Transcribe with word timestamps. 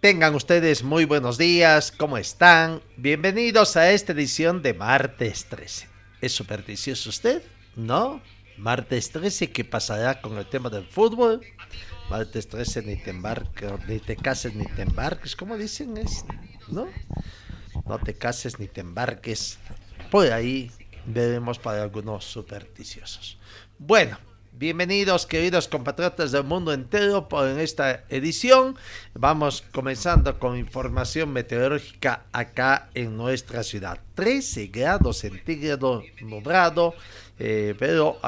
tengan 0.00 0.36
ustedes 0.36 0.84
muy 0.84 1.04
buenos 1.04 1.38
días, 1.38 1.90
¿cómo 1.90 2.18
están? 2.18 2.80
Bienvenidos 2.96 3.76
a 3.76 3.90
esta 3.90 4.12
edición 4.12 4.62
de 4.62 4.72
martes 4.72 5.46
13. 5.46 5.88
¿Es 6.20 6.32
supersticioso 6.32 7.08
usted? 7.10 7.42
¿No? 7.74 8.22
Martes 8.56 9.10
13, 9.10 9.50
¿qué 9.50 9.64
pasará 9.64 10.20
con 10.20 10.38
el 10.38 10.46
tema 10.46 10.70
del 10.70 10.86
fútbol? 10.86 11.40
Martes 12.10 12.48
13, 12.48 12.82
ni 12.82 12.96
te 12.96 13.10
embarques, 13.10 13.72
ni 13.88 13.98
te 13.98 14.14
cases, 14.14 14.54
ni 14.54 14.66
te 14.66 14.82
embarques, 14.82 15.34
¿cómo 15.34 15.56
dicen? 15.56 15.96
Es, 15.96 16.24
¿No? 16.68 16.88
No 17.84 17.98
te 17.98 18.14
cases, 18.14 18.60
ni 18.60 18.68
te 18.68 18.82
embarques. 18.82 19.58
Por 20.12 20.32
ahí 20.32 20.70
veremos 21.06 21.58
para 21.58 21.82
algunos 21.82 22.24
supersticiosos. 22.24 23.36
Bueno, 23.78 24.16
Bienvenidos 24.58 25.24
queridos 25.24 25.68
compatriotas 25.68 26.32
del 26.32 26.42
mundo 26.42 26.72
entero 26.72 27.28
por 27.28 27.46
esta 27.46 28.02
edición. 28.08 28.74
Vamos 29.14 29.62
comenzando 29.70 30.36
con 30.40 30.58
información 30.58 31.32
meteorológica 31.32 32.24
acá 32.32 32.90
en 32.94 33.16
nuestra 33.16 33.62
ciudad. 33.62 34.00
13 34.16 34.66
grados 34.66 35.18
centígrados 35.18 36.02
nublado, 36.22 36.96
eh, 37.38 37.76
pero 37.78 38.18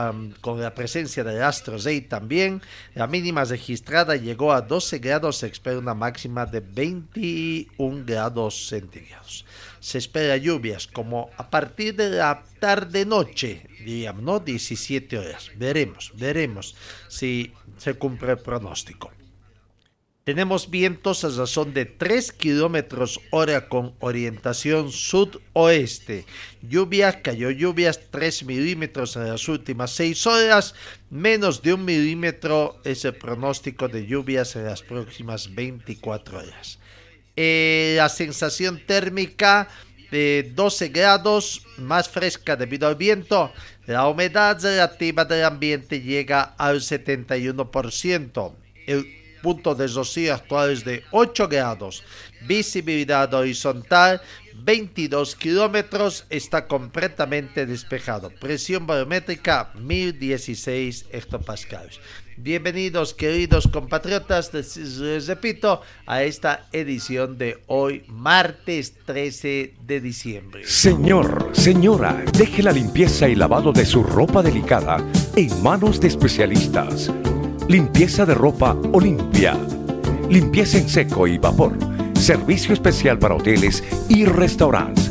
con 0.41 0.61
la 0.61 0.72
presencia 0.72 1.25
del 1.25 1.42
astro 1.42 1.78
Rey 1.78 2.03
también. 2.03 2.62
La 2.94 3.09
mínima 3.09 3.42
registrada 3.42 4.15
llegó 4.15 4.53
a 4.53 4.61
12 4.61 5.00
grados, 5.00 5.39
se 5.39 5.48
espera 5.48 5.81
una 5.81 5.94
máxima 5.94 6.47
de 6.47 6.61
21 6.61 8.05
grados 8.06 8.69
centígrados 8.69 9.44
se 9.81 9.97
espera 9.97 10.37
lluvias 10.37 10.87
como 10.87 11.31
a 11.39 11.48
partir 11.48 11.97
de 11.97 12.11
la 12.11 12.44
tarde-noche, 12.61 13.67
diríamos, 13.84 14.23
¿no? 14.23 14.41
17 14.41 15.19
horas. 15.19 15.50
Veremos, 15.56 16.12
veremos 16.17 16.77
si 17.09 17.53
se 17.77 17.95
cumple 17.95 18.33
el 18.33 18.39
pronóstico. 18.39 19.11
Tenemos 20.25 20.70
vientos 20.70 21.25
a 21.25 21.28
razón 21.31 21.72
de 21.72 21.87
3 21.87 22.33
kilómetros 22.33 23.20
hora 23.31 23.69
con 23.69 23.95
orientación 24.00 24.92
sudoeste. 24.92 26.27
Lluvia, 26.61 27.22
cayó 27.22 27.50
lluvias 27.50 28.00
3 28.11 28.45
milímetros 28.45 29.17
en 29.17 29.28
las 29.28 29.48
últimas 29.48 29.92
6 29.92 30.27
horas. 30.27 30.75
Menos 31.09 31.62
de 31.62 31.72
un 31.72 31.84
milímetro 31.84 32.81
es 32.84 33.04
el 33.06 33.16
pronóstico 33.16 33.88
de 33.88 34.06
lluvias 34.06 34.54
en 34.56 34.66
las 34.66 34.83
próximas 34.83 35.54
24 35.54 36.38
horas. 36.38 36.78
Eh, 37.34 37.94
la 37.97 38.09
sensación 38.10 38.83
térmica 38.87 39.69
de 40.10 40.53
12 40.54 40.88
grados, 40.88 41.62
más 41.78 42.09
fresca 42.09 42.56
debido 42.56 42.88
al 42.88 42.97
viento. 42.97 43.53
La 43.87 44.09
humedad 44.09 44.60
relativa 44.62 45.25
del 45.25 45.44
ambiente 45.44 46.00
llega 46.00 46.54
al 46.56 46.81
71%. 46.81 48.53
El 48.87 49.06
punto 49.43 49.75
de 49.75 49.87
rocío 49.87 50.34
actual 50.34 50.71
es 50.71 50.84
de 50.84 51.03
8 51.10 51.48
grados. 51.48 52.03
Visibilidad 52.47 53.32
horizontal 53.34 54.21
22 54.65 55.37
kilómetros. 55.37 56.26
Está 56.31 56.66
completamente 56.66 57.66
despejado. 57.66 58.31
Presión 58.31 58.87
barométrica 58.87 59.72
1016 59.75 61.06
hectopascales. 61.12 62.00
Bienvenidos 62.37 63.12
queridos 63.12 63.69
compatriotas, 63.69 64.54
les 64.54 65.26
repito, 65.26 65.82
a 66.06 66.22
esta 66.22 66.69
edición 66.72 67.37
de 67.37 67.62
hoy, 67.66 68.03
martes 68.09 68.94
13 69.04 69.75
de 69.87 70.00
diciembre. 70.00 70.66
Señor, 70.66 71.50
señora, 71.53 72.25
deje 72.32 72.62
la 72.62 72.72
limpieza 72.72 73.28
y 73.28 73.34
lavado 73.34 73.72
de 73.72 73.84
su 73.84 74.03
ropa 74.03 74.42
delicada 74.42 75.04
en 75.37 75.62
manos 75.62 76.00
de 76.00 76.09
especialistas. 76.09 77.12
Limpieza 77.69 78.25
de 78.25 78.34
ropa 78.34 78.75
Olimpia. 78.92 79.59
Limpieza 80.31 80.78
en 80.78 80.88
seco 80.88 81.27
y 81.27 81.37
vapor. 81.37 82.00
Servicio 82.20 82.75
especial 82.75 83.19
para 83.19 83.34
hoteles 83.34 83.82
y 84.10 84.26
restaurantes. 84.26 85.10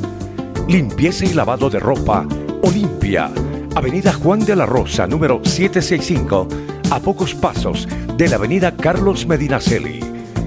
Limpieza 0.68 1.26
y 1.26 1.34
lavado 1.34 1.68
de 1.68 1.80
ropa 1.80 2.28
Olimpia. 2.62 3.32
Avenida 3.76 4.14
Juan 4.14 4.46
de 4.46 4.56
la 4.56 4.68
Rosa, 4.68 5.08
número 5.08 5.42
765 5.44 6.48
a 6.92 7.00
pocos 7.00 7.34
pasos 7.34 7.88
de 8.16 8.30
la 8.30 8.36
avenida 8.36 8.78
Carlos 8.78 9.26
Medinaceli. 9.26 10.00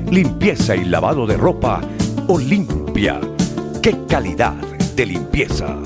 Limpieza 0.08 0.76
y 0.76 0.84
lavado 0.84 1.26
de 1.26 1.36
ropa 1.36 1.80
Olimpia. 2.28 3.20
¡Qué 3.82 3.96
calidad 4.08 4.54
de 4.94 5.06
limpieza! 5.06 5.76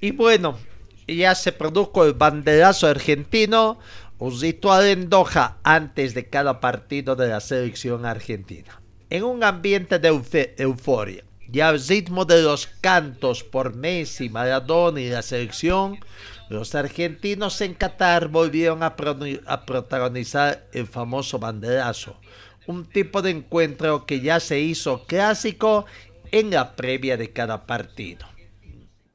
Y 0.00 0.12
bueno, 0.12 0.56
ya 1.06 1.34
se 1.34 1.52
produjo 1.52 2.04
el 2.04 2.14
banderazo 2.14 2.86
argentino, 2.86 3.78
en 4.82 5.08
Doha 5.08 5.58
antes 5.64 6.14
de 6.14 6.28
cada 6.28 6.60
partido 6.60 7.16
de 7.16 7.28
la 7.28 7.40
selección 7.40 8.06
argentina. 8.06 8.80
En 9.10 9.24
un 9.24 9.42
ambiente 9.42 9.98
de 9.98 10.54
euforia 10.58 11.24
y 11.52 11.60
al 11.60 11.84
ritmo 11.84 12.24
de 12.24 12.42
los 12.42 12.68
cantos 12.80 13.42
por 13.42 13.74
Messi, 13.74 14.28
Maradona 14.28 15.00
y 15.00 15.10
la 15.10 15.22
selección, 15.22 15.98
los 16.48 16.74
argentinos 16.74 17.60
en 17.60 17.74
Qatar 17.74 18.28
volvieron 18.28 18.82
a, 18.84 18.94
protagonizar 18.94 20.68
el 20.72 20.86
famoso 20.86 21.40
banderazo, 21.40 22.16
un 22.66 22.86
tipo 22.86 23.22
de 23.22 23.30
encuentro 23.30 24.06
que 24.06 24.20
ya 24.20 24.38
se 24.38 24.60
hizo 24.60 25.04
clásico 25.04 25.84
en 26.30 26.50
la 26.50 26.76
previa 26.76 27.16
de 27.16 27.32
cada 27.32 27.66
partido. 27.66 28.26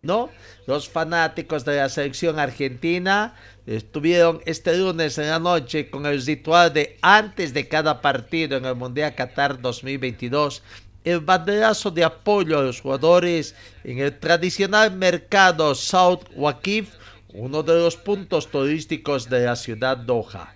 ¿No? 0.01 0.29
Los 0.67 0.89
fanáticos 0.89 1.65
de 1.65 1.77
la 1.77 1.89
selección 1.89 2.39
argentina 2.39 3.35
estuvieron 3.67 4.41
este 4.45 4.77
lunes 4.77 5.17
en 5.17 5.27
la 5.27 5.39
noche 5.39 5.89
con 5.89 6.05
el 6.05 6.25
ritual 6.25 6.73
de 6.73 6.97
antes 7.01 7.53
de 7.53 7.67
cada 7.67 8.01
partido 8.01 8.57
en 8.57 8.65
el 8.65 8.75
Mundial 8.75 9.13
Qatar 9.13 9.61
2022 9.61 10.63
el 11.03 11.19
banderazo 11.19 11.91
de 11.91 12.03
apoyo 12.03 12.57
a 12.57 12.63
los 12.63 12.81
jugadores 12.81 13.55
en 13.83 13.99
el 13.99 14.17
tradicional 14.17 14.95
mercado 14.95 15.75
South 15.75 16.23
Waqif 16.35 16.95
uno 17.33 17.61
de 17.61 17.75
los 17.75 17.95
puntos 17.97 18.49
turísticos 18.49 19.29
de 19.29 19.45
la 19.45 19.55
ciudad 19.55 19.97
Doha. 19.97 20.55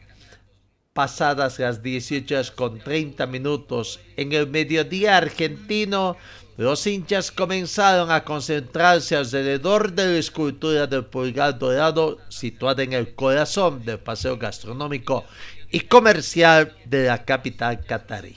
Pasadas 0.93 1.59
las 1.59 1.83
18 1.83 2.41
con 2.55 2.79
30 2.79 3.25
minutos 3.27 3.99
en 4.17 4.33
el 4.33 4.47
mediodía 4.47 5.17
argentino, 5.17 6.17
los 6.61 6.85
hinchas 6.85 7.31
comenzaron 7.31 8.11
a 8.11 8.23
concentrarse 8.23 9.15
alrededor 9.15 9.93
de 9.93 10.05
la 10.05 10.19
escultura 10.19 10.85
del 10.85 11.05
pulgar 11.05 11.57
dorado 11.57 12.19
situada 12.29 12.83
en 12.83 12.93
el 12.93 13.15
corazón 13.15 13.83
del 13.83 13.97
paseo 13.97 14.37
gastronómico 14.37 15.25
y 15.71 15.79
comercial 15.79 16.75
de 16.85 17.05
la 17.07 17.25
capital 17.25 17.83
catarí. 17.83 18.35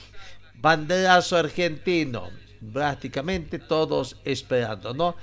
Banderazo 0.55 1.37
argentino, 1.37 2.31
prácticamente 2.73 3.59
todos 3.59 4.17
esperando, 4.25 4.95
¿no? 4.95 5.15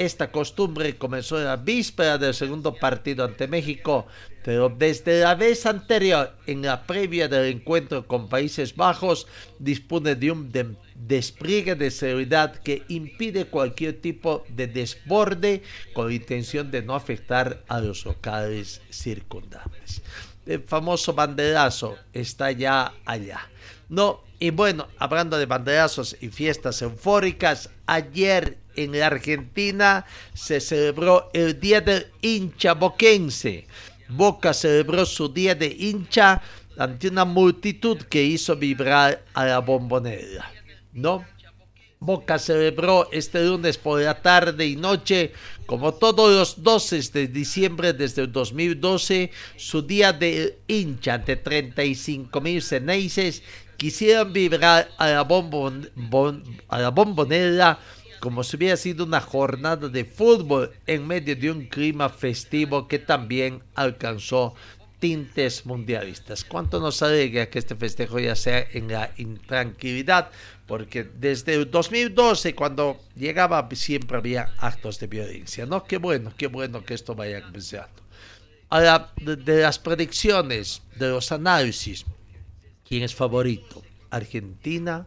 Esta 0.00 0.32
costumbre 0.32 0.96
comenzó 0.96 1.38
en 1.38 1.44
la 1.44 1.56
víspera 1.56 2.16
del 2.16 2.32
segundo 2.32 2.74
partido 2.74 3.22
ante 3.22 3.46
México, 3.46 4.06
pero 4.42 4.70
desde 4.70 5.20
la 5.20 5.34
vez 5.34 5.66
anterior, 5.66 6.34
en 6.46 6.62
la 6.62 6.86
previa 6.86 7.28
del 7.28 7.54
encuentro 7.54 8.06
con 8.06 8.30
Países 8.30 8.74
Bajos, 8.74 9.26
dispone 9.58 10.14
de 10.14 10.30
un 10.30 10.50
despliegue 10.94 11.74
de 11.74 11.90
seguridad 11.90 12.56
que 12.62 12.82
impide 12.88 13.44
cualquier 13.44 14.00
tipo 14.00 14.42
de 14.48 14.68
desborde 14.68 15.62
con 15.92 16.10
intención 16.10 16.70
de 16.70 16.80
no 16.80 16.94
afectar 16.94 17.62
a 17.68 17.78
los 17.78 18.06
locales 18.06 18.80
circundantes. 18.88 20.00
El 20.46 20.62
famoso 20.62 21.12
banderazo 21.12 21.98
está 22.14 22.52
ya 22.52 22.94
allá. 23.04 23.50
No, 23.90 24.22
Y 24.38 24.48
bueno, 24.48 24.88
hablando 24.98 25.36
de 25.36 25.44
banderazos 25.44 26.16
y 26.22 26.28
fiestas 26.28 26.80
eufóricas, 26.80 27.68
ayer 27.84 28.56
en 28.76 28.98
la 28.98 29.06
Argentina 29.06 30.04
se 30.34 30.60
celebró 30.60 31.30
el 31.32 31.58
Día 31.58 31.80
del 31.80 32.06
Hincha 32.20 32.74
Boquense. 32.74 33.66
Boca 34.08 34.52
celebró 34.52 35.06
su 35.06 35.28
Día 35.28 35.54
de 35.54 35.66
Hincha 35.66 36.42
ante 36.78 37.08
una 37.08 37.24
multitud 37.24 37.98
que 37.98 38.22
hizo 38.22 38.56
vibrar 38.56 39.24
a 39.34 39.44
la 39.46 39.58
bombonera. 39.58 40.50
¿No? 40.92 41.24
Boca 42.02 42.38
celebró 42.38 43.10
este 43.12 43.44
lunes 43.44 43.76
por 43.76 44.00
la 44.00 44.22
tarde 44.22 44.66
y 44.66 44.74
noche, 44.74 45.34
como 45.66 45.92
todos 45.92 46.32
los 46.32 46.62
12 46.62 47.10
de 47.12 47.26
diciembre 47.28 47.92
desde 47.92 48.22
el 48.22 48.32
2012, 48.32 49.30
su 49.56 49.82
día 49.82 50.14
de 50.14 50.60
hincha 50.66 51.14
ante 51.14 51.36
35 51.36 52.40
mil 52.40 52.62
ceneices 52.62 53.42
quisieron 53.76 54.32
vibrar 54.32 54.90
a 54.96 55.08
la, 55.08 55.20
a 56.68 56.78
la 56.78 56.90
bombonera 56.90 57.78
como 58.20 58.44
si 58.44 58.56
hubiera 58.56 58.76
sido 58.76 59.04
una 59.04 59.20
jornada 59.20 59.88
de 59.88 60.04
fútbol 60.04 60.70
en 60.86 61.06
medio 61.06 61.34
de 61.34 61.50
un 61.50 61.66
clima 61.66 62.08
festivo 62.08 62.86
que 62.86 62.98
también 62.98 63.62
alcanzó 63.74 64.54
tintes 65.00 65.64
mundialistas. 65.64 66.44
¿Cuánto 66.44 66.78
nos 66.78 67.02
alegra 67.02 67.48
que 67.48 67.58
este 67.58 67.74
festejo 67.74 68.18
ya 68.20 68.36
sea 68.36 68.66
en 68.72 68.88
la 68.88 69.10
intranquilidad? 69.16 70.30
Porque 70.66 71.02
desde 71.02 71.54
el 71.54 71.70
2012, 71.70 72.54
cuando 72.54 73.00
llegaba, 73.16 73.66
siempre 73.72 74.18
había 74.18 74.52
actos 74.58 75.00
de 75.00 75.06
violencia, 75.06 75.66
¿no? 75.66 75.82
Qué 75.84 75.96
bueno, 75.96 76.32
qué 76.36 76.46
bueno 76.46 76.84
que 76.84 76.94
esto 76.94 77.14
vaya 77.14 77.40
cambiando. 77.40 77.88
Ahora, 78.68 79.10
de, 79.16 79.36
de 79.36 79.62
las 79.62 79.78
predicciones, 79.78 80.82
de 80.96 81.08
los 81.08 81.32
análisis, 81.32 82.04
¿quién 82.86 83.02
es 83.02 83.14
favorito? 83.14 83.82
Argentina, 84.10 85.06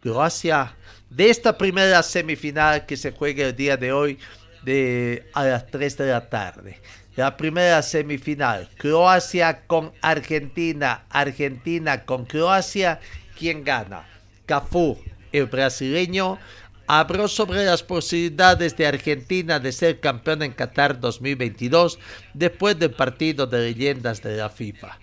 Croacia, 0.00 0.74
de 1.10 1.30
esta 1.30 1.58
primera 1.58 2.02
semifinal 2.02 2.86
que 2.86 2.96
se 2.96 3.12
juega 3.12 3.46
el 3.46 3.56
día 3.56 3.76
de 3.76 3.92
hoy 3.92 4.18
de, 4.62 5.28
a 5.34 5.44
las 5.44 5.66
3 5.66 5.96
de 5.98 6.06
la 6.06 6.28
tarde 6.28 6.80
la 7.16 7.36
primera 7.36 7.82
semifinal, 7.82 8.68
Croacia 8.78 9.66
con 9.66 9.92
Argentina, 10.00 11.04
Argentina 11.10 12.04
con 12.04 12.24
Croacia, 12.24 13.00
¿quién 13.38 13.64
gana? 13.64 14.06
Cafú, 14.46 14.96
el 15.32 15.46
brasileño, 15.46 16.38
habló 16.86 17.28
sobre 17.28 17.64
las 17.64 17.82
posibilidades 17.82 18.76
de 18.76 18.86
Argentina 18.86 19.60
de 19.60 19.72
ser 19.72 20.00
campeón 20.00 20.42
en 20.42 20.52
Qatar 20.52 20.98
2022 20.98 21.98
después 22.32 22.78
del 22.78 22.92
partido 22.92 23.46
de 23.46 23.58
leyendas 23.58 24.22
de 24.22 24.36
la 24.36 24.48
FIFA. 24.48 24.98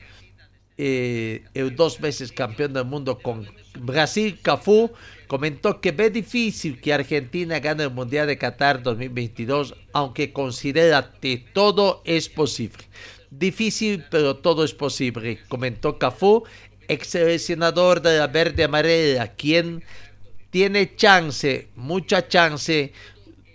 Eh, 0.79 1.44
el 1.56 1.75
dos 1.75 2.00
veces 2.00 2.31
campeón 2.31 2.71
del 2.74 2.85
mundo 2.85 3.18
con 3.18 3.47
Brasil, 3.79 4.38
Cafú, 4.41 4.91
comentó 5.25 5.81
que 5.81 5.91
ve 5.91 6.12
difícil 6.12 6.79
que 6.79 6.94
Argentina 6.94 7.59
gane 7.59 7.83
el 7.83 7.89
Mundial 7.89 8.27
de 8.27 8.38
Qatar 8.38 8.83
2022, 8.83 9.74
aunque 9.91 10.31
considera 10.31 11.13
que 11.19 11.44
todo 11.53 12.03
es 12.06 12.29
posible. 12.29 12.83
Difícil, 13.31 14.06
pero 14.12 14.35
todo 14.35 14.63
es 14.63 14.74
posible, 14.74 15.39
comentó 15.47 15.97
Cafú, 15.97 16.44
ex 16.88 17.07
seleccionador 17.07 18.01
de 18.01 18.19
la 18.19 18.27
verde 18.27 18.63
amarela, 18.63 19.33
quien 19.33 19.83
tiene 20.51 20.95
chance, 20.95 21.69
mucha 21.75 22.27
chance. 22.27 22.94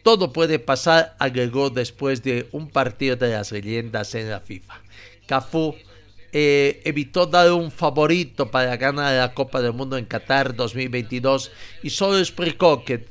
Todo 0.02 0.32
puede 0.32 0.58
pasar, 0.58 1.14
agregó 1.20 1.70
después 1.70 2.22
de 2.24 2.48
un 2.50 2.68
partido 2.68 3.14
de 3.14 3.30
las 3.30 3.52
leyendas 3.52 4.16
en 4.16 4.28
la 4.28 4.40
FIFA. 4.40 4.80
Cafú 5.26 5.76
eh, 6.32 6.80
evitó 6.84 7.26
dar 7.26 7.52
un 7.52 7.70
favorito 7.70 8.50
para 8.50 8.76
ganar 8.76 9.12
la 9.14 9.34
Copa 9.34 9.60
del 9.60 9.74
Mundo 9.74 9.98
en 9.98 10.06
Qatar 10.06 10.56
2022 10.56 11.50
y 11.82 11.90
solo 11.90 12.18
explicó 12.18 12.84
que 12.84 13.06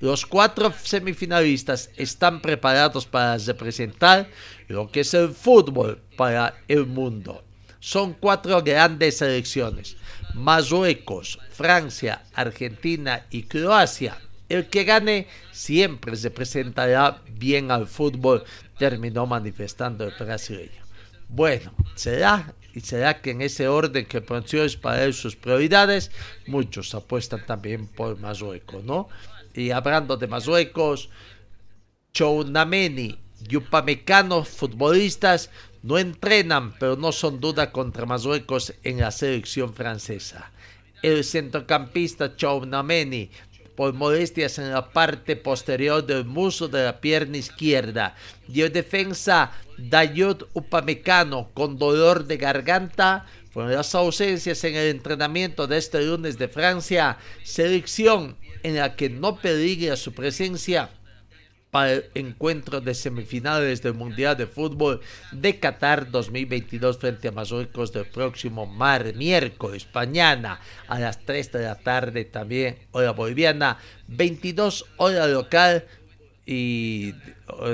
los 0.00 0.26
cuatro 0.26 0.72
semifinalistas 0.82 1.90
están 1.96 2.42
preparados 2.42 3.06
para 3.06 3.38
representar 3.38 4.28
lo 4.68 4.90
que 4.90 5.00
es 5.00 5.14
el 5.14 5.30
fútbol 5.30 6.02
para 6.16 6.54
el 6.68 6.86
mundo. 6.86 7.44
Son 7.80 8.12
cuatro 8.14 8.60
grandes 8.62 9.18
selecciones. 9.18 9.96
Marruecos, 10.34 11.38
Francia, 11.50 12.24
Argentina 12.34 13.26
y 13.30 13.44
Croacia. 13.44 14.18
El 14.48 14.66
que 14.66 14.84
gane 14.84 15.28
siempre 15.52 16.14
representará 16.14 17.22
bien 17.30 17.70
al 17.70 17.86
fútbol, 17.86 18.44
terminó 18.78 19.26
manifestando 19.26 20.04
el 20.04 20.12
brasileño. 20.18 20.85
Bueno, 21.28 21.72
será 21.94 22.54
y 22.76 22.80
será 22.80 23.22
que 23.22 23.30
en 23.30 23.40
ese 23.40 23.68
orden 23.68 24.04
que 24.04 24.20
para 24.20 25.04
él 25.04 25.14
sus 25.14 25.34
prioridades, 25.34 26.10
muchos 26.46 26.94
apuestan 26.94 27.46
también 27.46 27.86
por 27.86 28.18
Marruecos, 28.18 28.84
¿no? 28.84 29.08
Y 29.54 29.70
hablando 29.70 30.18
de 30.18 30.26
Marruecos, 30.26 31.08
Chounameni 32.12 33.18
y 33.48 33.56
Upamecano, 33.56 34.44
futbolistas, 34.44 35.48
no 35.82 35.96
entrenan, 35.96 36.74
pero 36.78 36.96
no 36.96 37.12
son 37.12 37.40
duda 37.40 37.72
contra 37.72 38.04
Marruecos 38.04 38.74
en 38.82 39.00
la 39.00 39.10
selección 39.10 39.72
francesa. 39.72 40.52
El 41.02 41.24
centrocampista 41.24 42.36
Chounameni 42.36 43.30
por 43.76 43.92
molestias 43.92 44.58
en 44.58 44.72
la 44.72 44.90
parte 44.90 45.36
posterior 45.36 46.04
del 46.04 46.24
muslo 46.24 46.68
de 46.68 46.84
la 46.84 47.00
pierna 47.00 47.36
izquierda. 47.36 48.16
Y 48.48 48.62
defensa 48.62 49.52
Dayud 49.78 50.44
Upamecano 50.54 51.50
con 51.52 51.78
dolor 51.78 52.24
de 52.24 52.38
garganta 52.38 53.26
fueron 53.52 53.74
las 53.74 53.94
ausencias 53.94 54.64
en 54.64 54.74
el 54.74 54.88
entrenamiento 54.88 55.66
de 55.66 55.78
este 55.78 56.02
lunes 56.02 56.38
de 56.38 56.48
Francia, 56.48 57.18
selección 57.44 58.36
en 58.62 58.76
la 58.76 58.96
que 58.96 59.08
no 59.08 59.36
peligra 59.36 59.96
su 59.96 60.12
presencia 60.12 60.90
para 61.76 61.92
el 61.92 62.04
encuentro 62.14 62.80
de 62.80 62.94
semifinales 62.94 63.82
del 63.82 63.92
Mundial 63.92 64.34
de 64.34 64.46
Fútbol 64.46 64.98
de 65.30 65.60
Qatar 65.60 66.10
2022 66.10 66.96
frente 66.96 67.28
a 67.28 67.32
Marruecos 67.32 67.92
del 67.92 68.06
próximo 68.06 68.64
mar, 68.64 69.12
miércoles, 69.14 69.86
mañana 69.92 70.58
a 70.88 70.98
las 70.98 71.22
3 71.26 71.52
de 71.52 71.64
la 71.64 71.74
tarde 71.74 72.24
también, 72.24 72.78
hora 72.92 73.10
boliviana, 73.10 73.76
22 74.08 74.86
hora 74.96 75.26
local 75.26 75.84
y 76.46 77.12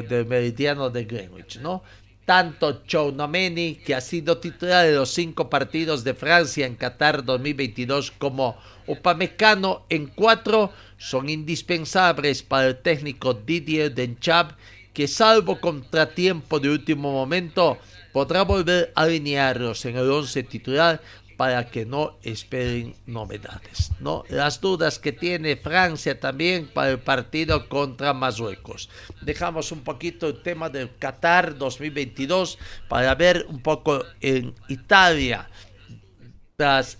del 0.09 0.27
meridiano 0.27 0.91
de 0.91 1.05
Greenwich, 1.05 1.61
¿no? 1.61 1.85
Tanto 2.25 2.83
Chounameni, 2.85 3.77
que 3.77 3.95
ha 3.95 4.01
sido 4.01 4.39
titular 4.39 4.85
de 4.85 4.95
los 4.95 5.11
cinco 5.11 5.49
partidos 5.49 6.03
de 6.03 6.15
Francia 6.15 6.67
en 6.67 6.75
Qatar 6.75 7.25
2022, 7.25 8.11
como 8.11 8.57
Upamecano 8.89 9.87
en 9.89 10.09
cuatro, 10.09 10.73
son 11.03 11.29
indispensables 11.29 12.45
para 12.45 12.69
el 12.69 12.77
técnico 12.77 13.35
Didier 13.35 13.93
Denchab, 13.93 14.55
que 14.95 15.09
salvo 15.09 15.61
contratiempo 15.61 16.61
de 16.61 16.71
último 16.71 17.11
momento, 17.11 17.79
podrá 18.13 18.43
volver 18.43 18.93
a 18.95 19.03
alinearlos 19.03 19.85
en 19.85 19.97
el 19.97 20.09
once 20.09 20.45
titular 20.45 21.03
para 21.37 21.69
que 21.69 21.85
no 21.85 22.19
esperen 22.23 22.95
novedades. 23.07 23.91
¿no? 23.99 24.23
Las 24.29 24.61
dudas 24.61 25.01
que 25.01 25.11
tiene 25.11 25.57
Francia 25.57 26.21
también 26.21 26.69
para 26.69 26.91
el 26.91 27.01
partido 27.01 27.69
contra 27.69 28.13
Marruecos. 28.13 28.89
Dejamos 29.23 29.73
un 29.73 29.83
poquito 29.83 30.29
el 30.29 30.43
tema 30.43 30.69
del 30.69 30.95
Qatar 30.99 31.59
2022 31.59 32.59
para 32.89 33.13
ver 33.17 33.45
un 33.49 33.61
poco 33.61 34.05
en 34.21 34.55
Italia. 34.69 35.51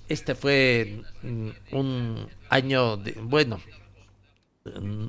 Este 0.09 0.35
fue 0.35 1.03
mm, 1.23 1.49
un 1.71 2.29
año, 2.49 2.97
de, 2.97 3.13
bueno, 3.13 3.61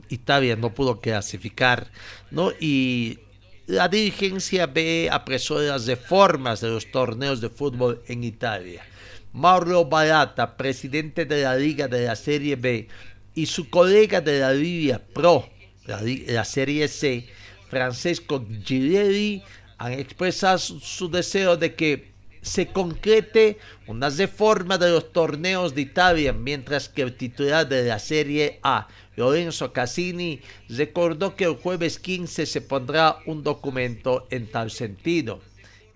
Italia 0.10 0.56
no 0.56 0.74
pudo 0.74 1.00
clasificar, 1.00 1.92
¿no? 2.32 2.52
Y 2.60 3.20
la 3.68 3.88
dirigencia 3.88 4.68
ve 4.68 5.10
las 5.10 5.86
reformas 5.86 6.62
de 6.62 6.70
los 6.70 6.92
torneos 6.92 7.40
de 7.42 7.50
fútbol 7.50 8.02
en 8.08 8.24
Italia. 8.24 8.84
Mauro 9.32 9.86
Barata, 9.86 10.58
presidente 10.58 11.26
de 11.26 11.44
la 11.44 11.56
Liga 11.56 11.88
de 11.88 12.06
la 12.06 12.16
Serie 12.16 12.56
B, 12.56 12.88
y 13.36 13.46
su 13.48 13.70
colega 13.70 14.22
de 14.22 14.40
la 14.40 14.54
Liga 14.54 15.02
Pro, 15.14 15.50
la, 15.86 16.46
Serie 16.46 16.88
C, 16.88 17.28
Francesco 17.70 18.46
Girelli, 18.64 19.44
han 19.78 19.94
expresado 19.94 20.60
su 20.60 21.10
deseo 21.10 21.58
de 21.58 21.74
que 21.74 22.14
se 22.42 22.68
concrete 22.68 23.58
una 23.88 24.10
reforma 24.10 24.78
de 24.78 24.92
los 24.92 25.12
torneos 25.12 25.74
de 25.74 25.82
Italia, 25.82 26.34
mientras 26.34 26.90
que 26.90 27.02
el 27.02 27.16
titular 27.16 27.68
de 27.68 27.86
la 27.86 28.00
Serie 28.00 28.60
A, 28.62 28.88
Lorenzo 29.16 29.74
Cassini, 29.74 30.42
recordó 30.70 31.36
que 31.36 31.46
el 31.46 31.56
jueves 31.56 32.00
15 32.00 32.46
se 32.46 32.62
pondrá 32.62 33.18
un 33.26 33.44
documento 33.44 34.28
en 34.32 34.48
tal 34.48 34.72
sentido. 34.72 35.42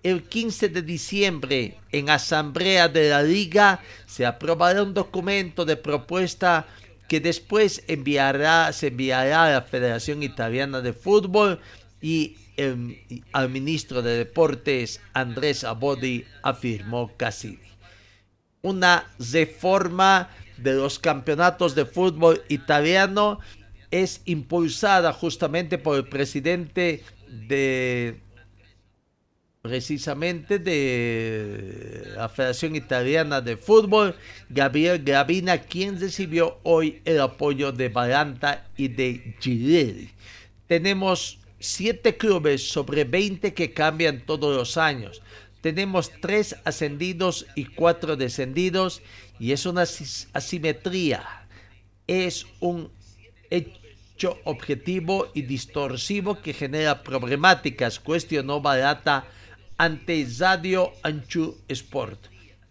El 0.02 0.22
15 0.22 0.68
de 0.68 0.82
diciembre, 0.82 1.76
en 1.90 2.08
Asamblea 2.10 2.88
de 2.88 3.10
la 3.10 3.22
Liga, 3.22 3.80
se 4.06 4.24
aprobará 4.24 4.82
un 4.82 4.94
documento 4.94 5.64
de 5.64 5.76
propuesta 5.76 6.66
que 7.08 7.20
después 7.20 7.82
enviará, 7.88 8.72
se 8.72 8.88
enviará 8.88 9.44
a 9.44 9.50
la 9.50 9.62
Federación 9.62 10.22
Italiana 10.22 10.80
de 10.80 10.92
Fútbol 10.92 11.58
y 12.00 12.36
al 13.32 13.48
ministro 13.50 14.02
de 14.02 14.18
Deportes 14.18 15.00
Andrés 15.12 15.64
Abodi 15.64 16.24
afirmó 16.42 17.12
Cassini. 17.16 17.58
Una 18.62 19.06
reforma 19.18 20.28
de 20.58 20.74
los 20.74 20.98
campeonatos 20.98 21.74
de 21.74 21.84
fútbol 21.84 22.42
italiano 22.48 23.40
es 23.90 24.20
impulsada 24.26 25.12
justamente 25.12 25.78
por 25.78 25.96
el 25.96 26.08
presidente 26.08 27.02
de 27.28 28.20
precisamente 29.62 30.58
de 30.58 32.12
la 32.14 32.28
Federación 32.28 32.76
Italiana 32.76 33.40
de 33.40 33.56
Fútbol, 33.56 34.14
Gabriel 34.48 35.02
Gravina, 35.02 35.58
quien 35.58 36.00
recibió 36.00 36.58
hoy 36.62 37.02
el 37.04 37.20
apoyo 37.20 37.72
de 37.72 37.88
Balanta 37.88 38.66
y 38.76 38.88
de 38.88 39.36
Girelli. 39.40 40.10
Tenemos 40.66 41.38
siete 41.58 42.16
clubes 42.16 42.68
sobre 42.70 43.04
20 43.04 43.52
que 43.52 43.72
cambian 43.72 44.24
todos 44.24 44.56
los 44.56 44.76
años. 44.76 45.22
Tenemos 45.60 46.12
tres 46.20 46.56
ascendidos 46.64 47.46
y 47.56 47.64
cuatro 47.66 48.16
descendidos 48.16 49.02
y 49.38 49.52
es 49.52 49.66
una 49.66 49.82
asimetría. 50.32 51.24
Es 52.06 52.46
un 52.60 52.90
hecho 53.50 54.38
objetivo 54.44 55.28
y 55.34 55.42
distorsivo 55.42 56.40
que 56.40 56.52
genera 56.52 57.02
problemáticas, 57.02 58.00
cuestionó 58.00 58.60
Balata 58.60 59.26
ante 59.76 60.26
Radio 60.38 60.92
Anchu 61.02 61.56
Sport. 61.68 62.26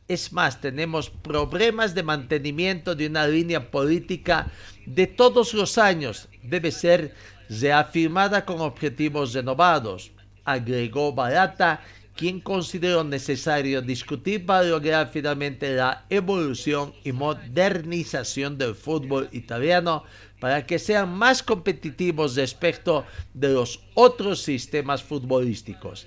Es 0.08 0.32
más, 0.32 0.62
tenemos 0.62 1.10
problemas 1.10 1.94
de 1.94 2.04
mantenimiento 2.04 2.96
de 2.96 3.08
una 3.08 3.28
línea 3.28 3.70
política 3.72 4.48
de 4.86 5.06
todos 5.06 5.54
los 5.54 5.78
años. 5.78 6.30
Debe 6.44 6.72
ser 6.72 7.14
reafirmada 7.50 8.46
con 8.46 8.62
objetivos 8.62 9.34
renovados, 9.34 10.12
agregó 10.46 11.14
Barata, 11.14 11.82
quien 12.18 12.42
consideró 12.42 13.04
necesario 13.04 13.82
discutir 13.82 14.46
para 14.46 14.64
lograr 14.64 15.10
finalmente 15.14 15.74
la 15.74 16.06
evolución 16.10 16.94
y 17.04 17.14
modernización 17.14 18.58
del 18.58 18.76
fútbol 18.76 19.30
italiano 19.32 20.04
para 20.42 20.66
que 20.66 20.80
sean 20.80 21.16
más 21.18 21.42
competitivos 21.42 22.36
respecto 22.36 23.06
de 23.34 23.50
los 23.50 23.80
otros 23.94 24.42
sistemas 24.42 25.02
futbolísticos 25.02 26.06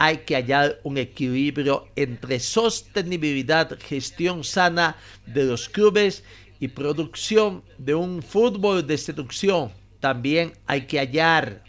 hay 0.00 0.18
que 0.18 0.36
hallar 0.36 0.78
un 0.84 0.96
equilibrio 0.96 1.88
entre 1.96 2.38
sostenibilidad, 2.38 3.76
gestión 3.80 4.44
sana 4.44 4.96
de 5.26 5.42
los 5.42 5.68
clubes 5.68 6.22
y 6.60 6.68
producción 6.68 7.64
de 7.78 7.96
un 7.96 8.22
fútbol 8.22 8.86
de 8.86 8.96
seducción. 8.96 9.72
También 9.98 10.52
hay 10.68 10.86
que 10.86 11.00
hallar 11.00 11.64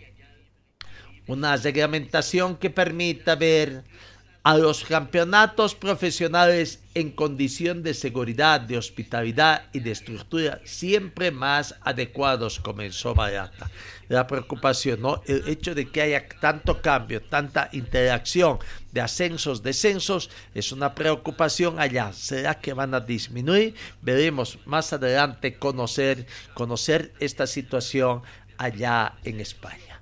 una 1.30 1.56
reglamentación 1.56 2.58
que 2.58 2.72
permita 2.72 3.36
ver 3.36 3.84
a 4.42 4.58
los 4.58 4.84
campeonatos 4.84 5.76
profesionales 5.76 6.80
en 6.96 7.12
condición 7.12 7.84
de 7.84 7.94
seguridad, 7.94 8.62
de 8.62 8.80
hospitalidad 8.80 9.66
y 9.72 9.80
de 9.80 9.92
estructura 9.92 10.60
siempre 10.64 11.30
más 11.30 11.76
adecuados, 11.82 12.60
comenzó 12.60 13.14
Barata. 13.14 13.70
La 14.08 14.26
preocupación, 14.26 15.02
¿no? 15.02 15.22
El 15.28 15.48
hecho 15.48 15.76
de 15.76 15.92
que 15.92 16.02
haya 16.02 16.28
tanto 16.42 16.82
cambio, 16.82 17.22
tanta 17.22 17.70
interacción 17.74 18.58
de 18.92 19.02
ascensos, 19.02 19.62
descensos, 19.62 20.32
es 20.56 20.72
una 20.72 20.96
preocupación 20.96 21.80
allá. 21.80 22.12
¿Será 22.12 22.56
que 22.56 22.74
van 22.74 22.96
a 22.96 23.02
disminuir? 23.02 23.76
Veremos 24.02 24.58
más 24.66 24.94
adelante 24.94 25.60
conocer, 25.60 26.26
conocer 26.56 27.14
esta 27.20 27.46
situación 27.46 28.24
allá 28.58 29.14
en 29.24 29.42
España. 29.42 29.99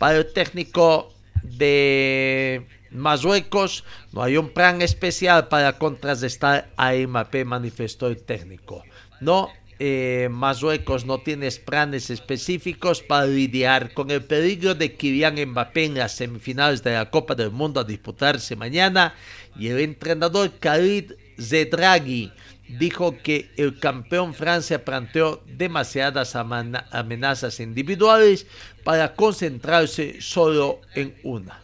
Para 0.00 0.16
el 0.16 0.32
técnico 0.32 1.12
de 1.42 2.66
Marruecos 2.90 3.84
no 4.14 4.22
hay 4.22 4.38
un 4.38 4.48
plan 4.48 4.80
especial 4.80 5.48
para 5.48 5.76
contrarrestar 5.76 6.70
a 6.78 6.94
Mbappé, 6.94 7.44
manifestó 7.44 8.06
el 8.06 8.16
técnico. 8.16 8.82
No, 9.20 9.50
eh, 9.78 10.28
Marruecos 10.30 11.04
no 11.04 11.18
tiene 11.18 11.50
planes 11.50 12.08
específicos 12.08 13.02
para 13.02 13.26
lidiar 13.26 13.92
con 13.92 14.10
el 14.10 14.24
peligro 14.24 14.74
de 14.74 14.96
Kylian 14.96 15.34
Mbappé 15.50 15.84
en 15.84 15.94
las 15.96 16.12
semifinales 16.12 16.82
de 16.82 16.94
la 16.94 17.10
Copa 17.10 17.34
del 17.34 17.50
Mundo 17.50 17.80
a 17.80 17.84
disputarse 17.84 18.56
mañana 18.56 19.14
y 19.54 19.68
el 19.68 19.80
entrenador 19.80 20.50
Khalid 20.58 21.12
Zedraghi 21.38 22.32
dijo 22.78 23.16
que 23.22 23.50
el 23.56 23.78
campeón 23.78 24.34
Francia 24.34 24.84
planteó 24.84 25.42
demasiadas 25.46 26.36
amenazas 26.36 27.60
individuales 27.60 28.46
para 28.84 29.14
concentrarse 29.14 30.20
solo 30.20 30.80
en 30.94 31.14
una 31.22 31.60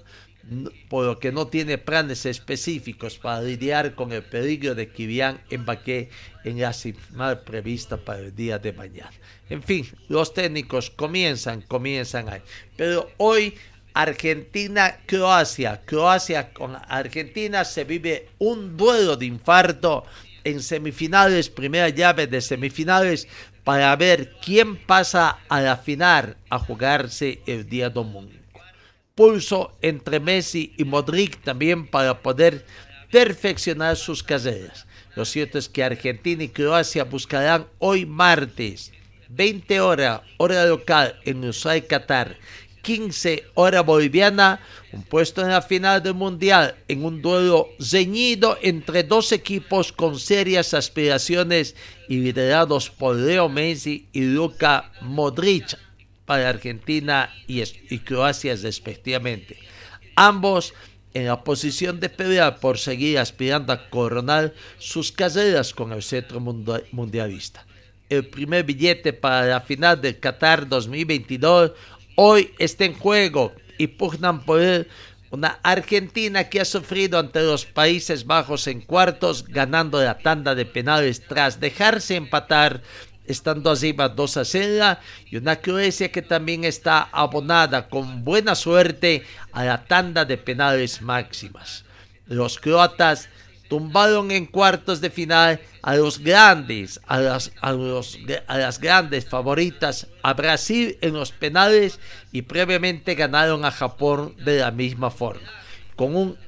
por 0.88 1.04
lo 1.04 1.18
que 1.18 1.32
no 1.32 1.48
tiene 1.48 1.78
planes 1.78 2.24
específicos 2.24 3.18
para 3.18 3.42
lidiar 3.42 3.94
con 3.94 4.12
el 4.12 4.22
peligro 4.22 4.74
de 4.74 4.88
Kylian 4.88 5.40
Mbappé 5.50 6.08
en 6.44 6.60
la 6.60 6.72
final 6.72 7.40
prevista 7.40 7.96
para 7.96 8.20
el 8.20 8.34
día 8.34 8.58
de 8.58 8.72
mañana. 8.72 9.10
En 9.50 9.62
fin, 9.62 9.86
los 10.08 10.32
técnicos 10.32 10.90
comienzan, 10.90 11.62
comienzan 11.62 12.28
ahí. 12.28 12.42
Pero 12.76 13.10
hoy 13.16 13.54
Argentina-Croacia, 13.94 15.82
Croacia 15.84 16.52
con 16.52 16.76
Argentina 16.76 17.64
se 17.64 17.84
vive 17.84 18.28
un 18.38 18.76
duelo 18.76 19.16
de 19.16 19.26
infarto 19.26 20.04
en 20.46 20.62
semifinales, 20.62 21.50
primera 21.50 21.88
llave 21.88 22.26
de 22.26 22.40
semifinales, 22.40 23.28
para 23.64 23.94
ver 23.96 24.32
quién 24.42 24.76
pasa 24.76 25.38
a 25.48 25.60
la 25.60 25.76
final 25.76 26.36
a 26.50 26.58
jugarse 26.58 27.40
el 27.46 27.68
día 27.68 27.90
domingo 27.90 28.46
pulso 29.16 29.76
entre 29.80 30.20
Messi 30.20 30.74
y 30.76 30.84
Modric 30.84 31.42
también 31.42 31.86
para 31.88 32.20
poder 32.20 32.64
perfeccionar 33.10 33.96
sus 33.96 34.22
carreras. 34.22 34.86
Lo 35.16 35.24
cierto 35.24 35.58
es 35.58 35.68
que 35.68 35.82
Argentina 35.82 36.44
y 36.44 36.50
Croacia 36.50 37.02
buscarán 37.04 37.66
hoy 37.78 38.04
martes 38.04 38.92
20 39.30 39.80
horas, 39.80 40.20
hora 40.36 40.66
local 40.66 41.18
en 41.24 41.44
Ushuaia, 41.44 41.86
Qatar, 41.88 42.36
15 42.86 43.46
hora 43.54 43.82
boliviana, 43.82 44.60
un 44.92 45.02
puesto 45.02 45.42
en 45.42 45.48
la 45.48 45.60
final 45.60 46.00
del 46.04 46.14
Mundial 46.14 46.76
en 46.86 47.04
un 47.04 47.20
duelo 47.20 47.70
reñido 47.80 48.56
entre 48.62 49.02
dos 49.02 49.32
equipos 49.32 49.92
con 49.92 50.20
serias 50.20 50.72
aspiraciones 50.72 51.74
y 52.08 52.20
liderados 52.20 52.88
por 52.88 53.16
Leo 53.16 53.48
Messi 53.48 54.06
y 54.12 54.20
Luka 54.20 54.92
Modric, 55.00 55.76
para 56.26 56.48
Argentina 56.48 57.28
y, 57.48 57.64
Croacia 57.98 58.54
respectivamente. 58.54 59.56
Ambos 60.14 60.72
en 61.12 61.26
la 61.26 61.42
posición 61.42 61.98
de 61.98 62.08
pelear 62.08 62.60
por 62.60 62.78
seguir 62.78 63.18
aspirando 63.18 63.72
a 63.72 63.90
coronar 63.90 64.54
sus 64.78 65.10
carreras 65.10 65.74
con 65.74 65.92
el 65.92 66.04
centro 66.04 66.38
mundialista. 66.38 67.66
El 68.08 68.28
primer 68.28 68.62
billete 68.62 69.12
para 69.12 69.46
la 69.46 69.60
final 69.60 70.00
del 70.00 70.20
Qatar 70.20 70.68
2022 70.68 71.72
hoy 72.16 72.52
está 72.58 72.84
en 72.84 72.94
juego 72.94 73.54
y 73.78 73.86
pugnan 73.86 74.44
por 74.44 74.60
él 74.60 74.88
una 75.30 75.58
Argentina 75.62 76.48
que 76.48 76.60
ha 76.60 76.64
sufrido 76.64 77.18
ante 77.18 77.40
los 77.42 77.66
Países 77.66 78.26
Bajos 78.26 78.66
en 78.66 78.80
cuartos, 78.80 79.44
ganando 79.46 80.02
la 80.02 80.18
tanda 80.18 80.54
de 80.54 80.66
penales 80.66 81.26
tras 81.26 81.60
dejarse 81.60 82.16
empatar 82.16 82.82
estando 83.26 83.70
arriba 83.70 84.08
2 84.08 84.36
a 84.36 84.44
0 84.44 84.98
y 85.30 85.36
una 85.36 85.56
Croacia 85.56 86.10
que 86.10 86.22
también 86.22 86.64
está 86.64 87.02
abonada 87.12 87.88
con 87.88 88.24
buena 88.24 88.54
suerte 88.54 89.24
a 89.52 89.64
la 89.64 89.84
tanda 89.84 90.24
de 90.24 90.38
penales 90.38 91.02
máximas. 91.02 91.84
Los 92.26 92.58
croatas 92.58 93.28
tumbaron 93.68 94.30
en 94.30 94.46
cuartos 94.46 95.00
de 95.00 95.10
final 95.10 95.60
a 95.82 95.96
los 95.96 96.18
grandes, 96.18 97.00
a 97.06 97.18
las, 97.18 97.52
a, 97.60 97.70
a 98.46 98.58
las 98.58 98.80
grandes 98.80 99.26
favoritas, 99.26 100.06
a 100.22 100.34
Brasil 100.34 100.98
en 101.00 101.14
los 101.14 101.32
penales 101.32 101.98
y 102.32 102.42
previamente 102.42 103.14
ganaron 103.14 103.64
a 103.64 103.70
Japón 103.70 104.34
de 104.44 104.58
la 104.58 104.70
misma 104.70 105.10
forma. 105.10 105.48
Con 105.96 106.14
un 106.14 106.38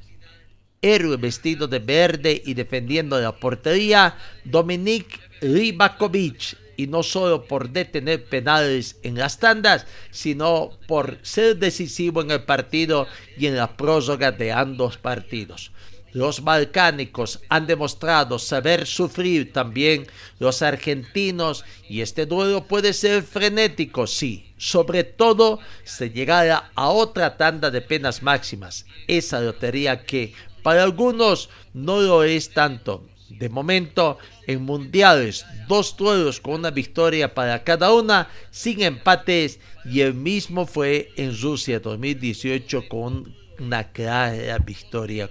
héroe 0.81 1.17
vestido 1.17 1.67
de 1.67 1.79
verde 1.79 2.41
y 2.45 2.53
defendiendo 2.53 3.19
la 3.19 3.35
portería, 3.35 4.15
Dominik 4.45 5.19
Ribakovic 5.41 6.57
y 6.77 6.87
no 6.87 7.03
solo 7.03 7.43
por 7.43 7.71
detener 7.71 8.23
penales 8.23 8.97
en 9.03 9.15
las 9.15 9.37
tandas, 9.39 9.85
sino 10.11 10.71
por 10.87 11.17
ser 11.23 11.57
decisivo 11.57 12.21
en 12.21 12.31
el 12.31 12.43
partido 12.43 13.05
y 13.37 13.47
en 13.47 13.57
la 13.57 13.75
próloga 13.75 14.31
de 14.31 14.53
ambos 14.53 14.97
partidos. 14.97 15.73
Los 16.11 16.43
balcánicos 16.43 17.39
han 17.49 17.67
demostrado 17.67 18.39
saber 18.39 18.87
sufrir 18.87 19.53
también. 19.53 20.07
Los 20.39 20.61
argentinos 20.61 21.63
y 21.87 22.01
este 22.01 22.25
duelo 22.25 22.65
puede 22.65 22.93
ser 22.93 23.23
frenético, 23.23 24.07
sí, 24.07 24.53
sobre 24.57 25.03
todo 25.03 25.59
se 25.83 26.09
llegara 26.09 26.71
a 26.75 26.89
otra 26.89 27.37
tanda 27.37 27.69
de 27.71 27.81
penas 27.81 28.23
máximas, 28.23 28.85
esa 29.07 29.39
lotería 29.39 30.03
que 30.03 30.33
para 30.63 30.83
algunos 30.83 31.49
no 31.73 32.01
lo 32.01 32.23
es 32.23 32.51
tanto, 32.51 33.05
de 33.29 33.49
momento, 33.49 34.17
en 34.47 34.63
mundiales, 34.63 35.45
dos 35.67 35.95
duelos 35.95 36.39
con 36.39 36.55
una 36.55 36.71
victoria 36.71 37.33
para 37.33 37.63
cada 37.63 37.93
una, 37.93 38.27
sin 38.49 38.81
empates, 38.81 39.59
y 39.85 40.01
el 40.01 40.15
mismo 40.15 40.65
fue 40.65 41.11
en 41.15 41.39
Rusia 41.39 41.79
2018 41.79 42.89
con 42.89 43.38
una 43.59 43.83
clara 43.91 44.57
victoria 44.59 45.29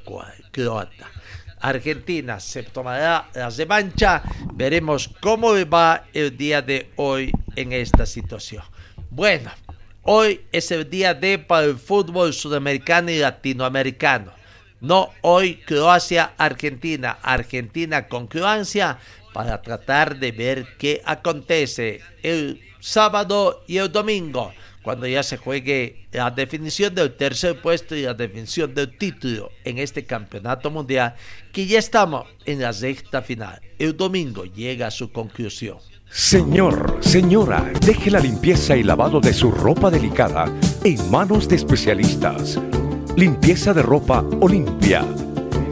croata. 0.50 1.10
Argentina 1.60 2.38
se 2.40 2.62
tomará 2.62 3.28
la 3.34 3.50
revancha. 3.50 4.22
Veremos 4.54 5.10
cómo 5.20 5.52
va 5.68 6.04
el 6.12 6.36
día 6.36 6.62
de 6.62 6.90
hoy 6.96 7.32
en 7.56 7.72
esta 7.72 8.06
situación. 8.06 8.62
Bueno, 9.10 9.50
hoy 10.02 10.42
es 10.52 10.70
el 10.70 10.88
día 10.88 11.14
de 11.14 11.38
para 11.38 11.66
el 11.66 11.76
fútbol 11.76 12.32
sudamericano 12.32 13.10
y 13.10 13.18
latinoamericano. 13.18 14.32
No 14.80 15.10
hoy 15.22 15.56
Croacia-Argentina, 15.56 17.18
Argentina 17.22 18.06
con 18.06 18.28
Croacia 18.28 18.98
para 19.32 19.60
tratar 19.60 20.18
de 20.18 20.30
ver 20.30 20.66
qué 20.78 21.02
acontece 21.04 22.00
el 22.22 22.62
sábado 22.78 23.64
y 23.66 23.78
el 23.78 23.90
domingo 23.90 24.52
cuando 24.88 25.06
ya 25.06 25.22
se 25.22 25.36
juegue 25.36 26.06
la 26.12 26.30
definición 26.30 26.94
del 26.94 27.14
tercer 27.14 27.60
puesto 27.60 27.94
y 27.94 28.04
la 28.04 28.14
definición 28.14 28.72
del 28.72 28.96
título 28.96 29.50
en 29.62 29.76
este 29.76 30.06
campeonato 30.06 30.70
mundial, 30.70 31.14
que 31.52 31.66
ya 31.66 31.78
estamos 31.78 32.26
en 32.46 32.62
la 32.62 32.72
sexta 32.72 33.20
final. 33.20 33.60
El 33.78 33.94
domingo 33.94 34.46
llega 34.46 34.86
a 34.86 34.90
su 34.90 35.12
conclusión. 35.12 35.76
Señor, 36.10 36.96
señora, 37.00 37.70
deje 37.84 38.10
la 38.10 38.18
limpieza 38.18 38.78
y 38.78 38.82
lavado 38.82 39.20
de 39.20 39.34
su 39.34 39.50
ropa 39.50 39.90
delicada 39.90 40.46
en 40.82 41.10
manos 41.10 41.50
de 41.50 41.56
especialistas. 41.56 42.58
Limpieza 43.14 43.74
de 43.74 43.82
ropa 43.82 44.24
Olimpia. 44.40 45.04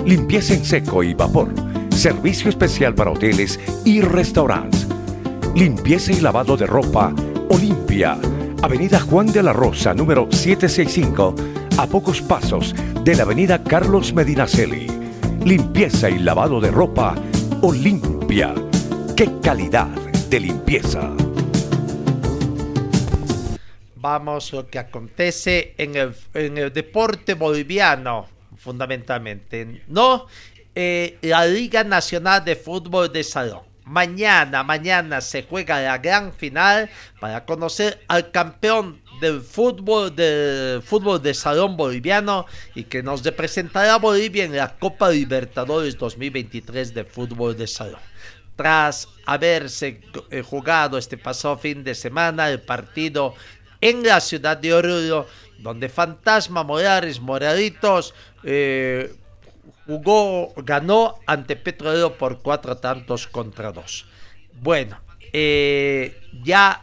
Limpieza 0.05 0.53
en 0.53 0.63
seco 0.63 1.03
y 1.03 1.15
vapor. 1.15 1.55
Servicio 1.89 2.51
especial 2.51 2.95
para 2.95 3.13
hoteles 3.13 3.59
y 3.83 4.03
restaurantes. 4.03 4.87
Limpieza 5.55 6.13
y 6.13 6.21
lavado 6.21 6.55
de 6.59 6.67
ropa 6.67 7.15
Olimpia 7.49 8.19
Avenida 8.63 8.99
Juan 9.01 9.27
de 9.27 9.43
la 9.43 9.53
Rosa, 9.53 9.93
número 9.93 10.29
765, 10.31 11.35
a 11.79 11.87
pocos 11.87 12.23
pasos 12.23 12.75
de 13.05 13.15
la 13.15 13.25
Avenida 13.25 13.63
Carlos 13.63 14.15
Medinaceli. 14.15 14.87
Limpieza 15.45 16.09
y 16.09 16.19
lavado 16.19 16.61
de 16.61 16.71
ropa 16.71 17.15
Olimpia. 17.61 18.55
¡Qué 19.15 19.31
calidad 19.43 19.89
de 20.31 20.41
limpieza! 20.41 21.13
Vamos 23.97 24.53
a 24.53 24.57
lo 24.57 24.69
que 24.69 24.79
acontece 24.79 25.75
en 25.77 25.95
el, 25.97 26.73
deporte 26.73 27.35
boliviano, 27.35 28.27
fundamentalmente. 28.57 29.83
No, 29.87 30.27
eh, 30.75 31.19
la 31.21 31.47
Liga 31.47 31.85
Nacional 31.85 32.45
de 32.45 32.57
Fútbol 32.57 33.13
de 33.13 33.23
Salón 33.23 33.76
Mañana, 33.87 34.65
mañana 34.65 35.21
se 35.21 35.45
juega 35.45 35.81
la 35.81 35.99
gran 35.99 36.33
final 36.33 36.91
para 37.21 37.45
conocer 37.45 38.03
al 38.09 38.33
campeón 38.33 39.01
del 39.21 39.41
fútbol 39.41 40.15
del 40.15 40.83
fútbol 40.83 41.23
de 41.23 41.33
salón 41.33 41.77
boliviano 41.77 42.47
y 42.75 42.83
que 42.83 43.05
nos 43.05 43.23
representará 43.23 43.99
Bolivia 43.99 44.43
en 44.43 44.57
la 44.57 44.77
Copa 44.77 45.09
Libertadores 45.11 45.97
2023 45.97 46.95
de 46.95 47.05
fútbol 47.05 47.57
de 47.57 47.69
salón. 47.69 48.01
Tras 48.57 49.07
haberse 49.25 50.01
eh, 50.31 50.43
jugado 50.43 50.99
este 50.99 51.17
pasado 51.17 51.57
fin 51.57 51.85
de 51.85 51.95
semana 51.95 52.51
el 52.51 52.63
partido 52.63 53.35
en 53.81 54.03
la 54.03 54.21
ciudad 54.21 54.57
de 54.57 54.75
Oruro, 54.75 55.29
donde 55.59 55.89
Fantasma 55.89 56.65
Morales 56.65 57.21
Moraditos 57.21 58.15
eh, 58.43 59.15
jugó, 59.87 60.53
ganó 60.57 61.17
ante 61.27 61.57
Petrolero 61.57 62.19
por 62.19 62.43
cuatro 62.43 62.77
tantos 62.77 63.27
contra 63.27 63.73
dos. 63.73 64.07
Bueno, 64.61 64.99
eh, 65.33 66.21
ya 66.43 66.83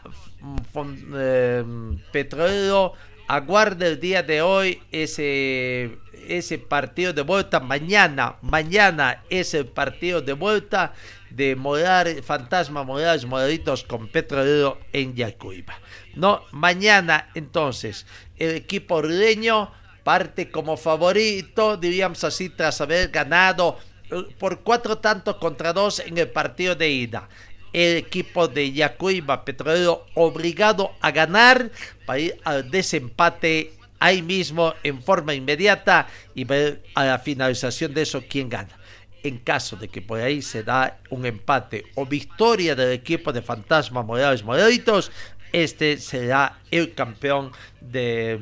eh, 1.14 1.64
Petrolero 2.12 2.94
aguarda 3.26 3.86
el 3.86 4.00
día 4.00 4.22
de 4.22 4.42
hoy 4.42 4.82
ese, 4.90 5.98
ese 6.28 6.58
partido 6.58 7.12
de 7.12 7.22
vuelta. 7.22 7.60
Mañana, 7.60 8.36
mañana 8.42 9.22
es 9.30 9.54
el 9.54 9.66
partido 9.66 10.20
de 10.20 10.32
vuelta 10.32 10.92
de 11.30 11.56
Morar, 11.56 12.22
Fantasma 12.22 12.84
Morales 12.84 13.26
Moraditos 13.26 13.82
con 13.84 14.08
Petrolero 14.08 14.78
en 14.92 15.14
Yacuiba. 15.14 15.74
No, 16.14 16.44
mañana 16.52 17.30
entonces 17.34 18.06
el 18.36 18.54
equipo 18.54 18.96
ordeño 18.96 19.72
parte 20.04 20.50
como 20.50 20.76
favorito, 20.76 21.76
diríamos 21.76 22.22
así, 22.22 22.50
tras 22.50 22.80
haber 22.80 23.08
ganado 23.08 23.78
eh, 24.10 24.22
por 24.38 24.60
cuatro 24.60 24.98
tantos 24.98 25.36
contra 25.36 25.72
dos 25.72 25.98
en 26.00 26.18
el 26.18 26.28
partido 26.28 26.74
de 26.74 26.90
ida. 26.90 27.28
El 27.72 27.96
equipo 27.96 28.46
de 28.46 28.72
Yacuiba 28.72 29.44
Petrolero 29.44 30.06
obligado 30.14 30.92
a 31.00 31.10
ganar 31.10 31.72
para 32.06 32.18
ir 32.20 32.40
al 32.44 32.70
desempate 32.70 33.72
ahí 33.98 34.22
mismo 34.22 34.74
en 34.82 35.02
forma 35.02 35.34
inmediata 35.34 36.06
y 36.34 36.44
ver 36.44 36.84
a 36.94 37.04
la 37.04 37.18
finalización 37.18 37.94
de 37.94 38.02
eso 38.02 38.22
quién 38.28 38.48
gana. 38.48 38.78
En 39.22 39.38
caso 39.38 39.76
de 39.76 39.88
que 39.88 40.02
por 40.02 40.20
ahí 40.20 40.42
se 40.42 40.62
da 40.62 40.98
un 41.08 41.24
empate 41.24 41.86
o 41.94 42.04
victoria 42.04 42.74
del 42.74 42.92
equipo 42.92 43.32
de 43.32 43.40
Fantasma 43.40 44.02
Morales 44.02 44.44
Morelitos, 44.44 45.10
este 45.54 45.98
será 45.98 46.58
el 46.72 46.94
campeón 46.94 47.52
de, 47.80 48.40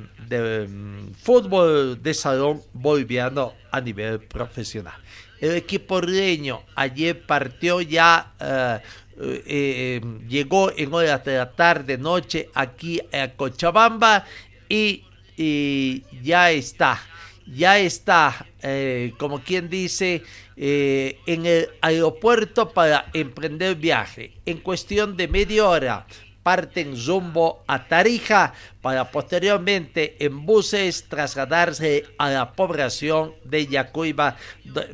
mm, 0.66 1.12
fútbol 1.12 2.02
de 2.02 2.14
salón 2.14 2.62
boliviano 2.72 3.52
a 3.70 3.82
nivel 3.82 4.18
profesional. 4.20 4.94
El 5.38 5.54
equipo 5.56 6.00
reño 6.00 6.62
ayer 6.74 7.20
partió 7.26 7.82
ya, 7.82 8.32
eh, 8.40 8.80
eh, 9.20 10.00
llegó 10.26 10.72
en 10.74 10.94
horas 10.94 11.22
de 11.24 11.36
la 11.36 11.50
tarde, 11.50 11.98
noche 11.98 12.48
aquí 12.54 12.98
a 13.12 13.28
Cochabamba 13.32 14.24
y, 14.66 15.04
ya 16.22 16.50
está, 16.50 16.98
ya 17.46 17.78
está, 17.78 18.46
eh, 18.62 19.12
como 19.18 19.42
quien 19.42 19.68
dice, 19.68 20.22
en 20.56 21.44
el 21.44 21.68
aeropuerto 21.82 22.70
para 22.70 23.10
emprender 23.12 23.74
viaje. 23.74 24.32
En 24.46 24.58
cuestión 24.58 25.16
de 25.16 25.28
media 25.28 25.68
hora 25.68 26.06
parten 26.42 26.94
rumbo 27.06 27.62
a 27.66 27.86
Tarija 27.86 28.52
para 28.80 29.10
posteriormente 29.10 30.16
en 30.18 30.44
buses 30.44 31.08
trasladarse 31.08 32.04
a 32.18 32.30
la 32.30 32.52
población 32.52 33.34
de 33.44 33.66
Yacuiba, 33.66 34.36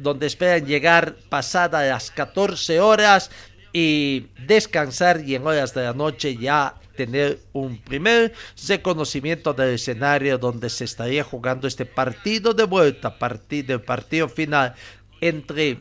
donde 0.01 0.27
esperan 0.27 0.67
llegar 0.67 1.17
pasadas 1.29 1.89
las 1.89 2.11
14 2.11 2.81
horas 2.81 3.31
y 3.73 4.27
descansar 4.47 5.23
y 5.25 5.35
en 5.35 5.47
horas 5.47 5.75
de 5.75 5.85
la 5.85 5.93
noche 5.93 6.37
ya 6.37 6.75
tener 6.97 7.39
un 7.53 7.79
primer 7.79 8.33
reconocimiento 8.67 9.55
del 9.55 9.75
escenario 9.75 10.37
donde 10.37 10.69
se 10.69 10.85
estaría 10.85 11.23
jugando 11.23 11.69
este 11.69 11.87
partido 11.87 12.55
de 12.55 12.65
vuelta, 12.65 13.19
partido, 13.19 13.81
partido 13.81 14.29
final 14.29 14.75
entre 15.21 15.79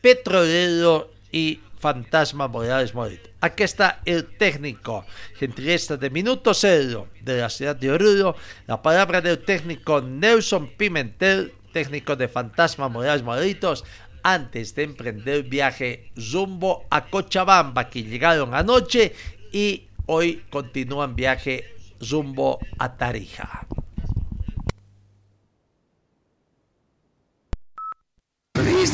Petrolero 0.00 1.10
y 1.30 1.60
Fantasma 1.78 2.48
Morales 2.48 2.94
Morito. 2.94 3.33
Aquí 3.44 3.62
está 3.62 4.00
el 4.06 4.24
técnico, 4.38 5.04
gentileza 5.36 5.98
de 5.98 6.08
Minuto 6.08 6.54
Cero 6.54 7.08
de 7.20 7.42
la 7.42 7.50
ciudad 7.50 7.76
de 7.76 7.92
Oruro. 7.92 8.36
La 8.66 8.80
palabra 8.80 9.20
del 9.20 9.44
técnico 9.44 10.00
Nelson 10.00 10.70
Pimentel, 10.78 11.52
técnico 11.70 12.16
de 12.16 12.26
Fantasma 12.28 12.88
Morales 12.88 13.22
Moritos, 13.22 13.84
antes 14.22 14.74
de 14.74 14.84
emprender 14.84 15.42
viaje 15.42 16.10
rumbo 16.32 16.86
a 16.88 17.04
Cochabamba, 17.10 17.90
que 17.90 18.02
llegaron 18.04 18.54
anoche 18.54 19.12
y 19.52 19.88
hoy 20.06 20.42
continúan 20.48 21.14
viaje 21.14 21.76
rumbo 22.00 22.58
a 22.78 22.96
Tarija. 22.96 23.66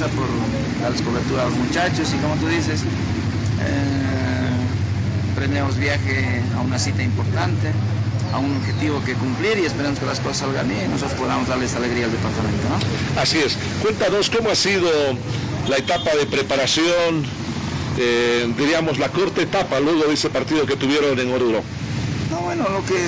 por 0.00 0.80
darles 0.80 1.02
cobertura 1.02 1.42
a 1.42 1.44
los 1.44 1.54
muchachos 1.56 2.12
y 2.14 2.16
como 2.18 2.34
tú 2.36 2.48
dices, 2.48 2.82
eh, 3.60 4.29
prendemos 5.40 5.78
viaje 5.78 6.42
a 6.54 6.60
una 6.60 6.78
cita 6.78 7.02
importante, 7.02 7.72
a 8.30 8.38
un 8.38 8.58
objetivo 8.58 9.02
que 9.02 9.14
cumplir 9.14 9.56
y 9.56 9.64
esperamos 9.64 9.98
que 9.98 10.04
las 10.04 10.20
cosas 10.20 10.36
salgan 10.36 10.68
bien 10.68 10.84
y 10.84 10.88
nosotros 10.88 11.18
podamos 11.18 11.48
darles 11.48 11.74
alegría 11.74 12.04
al 12.04 12.12
departamento. 12.12 12.68
Así 13.18 13.38
es. 13.38 13.56
Cuéntanos 13.80 14.28
cómo 14.28 14.50
ha 14.50 14.54
sido 14.54 14.90
la 15.66 15.78
etapa 15.78 16.10
de 16.14 16.26
preparación, 16.26 17.24
eh, 17.96 18.52
diríamos 18.58 18.98
la 18.98 19.08
corta 19.08 19.40
etapa 19.40 19.80
luego 19.80 20.04
de 20.04 20.12
ese 20.12 20.28
partido 20.28 20.66
que 20.66 20.76
tuvieron 20.76 21.18
en 21.18 21.32
Oruro. 21.32 21.62
No, 22.30 22.40
bueno, 22.40 22.68
lo 22.68 22.84
que 22.84 23.00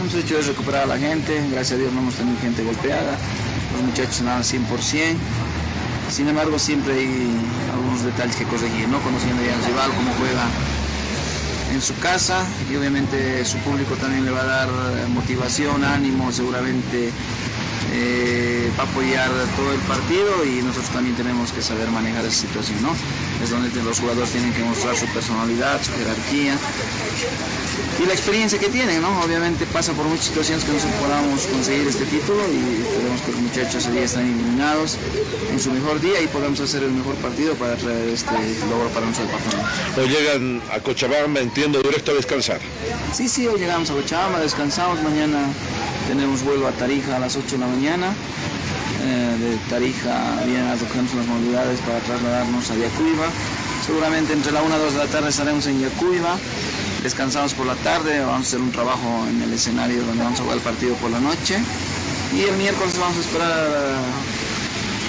hemos 0.00 0.12
hecho 0.14 0.36
es 0.36 0.48
recuperar 0.48 0.82
a 0.82 0.86
la 0.86 0.98
gente, 0.98 1.40
gracias 1.52 1.78
a 1.78 1.80
Dios 1.80 1.92
no 1.92 2.00
hemos 2.00 2.14
tenido 2.14 2.40
gente 2.40 2.64
golpeada, 2.64 3.16
los 3.76 3.82
muchachos 3.86 4.22
nada 4.22 4.40
100%. 4.40 4.66
Sin 6.10 6.26
embargo, 6.26 6.58
siempre 6.58 6.94
hay 6.94 7.30
algunos 7.72 8.02
detalles 8.02 8.34
que 8.34 8.46
corregir, 8.46 8.88
¿no? 8.88 8.98
Conociendo 8.98 9.44
ya 9.46 9.54
al 9.54 9.64
rival, 9.64 9.92
cómo 9.94 10.10
juega 10.18 10.42
en 11.72 11.80
su 11.80 11.96
casa 11.98 12.46
y 12.70 12.76
obviamente 12.76 13.44
su 13.44 13.58
público 13.58 13.94
también 13.96 14.24
le 14.24 14.30
va 14.30 14.42
a 14.42 14.46
dar 14.46 14.68
motivación, 15.08 15.84
ánimo, 15.84 16.32
seguramente 16.32 17.10
eh, 17.92 18.70
va 18.78 18.84
a 18.84 18.86
apoyar 18.86 19.30
todo 19.56 19.72
el 19.72 19.80
partido 19.80 20.44
y 20.44 20.62
nosotros 20.62 20.90
también 20.90 21.16
tenemos 21.16 21.52
que 21.52 21.62
saber 21.62 21.88
manejar 21.90 22.24
esa 22.24 22.40
situación, 22.40 22.82
¿no? 22.82 22.94
Es 23.42 23.50
donde 23.50 23.70
los 23.82 24.00
jugadores 24.00 24.30
tienen 24.30 24.52
que 24.52 24.62
mostrar 24.62 24.96
su 24.96 25.06
personalidad, 25.06 25.82
su 25.82 25.92
jerarquía 25.92 26.56
y 28.02 28.06
la 28.06 28.12
experiencia 28.12 28.58
que 28.58 28.68
tienen, 28.68 29.02
¿no? 29.02 29.20
Obviamente 29.20 29.66
pasa 29.66 29.92
por 29.92 30.06
muchas 30.06 30.26
situaciones 30.26 30.64
que 30.64 30.72
nosotros 30.72 31.00
podamos 31.00 31.46
conseguir 31.46 31.88
este 31.88 32.04
título 32.06 32.42
y 32.48 32.82
esperemos 32.82 33.20
que 33.22 33.32
los 33.32 33.40
muchachos 33.40 33.92
día 33.92 34.04
estén 34.04 34.26
iluminados 34.26 34.96
en 35.50 35.58
su 35.58 35.72
mejor 35.72 36.00
día 36.00 36.20
y 36.20 36.28
podamos 36.28 36.60
hacer 36.60 36.82
el 36.82 36.92
mejor 36.92 37.16
partido 37.16 37.54
para 37.54 37.74
traer 37.76 38.08
este 38.08 38.32
logro 38.70 38.88
para 38.90 39.06
nuestro 39.06 39.26
departamento. 39.26 39.68
Hoy 40.00 40.08
llegan 40.08 40.62
a 40.72 40.80
Cochabamba, 40.80 41.40
entiendo, 41.40 41.82
directo 41.82 42.12
a 42.12 42.14
descansar. 42.14 42.60
Sí, 43.12 43.28
sí, 43.28 43.46
hoy 43.48 43.58
llegamos 43.58 43.90
a 43.90 43.94
Cochabamba, 43.94 44.40
descansamos, 44.40 45.02
mañana 45.02 45.48
tenemos 46.06 46.42
vuelo 46.42 46.68
a 46.68 46.72
Tarija 46.72 47.16
a 47.16 47.18
las 47.18 47.36
8 47.36 47.46
de 47.50 47.58
la 47.58 47.66
mañana. 47.66 47.77
Eh, 47.78 49.36
de 49.38 49.56
Tarija 49.70 50.42
vienen 50.44 50.66
a 50.66 50.74
tocarnos 50.74 51.14
las 51.14 51.26
movilidades 51.26 51.78
para 51.80 52.00
trasladarnos 52.00 52.68
a 52.72 52.74
Yacuiba. 52.74 53.26
Seguramente 53.86 54.32
entre 54.32 54.50
la 54.50 54.62
1 54.62 54.76
y 54.76 54.78
2 54.80 54.92
de 54.94 54.98
la 54.98 55.06
tarde 55.06 55.28
estaremos 55.28 55.64
en 55.68 55.80
Yacuiba. 55.80 56.36
Descansamos 57.04 57.54
por 57.54 57.66
la 57.66 57.76
tarde, 57.76 58.18
vamos 58.18 58.46
a 58.46 58.48
hacer 58.48 58.60
un 58.60 58.72
trabajo 58.72 59.26
en 59.30 59.40
el 59.42 59.52
escenario 59.52 60.02
donde 60.04 60.24
vamos 60.24 60.40
a 60.40 60.42
jugar 60.42 60.58
el 60.58 60.64
partido 60.64 60.96
por 60.96 61.12
la 61.12 61.20
noche. 61.20 61.60
Y 62.34 62.42
el 62.42 62.56
miércoles 62.56 62.98
vamos 62.98 63.16
a 63.16 63.20
esperar 63.20 63.70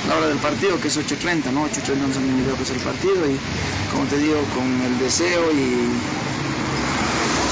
la 0.08 0.15
hora 0.15 0.27
del 0.27 0.38
partido, 0.38 0.79
que 0.79 0.89
es 0.89 0.97
8.30, 0.97 1.51
¿no? 1.51 1.65
8.30 1.65 2.01
vamos 2.01 2.17
a 2.17 2.19
venir 2.19 2.45
que 2.55 2.63
es 2.63 2.69
el 2.69 2.79
partido 2.82 3.25
y 3.25 3.36
como 3.91 4.05
te 4.05 4.19
digo, 4.19 4.38
con 4.53 4.69
el 4.86 4.99
deseo 4.99 5.51
y, 5.51 5.89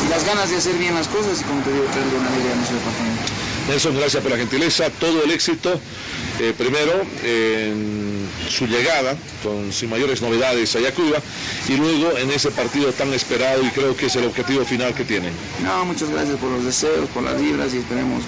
y 0.05 0.09
las 0.11 0.23
ganas 0.23 0.51
de 0.51 0.57
hacer 0.57 0.77
bien 0.77 0.93
las 0.93 1.07
cosas 1.07 1.41
y 1.41 1.43
como 1.43 1.61
te 1.61 1.73
digo, 1.73 1.85
traerle 1.85 2.19
una 2.19 2.29
alegría 2.29 2.53
a 2.53 2.55
nuestro 2.55 2.77
departamento. 2.77 3.36
Nelson, 3.67 3.97
gracias 3.97 4.23
por 4.23 4.31
la 4.31 4.37
gentileza, 4.37 4.89
todo 4.91 5.23
el 5.23 5.31
éxito. 5.31 5.79
Eh, 6.39 6.53
primero 6.55 6.93
en 7.23 8.29
su 8.47 8.67
llegada, 8.67 9.15
con 9.41 9.73
sin 9.73 9.89
mayores 9.89 10.21
novedades 10.21 10.75
a 10.75 10.79
Yacuba, 10.79 11.17
y 11.67 11.75
luego 11.77 12.15
en 12.17 12.29
ese 12.29 12.51
partido 12.51 12.91
tan 12.93 13.11
esperado 13.13 13.63
y 13.63 13.69
creo 13.71 13.97
que 13.97 14.05
es 14.05 14.15
el 14.15 14.25
objetivo 14.25 14.63
final 14.63 14.93
que 14.93 15.03
tienen. 15.03 15.33
No, 15.63 15.83
muchas 15.85 16.09
gracias 16.09 16.37
por 16.37 16.51
los 16.51 16.63
deseos, 16.63 17.09
por 17.09 17.23
las 17.23 17.41
vibras 17.41 17.73
y 17.73 17.77
esperemos 17.77 18.23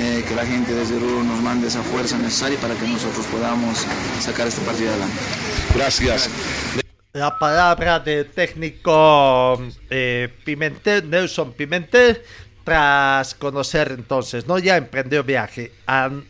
eh, 0.00 0.24
que 0.28 0.34
la 0.34 0.46
gente 0.46 0.72
desde 0.72 0.96
Oruro 0.96 1.24
nos 1.24 1.40
mande 1.42 1.66
esa 1.66 1.82
fuerza 1.82 2.16
necesaria 2.18 2.58
para 2.58 2.74
que 2.74 2.86
nosotros 2.86 3.26
podamos 3.26 3.84
sacar 4.20 4.46
este 4.46 4.60
partido 4.62 4.90
adelante. 4.90 5.16
Gracias. 5.74 6.30
La 7.12 7.38
palabra 7.38 8.00
del 8.00 8.28
técnico 8.30 9.62
eh, 9.88 10.28
Pimentel, 10.44 11.08
Nelson 11.08 11.52
Pimentel, 11.52 12.20
tras 12.64 13.34
conocer 13.34 13.92
entonces, 13.92 14.46
¿no? 14.46 14.58
Ya 14.58 14.76
emprendió 14.76 15.22
viaje. 15.22 15.72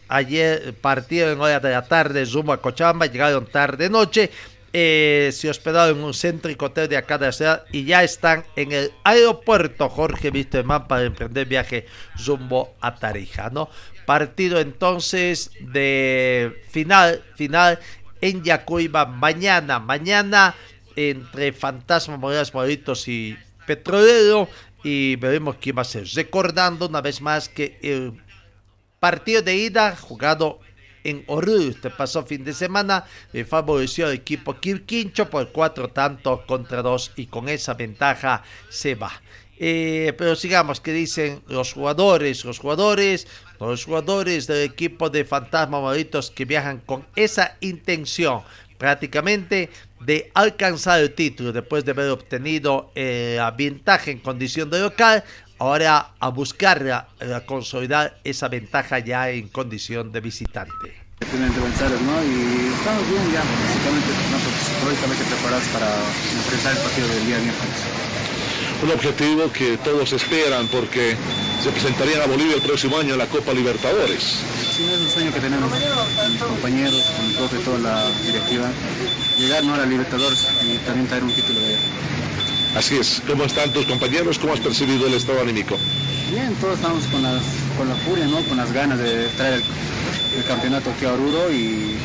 ayer 0.08 0.74
partieron 0.80 1.34
en 1.34 1.40
hora 1.40 1.60
de 1.60 1.70
la 1.70 1.86
tarde 1.86 2.24
rumbo 2.24 2.52
a 2.52 2.60
Cochabamba, 2.60 3.06
llegaron 3.06 3.46
tarde 3.46 3.88
noche, 3.88 4.30
eh, 4.72 5.30
se 5.32 5.48
hospedaron 5.48 5.98
en 5.98 6.04
un 6.04 6.12
céntrico 6.12 6.66
hotel 6.66 6.88
de 6.88 6.96
acá 6.96 7.16
de 7.16 7.26
la 7.26 7.32
ciudad 7.32 7.64
y 7.70 7.84
ya 7.84 8.02
están 8.02 8.44
en 8.56 8.72
el 8.72 8.90
aeropuerto 9.04 9.88
Jorge 9.88 10.30
Wisterman 10.30 10.88
para 10.88 11.04
emprender 11.04 11.46
viaje 11.46 11.86
rumbo 12.26 12.74
a 12.80 12.96
Tarija, 12.96 13.50
¿no? 13.50 13.70
Partido 14.04 14.58
entonces 14.58 15.52
de 15.60 16.60
final, 16.70 17.22
final 17.36 17.78
en 18.20 18.42
Yacuiba 18.42 19.06
mañana, 19.06 19.78
mañana 19.78 20.56
entre 20.96 21.52
Fantasma 21.52 22.16
Morales 22.16 22.52
Moritos 22.52 23.06
y 23.06 23.36
Petrolero 23.66 24.48
y 24.84 25.16
veremos 25.16 25.56
quién 25.60 25.76
va 25.76 25.82
a 25.82 25.86
ser. 25.86 26.06
Recordando 26.14 26.86
una 26.86 27.00
vez 27.00 27.20
más 27.20 27.48
que 27.48 27.78
el 27.82 28.22
partido 29.00 29.42
de 29.42 29.56
ida 29.56 29.96
jugado 29.96 30.60
en 31.02 31.24
Oruro 31.26 31.70
este 31.70 31.90
pasó 31.90 32.24
fin 32.24 32.44
de 32.44 32.52
semana 32.52 33.04
le 33.32 33.44
favoreció 33.44 34.06
al 34.06 34.12
equipo 34.12 34.58
Quirquincho 34.58 35.28
por 35.28 35.52
cuatro 35.52 35.88
tantos 35.88 36.40
contra 36.46 36.82
dos 36.82 37.12
y 37.16 37.26
con 37.26 37.48
esa 37.48 37.74
ventaja 37.74 38.42
se 38.70 38.94
va. 38.94 39.12
Eh, 39.56 40.12
pero 40.18 40.34
sigamos, 40.34 40.80
que 40.80 40.92
dicen 40.92 41.42
los 41.46 41.72
jugadores, 41.72 42.44
los 42.44 42.58
jugadores, 42.58 43.28
los 43.60 43.84
jugadores 43.84 44.46
del 44.48 44.64
equipo 44.64 45.10
de 45.10 45.24
Fantasma 45.24 45.80
Moritos 45.80 46.30
que 46.30 46.44
viajan 46.44 46.80
con 46.80 47.06
esa 47.14 47.56
intención 47.60 48.42
prácticamente 48.78 49.70
de 50.00 50.30
alcanzar 50.34 51.00
el 51.00 51.14
título 51.14 51.52
después 51.52 51.84
de 51.84 51.92
haber 51.92 52.10
obtenido 52.10 52.90
eh, 52.94 53.34
la 53.38 53.50
ventaja 53.50 54.10
en 54.10 54.18
condición 54.18 54.70
de 54.70 54.80
local, 54.80 55.24
ahora 55.58 56.12
a 56.18 56.28
buscar 56.28 56.86
a, 56.90 57.40
consolidar 57.46 58.18
esa 58.24 58.48
ventaja 58.48 58.98
ya 58.98 59.30
en 59.30 59.48
condición 59.48 60.12
de 60.12 60.20
visitante. 60.20 61.04
¿no? 62.02 62.22
Y 62.24 62.74
estamos 62.74 63.08
bien 63.08 63.32
ya, 63.32 63.40
básicamente 63.40 64.08
psicológicamente 64.64 65.24
preparados 65.24 65.68
para 65.68 65.88
enfrentar 66.36 66.76
el 66.76 66.82
partido 66.82 67.08
del 67.08 67.26
día 67.26 67.38
miércoles. 67.38 68.04
Un 68.82 68.90
objetivo 68.90 69.50
que 69.52 69.78
todos 69.78 70.12
esperan 70.12 70.66
porque 70.68 71.16
se 71.62 71.70
presentarían 71.70 72.22
a 72.22 72.26
Bolivia 72.26 72.54
el 72.56 72.62
próximo 72.62 72.98
año 72.98 73.12
en 73.14 73.18
la 73.18 73.26
Copa 73.26 73.52
Libertadores. 73.52 74.22
Sí, 74.76 74.84
es 74.84 75.00
un 75.00 75.08
sueño 75.08 75.32
que 75.32 75.40
tenemos 75.40 75.70
con 75.70 76.32
mis 76.32 76.42
compañeros, 76.42 77.02
con 77.16 77.26
el 77.26 77.32
profe, 77.32 77.58
toda 77.58 77.78
la 77.78 78.10
directiva, 78.26 78.70
llegar 79.38 79.64
¿no? 79.64 79.74
a 79.74 79.78
la 79.78 79.86
Libertadores 79.86 80.46
y 80.62 80.76
también 80.78 81.06
traer 81.06 81.24
un 81.24 81.32
título 81.32 81.60
de 81.60 81.66
allá. 81.66 81.78
Así 82.76 82.96
es. 82.96 83.22
¿Cómo 83.26 83.44
están 83.44 83.72
tus 83.72 83.86
compañeros? 83.86 84.38
¿Cómo 84.38 84.52
has 84.52 84.60
percibido 84.60 85.06
el 85.06 85.14
estado 85.14 85.40
anímico? 85.40 85.78
Bien, 86.30 86.52
todos 86.56 86.74
estamos 86.74 87.06
con, 87.06 87.22
las, 87.22 87.42
con 87.78 87.88
la 87.88 87.94
furia, 87.96 88.26
¿no? 88.26 88.42
con 88.42 88.56
las 88.56 88.72
ganas 88.72 88.98
de 88.98 89.28
traer 89.36 89.62
el, 90.36 90.44
campeonato 90.44 90.90
aquí 90.90 91.04
a 91.04 91.12
Oruro 91.12 91.52
y 91.52 91.96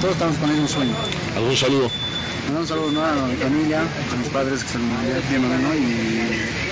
todos 0.00 0.12
estamos 0.12 0.36
con 0.36 0.50
el 0.50 0.56
mismo 0.56 0.68
sueño. 0.68 0.94
¿Algún 1.34 1.56
saludo? 1.56 1.90
Un 2.54 2.66
saludo 2.66 3.02
a 3.02 3.26
mi 3.26 3.36
familia, 3.36 3.80
a 3.80 4.16
mis 4.16 4.28
padres 4.28 4.60
que 4.60 4.66
están 4.66 4.82
bien, 5.30 5.62
¿no? 5.62 5.74
y 5.74 6.62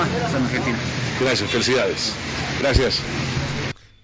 en 0.00 0.44
Argentina. 0.44 0.78
Gracias, 1.20 1.50
felicidades. 1.50 2.14
Gracias. 2.60 3.02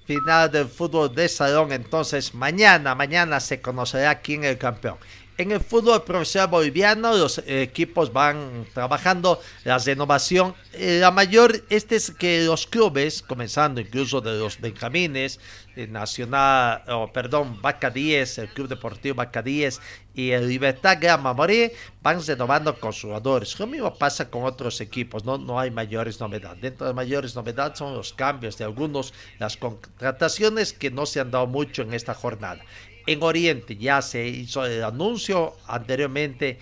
Final 0.06 0.50
del 0.50 0.66
fútbol 0.68 1.14
de 1.14 1.28
salón, 1.28 1.72
entonces 1.72 2.34
mañana, 2.34 2.94
mañana 2.94 3.40
se 3.40 3.60
conocerá 3.60 4.20
quién 4.20 4.44
es 4.44 4.50
el 4.50 4.58
campeón. 4.58 4.96
En 5.38 5.52
el 5.52 5.60
fútbol 5.60 6.02
profesional 6.02 6.48
boliviano 6.48 7.16
los 7.16 7.40
equipos 7.46 8.12
van 8.12 8.66
trabajando 8.74 9.40
la 9.62 9.78
renovación. 9.78 10.52
Eh, 10.72 10.98
la 11.00 11.12
mayor, 11.12 11.64
este 11.70 11.94
es 11.94 12.10
que 12.10 12.44
los 12.44 12.66
clubes, 12.66 13.22
comenzando 13.22 13.80
incluso 13.80 14.20
de 14.20 14.36
los 14.36 14.60
Benjamines, 14.60 15.38
Nacional, 15.86 16.82
oh, 16.88 17.12
perdón, 17.12 17.62
Vaca 17.62 17.88
10, 17.88 18.38
el 18.38 18.48
Club 18.48 18.66
Deportivo 18.66 19.14
Vaca 19.14 19.42
10 19.42 19.80
y 20.12 20.32
el 20.32 20.48
Libertad 20.48 20.98
Gran 21.00 21.22
Morí, 21.22 21.70
van 22.02 22.20
renovando 22.26 22.78
con 22.80 22.92
jugadores. 22.92 23.56
Lo 23.60 23.66
mismo 23.68 23.94
pasa 23.94 24.28
con 24.28 24.42
otros 24.42 24.80
equipos, 24.80 25.24
no, 25.24 25.38
no 25.38 25.60
hay 25.60 25.70
mayores 25.70 26.18
novedades. 26.18 26.60
Dentro 26.60 26.86
de 26.86 26.94
mayores 26.94 27.36
novedades 27.36 27.78
son 27.78 27.94
los 27.94 28.12
cambios 28.12 28.58
de 28.58 28.64
algunos, 28.64 29.14
las 29.38 29.56
contrataciones 29.56 30.72
que 30.72 30.90
no 30.90 31.06
se 31.06 31.20
han 31.20 31.30
dado 31.30 31.46
mucho 31.46 31.82
en 31.82 31.94
esta 31.94 32.14
jornada 32.14 32.64
en 33.08 33.22
Oriente. 33.22 33.76
Ya 33.76 34.02
se 34.02 34.28
hizo 34.28 34.66
el 34.66 34.84
anuncio 34.84 35.56
anteriormente, 35.66 36.58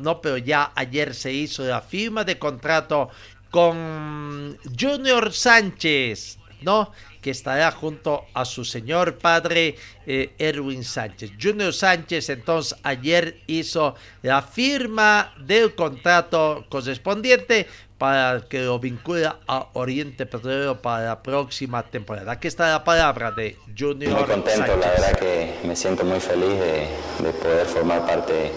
no, 0.00 0.20
pero 0.20 0.36
ya 0.36 0.70
ayer 0.74 1.14
se 1.14 1.32
hizo 1.32 1.64
la 1.64 1.80
firma 1.80 2.24
de 2.24 2.38
contrato 2.38 3.08
con 3.50 4.58
Junior 4.78 5.32
Sánchez, 5.32 6.38
¿no? 6.60 6.92
Que 7.22 7.30
estará 7.30 7.70
junto 7.70 8.26
a 8.34 8.44
su 8.44 8.66
señor 8.66 9.16
padre 9.16 9.76
eh, 10.06 10.34
Erwin 10.38 10.84
Sánchez. 10.84 11.32
Junior 11.40 11.72
Sánchez 11.72 12.28
entonces 12.28 12.78
ayer 12.82 13.40
hizo 13.46 13.94
la 14.20 14.42
firma 14.42 15.32
del 15.38 15.74
contrato 15.74 16.66
correspondiente 16.68 17.66
para 18.02 18.40
que 18.40 18.62
lo 18.62 18.80
vincula 18.80 19.36
a 19.46 19.68
Oriente 19.74 20.26
Petrolero 20.26 20.82
para 20.82 21.04
la 21.06 21.22
próxima 21.22 21.84
temporada. 21.84 22.32
Aquí 22.32 22.48
está 22.48 22.68
la 22.68 22.82
palabra 22.82 23.30
de 23.30 23.56
Junior. 23.78 24.12
Muy 24.12 24.24
contento, 24.24 24.76
la 24.76 24.88
verdad 24.88 25.12
que 25.12 25.54
me 25.62 25.76
siento 25.76 26.02
muy 26.02 26.18
feliz 26.18 26.48
de, 26.48 27.32
poder 27.32 27.64
formar 27.64 28.04
parte 28.04 28.50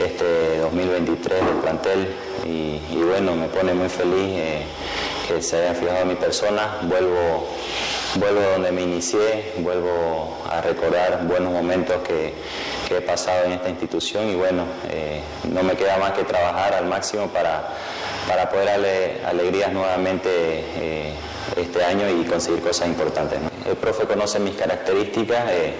este 0.00 0.58
2023 0.58 1.44
del 1.44 1.56
plantel 1.56 2.08
y, 2.46 3.02
bueno, 3.02 3.34
me 3.34 3.48
pone 3.48 3.74
muy 3.74 3.88
feliz 3.88 4.14
eh, 4.14 4.62
que 5.26 5.42
se 5.42 5.56
haya 5.56 5.74
fijado 5.74 6.02
en 6.02 6.08
mi 6.10 6.14
persona. 6.14 6.78
Vuelvo, 6.82 7.48
vuelvo 8.14 8.40
donde 8.52 8.70
me 8.70 8.82
inicié, 8.82 9.54
vuelvo 9.56 10.38
a 10.48 10.60
recordar 10.60 11.26
buenos 11.26 11.52
momentos 11.52 11.96
que, 12.06 12.32
he 12.90 13.00
pasado 13.02 13.44
en 13.44 13.52
esta 13.52 13.68
institución 13.68 14.30
y 14.30 14.34
bueno, 14.34 14.64
eh, 14.88 15.20
no 15.52 15.62
me 15.62 15.74
queda 15.74 15.98
más 15.98 16.12
que 16.12 16.24
trabajar 16.24 16.72
al 16.72 16.86
máximo 16.86 17.26
para 17.26 17.76
para 18.28 18.48
poder 18.50 18.66
darle 18.66 19.20
alegrías 19.26 19.72
nuevamente 19.72 20.28
eh, 20.30 21.14
este 21.56 21.84
año 21.84 22.08
y 22.08 22.24
conseguir 22.24 22.60
cosas 22.60 22.88
importantes. 22.88 23.40
El 23.66 23.76
profe 23.76 24.04
conoce 24.04 24.38
mis 24.38 24.54
características, 24.54 25.50
eh, 25.50 25.72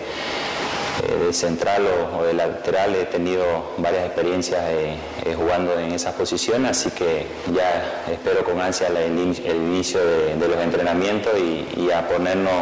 eh, 1.07 1.27
de 1.27 1.33
central 1.33 1.87
o, 2.19 2.25
de 2.25 2.35
lateral 2.35 2.95
he 2.97 3.05
tenido 3.05 3.45
varias 3.79 4.07
experiencias 4.07 4.61
eh, 4.69 4.97
jugando 5.37 5.79
en 5.79 5.93
esas 5.93 6.15
posiciones, 6.15 6.73
así 6.73 6.91
que 6.91 7.27
ya 7.55 8.03
espero 8.11 8.45
con 8.45 8.61
ansia 8.61 8.89
el, 8.89 9.17
inicio 9.17 10.01
de, 10.05 10.49
los 10.49 10.59
entrenamientos 10.59 11.33
y, 11.39 11.91
a 11.91 12.07
ponernos 12.07 12.53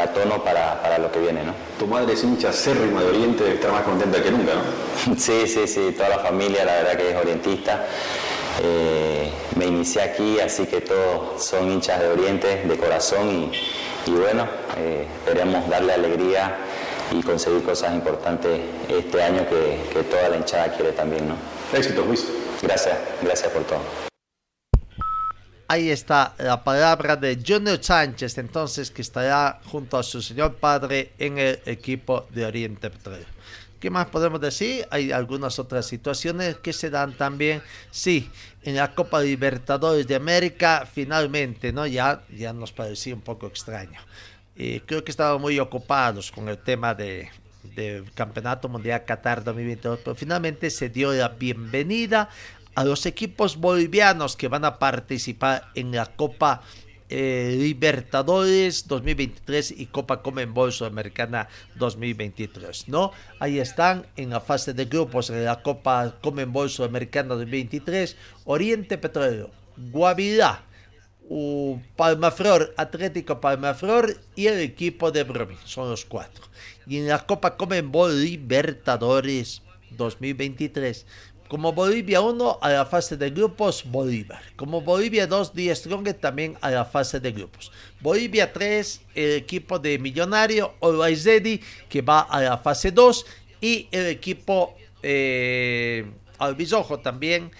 a 0.00 0.06
tono 0.08 0.42
para, 0.44 0.98
lo 0.98 1.10
que 1.10 1.18
viene. 1.18 1.42
¿no? 1.42 1.52
Tu 1.78 1.86
madre 1.86 2.12
es 2.12 2.22
hincha 2.22 2.50
acérrima 2.50 3.00
de 3.02 3.08
Oriente, 3.08 3.54
está 3.54 3.72
más 3.72 3.82
contenta 3.82 4.22
que 4.22 4.30
nunca, 4.30 4.52
¿no? 4.54 5.14
sí, 5.18 5.46
sí, 5.46 5.66
sí, 5.66 5.92
toda 5.96 6.10
la 6.10 6.18
familia 6.18 6.64
la 6.64 6.72
verdad 6.74 6.96
que 6.96 7.10
es 7.10 7.16
orientista. 7.16 7.86
Me 9.56 9.66
inicié 9.66 10.02
aquí, 10.02 10.38
así 10.40 10.66
que 10.66 10.80
todos 10.80 11.42
son 11.44 11.70
hinchas 11.70 12.00
de 12.00 12.08
Oriente, 12.08 12.62
de 12.64 12.76
corazón 12.76 13.52
y, 14.06 14.10
bueno, 14.10 14.48
esperemos 14.76 15.68
darle 15.68 15.92
alegría 15.92 16.56
y 17.12 17.22
conseguir 17.22 17.62
cosas 17.62 17.94
importantes 17.94 18.60
este 18.88 19.22
año 19.22 19.46
que, 19.48 20.02
toda 20.04 20.28
la 20.28 20.36
hinchada 20.36 20.72
quiere 20.74 20.92
también, 20.92 21.28
¿no? 21.28 21.34
Éxito, 21.76 22.04
Luis. 22.04 22.26
Gracias, 22.62 22.96
gracias 23.22 23.50
por 23.52 23.62
todo. 23.64 24.09
Ahí 25.72 25.88
está 25.88 26.34
la 26.38 26.64
palabra 26.64 27.14
de 27.14 27.38
Junior 27.46 27.78
Sánchez, 27.80 28.38
entonces, 28.38 28.90
que 28.90 29.02
estará 29.02 29.60
junto 29.66 29.96
a 29.96 30.02
su 30.02 30.20
señor 30.20 30.56
padre 30.56 31.12
en 31.16 31.38
el 31.38 31.60
equipo 31.64 32.26
de 32.30 32.44
Oriente 32.44 32.90
Petrolero. 32.90 33.28
¿Qué 33.78 33.88
más 33.88 34.08
podemos 34.08 34.40
decir? 34.40 34.84
Hay 34.90 35.12
algunas 35.12 35.60
otras 35.60 35.86
situaciones 35.86 36.56
que 36.56 36.72
se 36.72 36.90
dan 36.90 37.16
también. 37.16 37.62
Sí, 37.92 38.28
en 38.64 38.74
la 38.74 38.92
Copa 38.96 39.20
Libertadores 39.20 40.08
de 40.08 40.16
América, 40.16 40.88
finalmente, 40.92 41.72
¿no? 41.72 41.86
Ya, 41.86 42.24
ya 42.36 42.52
nos 42.52 42.72
parecía 42.72 43.14
un 43.14 43.20
poco 43.20 43.46
extraño 43.46 44.00
creo 44.84 45.02
que 45.04 45.10
estaban 45.10 45.40
muy 45.40 45.58
ocupados 45.58 46.30
con 46.30 46.48
el 46.50 46.58
tema 46.58 46.94
de, 46.94 47.30
del 47.62 48.10
Campeonato 48.12 48.68
Mundial 48.68 49.04
Qatar 49.04 49.44
2022, 49.44 50.00
pero 50.04 50.14
finalmente 50.14 50.70
se 50.70 50.88
dio 50.88 51.12
la 51.12 51.28
bienvenida 51.28 52.28
a 52.74 52.84
los 52.84 53.06
equipos 53.06 53.56
bolivianos 53.56 54.36
que 54.36 54.48
van 54.48 54.64
a 54.64 54.78
participar 54.78 55.70
en 55.74 55.92
la 55.92 56.06
Copa 56.06 56.62
eh, 57.12 57.56
Libertadores 57.58 58.86
2023 58.86 59.74
y 59.76 59.86
Copa 59.86 60.22
Comenbol 60.22 60.72
Sudamericana 60.72 61.48
2023, 61.74 62.86
¿no? 62.86 63.10
Ahí 63.40 63.58
están 63.58 64.06
en 64.16 64.30
la 64.30 64.40
fase 64.40 64.74
de 64.74 64.84
grupos 64.84 65.26
de 65.28 65.44
la 65.44 65.60
Copa 65.60 66.18
Comenbol 66.20 66.70
Sudamericana 66.70 67.30
2023, 67.30 68.16
Oriente 68.44 68.96
Petrolero, 68.96 69.50
Guavirá, 69.76 70.62
Palmaflor, 71.96 72.74
Atlético 72.76 73.40
Palmaflor 73.40 74.16
y 74.36 74.46
el 74.46 74.60
equipo 74.60 75.10
de 75.10 75.24
Bromi. 75.24 75.56
Son 75.64 75.90
los 75.90 76.04
cuatro. 76.04 76.44
Y 76.86 76.98
en 76.98 77.08
la 77.08 77.26
Copa 77.26 77.56
Comenbol 77.56 78.22
Libertadores 78.22 79.62
2023. 79.90 81.06
Como 81.50 81.72
Bolivia 81.72 82.20
1 82.20 82.58
a 82.62 82.70
la 82.70 82.86
fase 82.86 83.16
de 83.16 83.28
grupos, 83.28 83.82
Bolívar. 83.84 84.40
Como 84.54 84.82
Bolivia 84.82 85.26
2, 85.26 85.52
Die 85.52 85.74
Strong 85.74 86.14
también 86.20 86.56
a 86.60 86.70
la 86.70 86.84
fase 86.84 87.18
de 87.18 87.32
grupos. 87.32 87.72
Bolivia 88.00 88.52
3, 88.52 89.00
el 89.16 89.32
equipo 89.32 89.80
de 89.80 89.98
Millonario, 89.98 90.74
Olaizedi, 90.78 91.60
que 91.88 92.02
va 92.02 92.20
a 92.20 92.40
la 92.40 92.58
fase 92.58 92.92
2. 92.92 93.26
Y 93.60 93.88
el 93.90 94.06
equipo 94.06 94.76
eh, 95.02 96.06
Albizojo 96.38 97.00
también, 97.00 97.50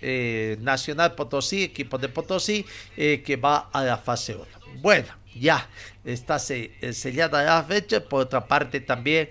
eh, 0.00 0.56
Nacional 0.60 1.16
Potosí, 1.16 1.64
equipo 1.64 1.98
de 1.98 2.08
Potosí, 2.08 2.64
eh, 2.96 3.20
que 3.26 3.34
va 3.34 3.68
a 3.72 3.82
la 3.82 3.98
fase 3.98 4.36
1. 4.36 4.46
Bueno, 4.76 5.08
ya 5.34 5.68
está 6.04 6.36
eh, 6.50 6.92
sellada 6.92 7.42
la 7.42 7.64
fecha. 7.64 7.98
Por 8.08 8.22
otra 8.22 8.46
parte, 8.46 8.78
también 8.78 9.28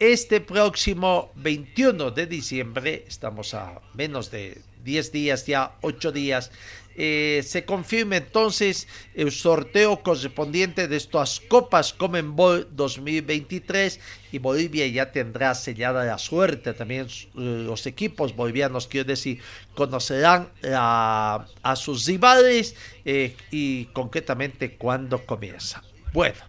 este 0.00 0.40
próximo 0.40 1.30
21 1.36 2.10
de 2.10 2.26
diciembre, 2.26 3.04
estamos 3.06 3.54
a 3.54 3.80
menos 3.94 4.30
de 4.30 4.60
10 4.82 5.12
días, 5.12 5.46
ya 5.46 5.76
8 5.82 6.10
días 6.10 6.50
eh, 6.96 7.42
se 7.46 7.64
confirme 7.64 8.16
entonces 8.18 8.88
el 9.14 9.30
sorteo 9.30 10.02
correspondiente 10.02 10.88
de 10.88 10.96
estas 10.96 11.40
Copas 11.40 11.94
Comenbol 11.94 12.68
2023 12.72 14.00
y 14.32 14.38
Bolivia 14.38 14.86
ya 14.88 15.12
tendrá 15.12 15.54
sellada 15.54 16.04
la 16.04 16.18
suerte. 16.18 16.74
También 16.74 17.06
eh, 17.06 17.28
los 17.34 17.86
equipos 17.86 18.34
bolivianos, 18.34 18.86
quiero 18.86 19.08
decir, 19.08 19.40
conocerán 19.74 20.50
a, 20.74 21.46
sus 21.76 22.06
rivales 22.06 22.74
eh, 23.04 23.36
y 23.50 23.86
concretamente 23.86 24.76
cuándo 24.76 25.24
comienza. 25.24 25.82
Bueno, 26.12 26.40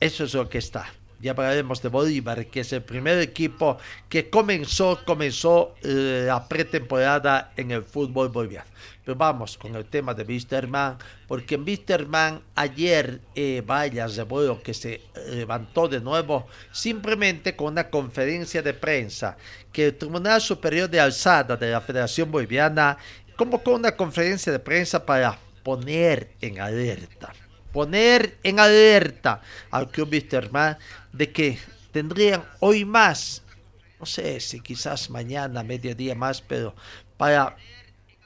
eso 0.00 0.24
es 0.24 0.34
lo 0.34 0.48
que 0.48 0.58
está 0.58 0.92
ya 1.24 1.30
hablaremos 1.30 1.80
de 1.80 1.88
Bolívar, 1.88 2.46
que 2.46 2.60
es 2.60 2.72
el 2.74 2.82
primer 2.82 3.18
equipo 3.18 3.78
que 4.10 4.28
comenzó, 4.28 5.00
comenzó 5.06 5.74
la 5.82 6.46
pretemporada 6.46 7.52
en 7.56 7.70
el 7.70 7.82
fútbol 7.82 8.28
boliviano. 8.28 8.68
Pero 9.02 9.16
vamos 9.16 9.56
con 9.56 9.74
el 9.74 9.86
tema 9.86 10.12
de 10.12 10.22
Wisterman, 10.22 10.98
porque 11.26 11.54
en 11.54 11.64
Wisterman 11.64 12.42
ayer, 12.54 13.20
eh, 13.34 13.62
vaya 13.64 14.06
revuelo 14.06 14.62
que 14.62 14.74
se 14.74 15.00
levantó 15.30 15.88
de 15.88 16.00
nuevo, 16.00 16.46
simplemente 16.72 17.56
con 17.56 17.68
una 17.68 17.88
conferencia 17.88 18.60
de 18.60 18.74
prensa 18.74 19.36
que 19.72 19.86
el 19.86 19.96
Tribunal 19.96 20.40
Superior 20.40 20.88
de 20.90 21.00
Alzada 21.00 21.56
de 21.56 21.70
la 21.70 21.80
Federación 21.80 22.30
Boliviana 22.30 22.98
convocó 23.36 23.74
una 23.74 23.96
conferencia 23.96 24.52
de 24.52 24.58
prensa 24.58 25.04
para 25.04 25.38
poner 25.62 26.32
en 26.40 26.60
alerta, 26.60 27.32
poner 27.74 28.38
en 28.44 28.60
alerta 28.60 29.42
al 29.72 29.90
Club 29.90 30.12
Wisterman 30.12 30.78
de 31.12 31.32
que 31.32 31.58
tendrían 31.90 32.44
hoy 32.60 32.84
más, 32.84 33.42
no 33.98 34.06
sé 34.06 34.38
si 34.38 34.60
quizás 34.60 35.10
mañana, 35.10 35.64
mediodía 35.64 36.14
más, 36.14 36.40
pero 36.40 36.76
para 37.16 37.56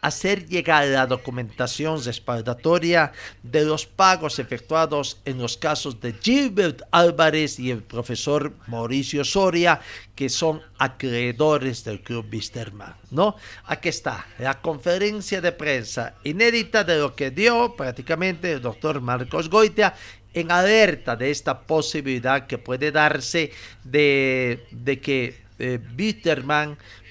hacer 0.01 0.47
llegar 0.47 0.87
la 0.87 1.07
documentación 1.07 2.03
respaldatoria 2.03 3.13
de 3.43 3.65
los 3.65 3.87
pagos 3.87 4.39
efectuados 4.39 5.21
en 5.25 5.39
los 5.39 5.57
casos 5.57 6.01
de 6.01 6.13
Gilbert 6.13 6.83
Álvarez 6.91 7.59
y 7.59 7.71
el 7.71 7.83
profesor 7.83 8.53
Mauricio 8.67 9.25
Soria, 9.25 9.81
que 10.15 10.29
son 10.29 10.63
acreedores 10.79 11.85
del 11.85 12.01
Club 12.01 12.27
Wisterman, 12.33 12.95
¿no? 13.11 13.37
Aquí 13.65 13.89
está 13.89 14.27
la 14.39 14.61
conferencia 14.61 15.41
de 15.41 15.53
prensa 15.53 16.15
inédita 16.25 16.85
de 16.85 16.99
lo 16.99 17.15
que 17.15 17.31
dio 17.31 17.75
prácticamente 17.77 18.53
el 18.53 18.63
doctor 18.63 19.01
Marcos 19.01 19.49
Goitia 19.49 19.95
en 20.35 20.51
alerta 20.53 21.17
de 21.17 21.31
esta 21.31 21.61
posibilidad 21.61 22.47
que 22.47 22.59
puede 22.59 22.93
darse 22.93 23.51
de, 23.83 24.67
de 24.71 25.01
que 25.01 25.49
eh, 25.59 25.81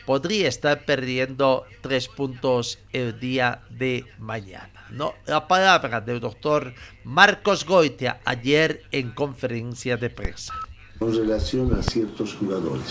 podría 0.08 0.48
estar 0.48 0.86
perdiendo 0.86 1.66
tres 1.82 2.08
puntos 2.08 2.80
el 2.94 3.20
día 3.20 3.62
de 3.70 4.06
mañana. 4.18 4.72
¿no? 4.90 5.14
La 5.26 5.50
palabra 5.50 6.00
del 6.00 6.22
doctor 6.22 6.74
Marcos 7.04 7.66
Goitia 7.66 8.22
ayer 8.24 8.84
en 8.94 9.12
conferencia 9.12 9.98
de 9.98 10.10
prensa. 10.10 10.54
Con 10.98 11.14
relación 11.14 11.78
a 11.78 11.84
ciertos 11.84 12.36
jugadores. 12.36 12.88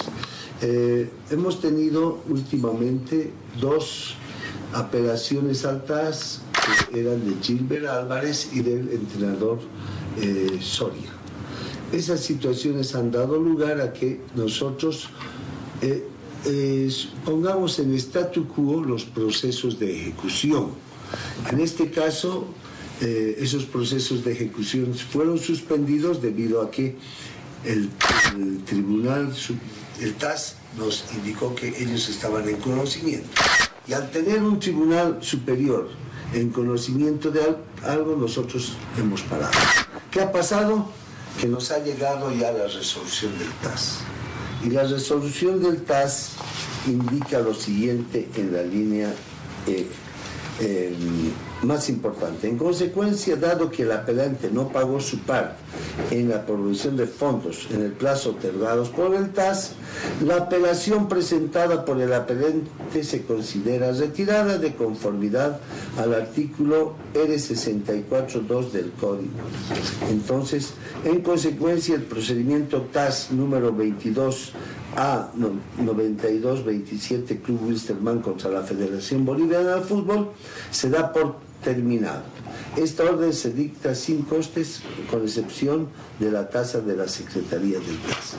Eh, 0.61 1.11
hemos 1.31 1.59
tenido 1.59 2.23
últimamente 2.29 3.33
dos 3.59 4.15
apelaciones 4.75 5.65
altas 5.65 6.43
que 6.91 7.01
eran 7.01 7.27
de 7.27 7.43
Gilbert 7.43 7.87
Álvarez 7.87 8.51
y 8.53 8.61
del 8.61 8.91
entrenador 8.91 9.59
eh, 10.21 10.59
Soria. 10.61 11.11
Esas 11.93 12.21
situaciones 12.21 12.95
han 12.95 13.11
dado 13.11 13.39
lugar 13.39 13.81
a 13.81 13.95
que 13.95 14.21
nosotros 14.35 15.09
eh, 15.81 16.07
pongamos 17.25 17.79
en 17.79 17.95
statu 17.99 18.47
quo 18.47 18.83
los 18.83 19.05
procesos 19.05 19.79
de 19.79 19.95
ejecución. 20.01 20.71
En 21.51 21.61
este 21.61 21.91
caso, 21.91 22.47
eh, 23.01 23.37
esos 23.39 23.65
procesos 23.65 24.25
de 24.25 24.33
ejecución 24.33 24.95
fueron 24.95 25.39
suspendidos 25.39 26.23
debido 26.23 26.63
a 26.63 26.71
que 26.71 26.97
el, 27.65 27.91
tribunal, 28.65 29.33
el 30.01 30.15
TAS, 30.15 30.57
nos 30.79 31.05
indicó 31.15 31.55
que 31.55 31.69
ellos 31.69 32.09
estaban 32.09 32.49
en 32.49 32.57
conocimiento. 32.57 33.29
Y 33.87 33.93
al 33.93 34.11
tener 34.11 34.43
un 34.43 34.59
tribunal 34.59 35.19
superior 35.21 35.89
en 36.33 36.51
conocimiento 36.51 37.31
de 37.31 37.41
algo, 37.83 38.17
nosotros 38.17 38.75
hemos 38.99 39.23
parado. 39.23 39.53
¿Qué 40.11 40.21
ha 40.21 40.33
pasado? 40.33 40.91
Que 41.41 41.47
nos 41.47 41.71
ha 41.71 41.79
llegado 41.79 42.33
ya 42.33 42.53
la 42.53 42.67
resolución 42.67 43.39
del 43.39 43.51
TAS. 43.63 44.01
Y 44.67 44.71
la 44.71 44.83
resolución 44.83 45.63
del 45.63 45.83
TAS 45.83 46.33
indica 46.89 47.39
lo 47.39 47.55
siguiente 47.55 48.29
en 48.35 48.53
la 48.53 48.63
línea 48.63 49.15
E. 49.65 49.87
eh, 50.59 50.93
más 51.63 51.89
importante. 51.89 52.49
En 52.49 52.59
consecuencia, 52.59 53.37
dado 53.37 53.71
que 53.71 53.85
el 53.85 53.93
apelante 53.93 54.51
no 54.51 54.69
pagó 54.71 54.99
su 54.99 55.21
parte 55.21 55.55
en 56.11 56.29
la 56.29 56.45
provisión 56.45 56.97
de 56.97 57.07
fondos 57.07 57.69
en 57.73 57.83
el 57.83 57.93
plazo 57.93 58.31
otorgados 58.31 58.91
por 58.91 59.15
el 59.15 59.33
TAS, 59.33 59.73
la 60.25 60.37
apelación 60.37 61.09
presentada 61.09 61.85
por 61.85 62.01
el 62.01 62.13
apelante 62.13 63.03
se 63.03 63.23
considera 63.23 63.93
retirada 63.93 64.59
de 64.59 64.75
conformidad 64.75 65.61
al 65.99 66.15
artículo 66.15 66.95
R64.2 67.15 68.71
del 68.71 68.93
Código. 68.93 69.31
Entonces, 70.11 70.75
en 71.05 71.23
consecuencia, 71.23 71.95
el 71.95 72.03
procedimiento 72.03 72.83
TAS 72.93 73.33
número 73.33 73.73
22 73.73 74.53
a 74.97 75.31
92-27 75.37 77.43
Club 77.43 77.67
Wilstermann 77.67 78.21
contra 78.21 78.51
la 78.51 78.63
Federación 78.63 79.25
Boliviana 79.25 79.77
de 79.77 79.83
Fútbol 79.83 80.31
se 80.71 80.89
da 80.89 81.13
por 81.13 81.37
terminado. 81.67 82.23
Esta 82.77 83.03
orden 83.03 83.33
se 83.33 83.51
dicta 83.53 83.97
sin 83.97 84.23
costes, 84.23 84.83
con 85.11 85.23
excepción 85.23 85.89
de 86.21 86.31
la 86.31 86.49
tasa 86.49 86.81
de 86.81 86.97
la 86.97 87.09
Secretaría 87.09 87.81
del 87.81 87.99
TAS. 88.07 88.37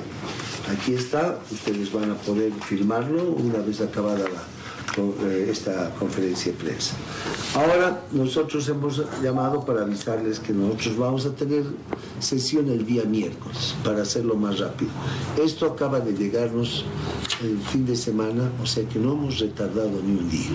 Aquí 0.73 0.93
está, 0.93 1.37
ustedes 1.51 1.91
van 1.91 2.11
a 2.11 2.15
poder 2.15 2.53
firmarlo 2.53 3.21
una 3.31 3.59
vez 3.59 3.81
acabada 3.81 4.19
la, 4.19 4.43
esta 5.51 5.89
conferencia 5.99 6.53
de 6.53 6.57
prensa. 6.57 6.95
Ahora 7.53 8.01
nosotros 8.13 8.67
hemos 8.69 9.03
llamado 9.21 9.65
para 9.65 9.81
avisarles 9.81 10.39
que 10.39 10.53
nosotros 10.53 10.97
vamos 10.97 11.25
a 11.25 11.31
tener 11.31 11.63
sesión 12.19 12.69
el 12.69 12.85
día 12.85 13.03
miércoles 13.03 13.75
para 13.83 14.03
hacerlo 14.03 14.35
más 14.35 14.59
rápido. 14.59 14.91
Esto 15.43 15.65
acaba 15.65 15.99
de 15.99 16.13
llegarnos 16.13 16.85
el 17.41 17.59
fin 17.59 17.85
de 17.85 17.97
semana, 17.97 18.51
o 18.63 18.65
sea 18.65 18.87
que 18.87 18.99
no 18.99 19.11
hemos 19.13 19.39
retardado 19.39 20.01
ni 20.01 20.17
un 20.17 20.29
día. 20.29 20.49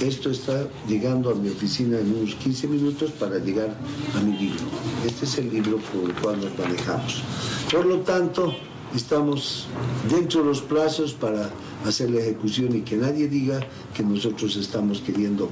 Esto 0.00 0.30
está 0.30 0.66
llegando 0.88 1.30
a 1.30 1.34
mi 1.34 1.48
oficina 1.48 1.98
en 1.98 2.14
unos 2.14 2.34
15 2.36 2.66
minutos 2.66 3.10
para 3.12 3.38
llegar 3.38 3.76
a 4.16 4.20
mi 4.20 4.36
libro. 4.36 4.64
Este 5.06 5.26
es 5.26 5.38
el 5.38 5.50
libro 5.50 5.78
por 5.78 6.10
el 6.10 6.16
cual 6.16 6.40
nos 6.40 6.58
manejamos. 6.58 7.22
Por 7.70 7.86
lo 7.86 7.98
tanto, 8.00 8.52
estamos 8.96 9.66
dentro 10.10 10.40
de 10.40 10.46
los 10.46 10.60
plazos 10.60 11.12
para 11.12 11.50
hacer 11.86 12.10
la 12.10 12.20
ejecución 12.20 12.74
y 12.74 12.80
que 12.80 12.96
nadie 12.96 13.28
diga 13.28 13.60
que 13.94 14.02
nosotros 14.02 14.56
estamos 14.56 15.00
queriendo 15.00 15.48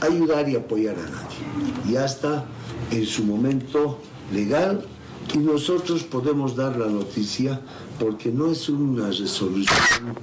ayudar 0.00 0.48
y 0.48 0.56
apoyar 0.56 0.96
a 0.96 1.02
nadie. 1.02 1.92
Ya 1.92 2.04
está 2.04 2.44
en 2.90 3.04
su 3.06 3.24
momento 3.24 3.98
legal 4.32 4.84
y 5.34 5.38
nosotros 5.38 6.04
podemos 6.04 6.54
dar 6.54 6.76
la 6.76 6.86
noticia 6.86 7.60
porque 7.98 8.30
no 8.30 8.50
es 8.50 8.68
una 8.68 9.08
resolución 9.08 10.14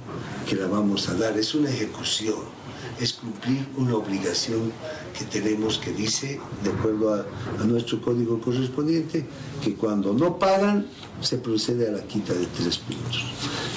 que 0.48 0.56
la 0.56 0.66
vamos 0.66 1.08
a 1.08 1.14
dar, 1.14 1.36
es 1.38 1.54
una 1.54 1.70
ejecución 1.70 2.57
es 3.00 3.12
cumplir 3.12 3.66
una 3.76 3.96
obligación 3.96 4.72
que 5.16 5.24
tenemos 5.24 5.78
que 5.78 5.92
dice, 5.92 6.40
de 6.62 6.70
acuerdo 6.70 7.14
a, 7.14 7.64
nuestro 7.64 8.00
código 8.00 8.40
correspondiente, 8.40 9.24
que 9.62 9.74
cuando 9.74 10.12
no 10.12 10.38
pagan 10.38 10.86
se 11.20 11.38
procede 11.38 11.88
a 11.88 11.92
la 11.92 12.02
quita 12.02 12.32
de 12.32 12.46
tres 12.46 12.78
puntos. 12.78 13.24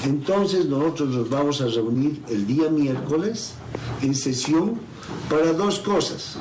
Entonces 0.03 0.65
nosotros 0.65 1.09
nos 1.09 1.29
vamos 1.29 1.61
a 1.61 1.67
reunir 1.67 2.21
el 2.29 2.47
día 2.47 2.69
miércoles 2.69 3.53
en 4.01 4.15
sesión 4.15 4.79
para 5.29 5.53
dos 5.53 5.79
cosas. 5.79 6.37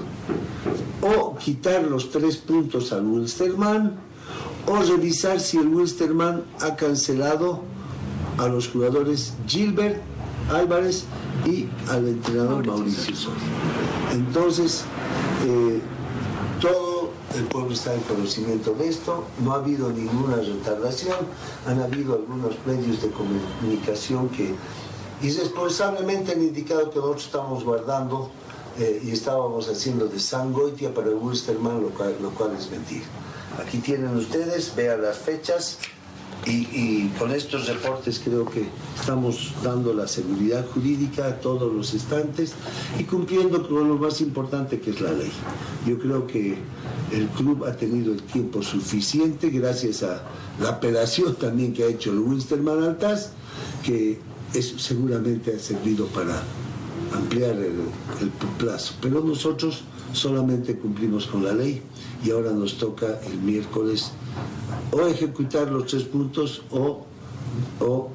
O 1.03 1.37
quitar 1.37 1.85
los 1.85 2.11
tres 2.11 2.37
puntos 2.37 2.93
al 2.93 3.07
Wilstermann 3.07 3.95
o 4.67 4.77
revisar 4.77 5.41
si 5.41 5.57
el 5.57 5.69
Wilstermann 5.69 6.45
ha 6.61 6.77
cancelado 6.77 7.63
a 8.39 8.49
los 8.49 8.69
jugadores 8.69 9.35
Gilbert 9.47 10.01
Álvarez 10.51 11.05
y 11.47 11.69
al 11.89 12.09
entrenador 12.09 12.67
Mauricio 12.67 13.15
Soria. 13.15 13.43
Entonces, 14.13 14.85
eh, 15.47 15.81
todo 16.61 17.11
el 17.37 17.45
pueblo 17.45 17.73
está 17.73 17.95
en 17.95 18.01
conocimiento 18.01 18.75
de 18.75 18.89
esto, 18.89 19.25
no 19.43 19.53
ha 19.53 19.57
habido 19.57 19.91
ninguna 19.91 20.37
retardación, 20.37 21.17
han 21.67 21.81
habido 21.81 22.15
algunos 22.15 22.55
medios 22.67 23.03
de 23.03 23.11
comunicación 23.11 24.29
que 24.31 24.55
irresponsablemente 25.23 26.33
han 26.33 26.43
indicado 26.43 26.91
que 26.91 26.97
nosotros 26.97 27.25
estamos 27.27 27.65
guardando 27.65 28.31
eh, 28.79 29.01
y 29.05 29.11
estábamos 29.11 29.69
haciendo 29.69 30.07
de 30.07 30.19
Sangoitia 30.19 30.93
para 30.93 31.09
el 31.09 31.15
Wilstermann, 31.15 31.83
lo 31.83 31.91
cual, 31.91 32.17
lo 32.21 32.31
cual 32.31 32.57
es 32.59 32.71
mentira. 32.71 33.05
Aquí 33.61 33.79
tienen 33.79 34.17
ustedes, 34.17 34.75
vean 34.75 35.03
las 35.03 35.19
fechas, 35.19 35.79
y, 36.47 37.09
con 37.19 37.33
estos 37.33 37.67
reportes 37.67 38.21
creo 38.25 38.47
que 38.47 38.67
estamos 38.99 39.53
dando 39.63 39.93
la 39.93 40.09
seguridad 40.09 40.67
jurídica 40.67 41.27
a 41.27 41.41
todos 41.41 41.73
los 41.73 41.93
instantes 41.93 42.55
y 42.99 43.05
cumpliendo 43.05 43.69
con 43.69 43.89
lo 43.89 43.97
más 43.97 44.21
importante 44.21 44.81
que 44.81 44.91
es 44.91 45.01
la 45.01 45.13
ley. 45.13 45.31
Yo 45.87 45.99
creo 45.99 46.27
que 46.27 46.57
el 47.13 47.27
club 47.29 47.65
ha 47.65 47.77
tenido 47.77 48.13
el 48.13 48.23
tiempo 48.23 48.63
suficiente 48.63 49.51
gracias 49.51 50.03
a 50.03 50.23
la 50.61 50.71
apelación 50.71 51.35
también 51.35 51.73
que 51.73 51.85
ha 51.85 51.89
hecho 51.89 52.13
el 52.13 52.21
Wilstermann 52.21 52.85
Altaz, 52.85 53.31
que 53.85 54.19
eso 54.55 54.79
seguramente 54.79 55.55
ha 55.55 55.59
servido 55.59 56.07
para 56.07 56.43
ampliar 57.15 57.57
el 57.57 58.31
plazo. 58.59 58.95
Pero 59.01 59.21
nosotros 59.21 59.83
solamente 60.13 60.77
cumplimos 60.77 61.27
con 61.27 61.45
la 61.45 61.53
ley 61.53 61.83
y 62.23 62.31
ahora 62.31 62.53
nos 62.53 62.79
toca 62.79 63.07
el 63.27 63.39
miércoles 63.39 64.13
o 64.93 65.07
ejecutar 65.07 65.71
los 65.71 65.87
tres 65.87 66.05
puntos 66.05 66.63
o, 66.71 67.07
o 67.81 68.11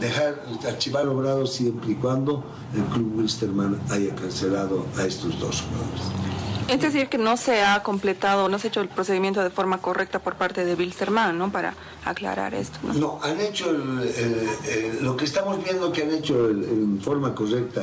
dejar 0.00 0.42
archivar 0.66 1.06
obrado 1.08 1.46
siempre 1.46 1.92
y 1.92 1.94
cuando 1.94 2.44
el 2.74 2.82
club 2.84 3.18
Wilstermann 3.18 3.80
haya 3.90 4.14
cancelado 4.14 4.84
a 4.98 5.04
estos 5.04 5.38
dos 5.38 5.62
jugadores. 5.62 6.24
Es 6.66 6.80
decir, 6.80 7.08
que 7.08 7.18
no 7.18 7.36
se 7.36 7.62
ha 7.62 7.82
completado, 7.82 8.48
no 8.48 8.58
se 8.58 8.68
ha 8.68 8.70
hecho 8.70 8.80
el 8.80 8.88
procedimiento 8.88 9.42
de 9.42 9.50
forma 9.50 9.78
correcta 9.78 10.18
por 10.18 10.36
parte 10.36 10.64
de 10.64 10.74
Wilstermann, 10.74 11.36
¿no? 11.36 11.52
Para 11.52 11.74
aclarar 12.06 12.54
esto. 12.54 12.78
No, 12.82 12.94
no 12.94 13.18
han 13.22 13.38
hecho 13.38 13.68
el, 13.70 14.00
el, 14.00 14.48
el, 14.70 15.04
lo 15.04 15.14
que 15.14 15.26
estamos 15.26 15.62
viendo 15.62 15.92
que 15.92 16.02
han 16.04 16.12
hecho 16.12 16.48
en 16.48 17.00
forma 17.02 17.34
correcta 17.34 17.82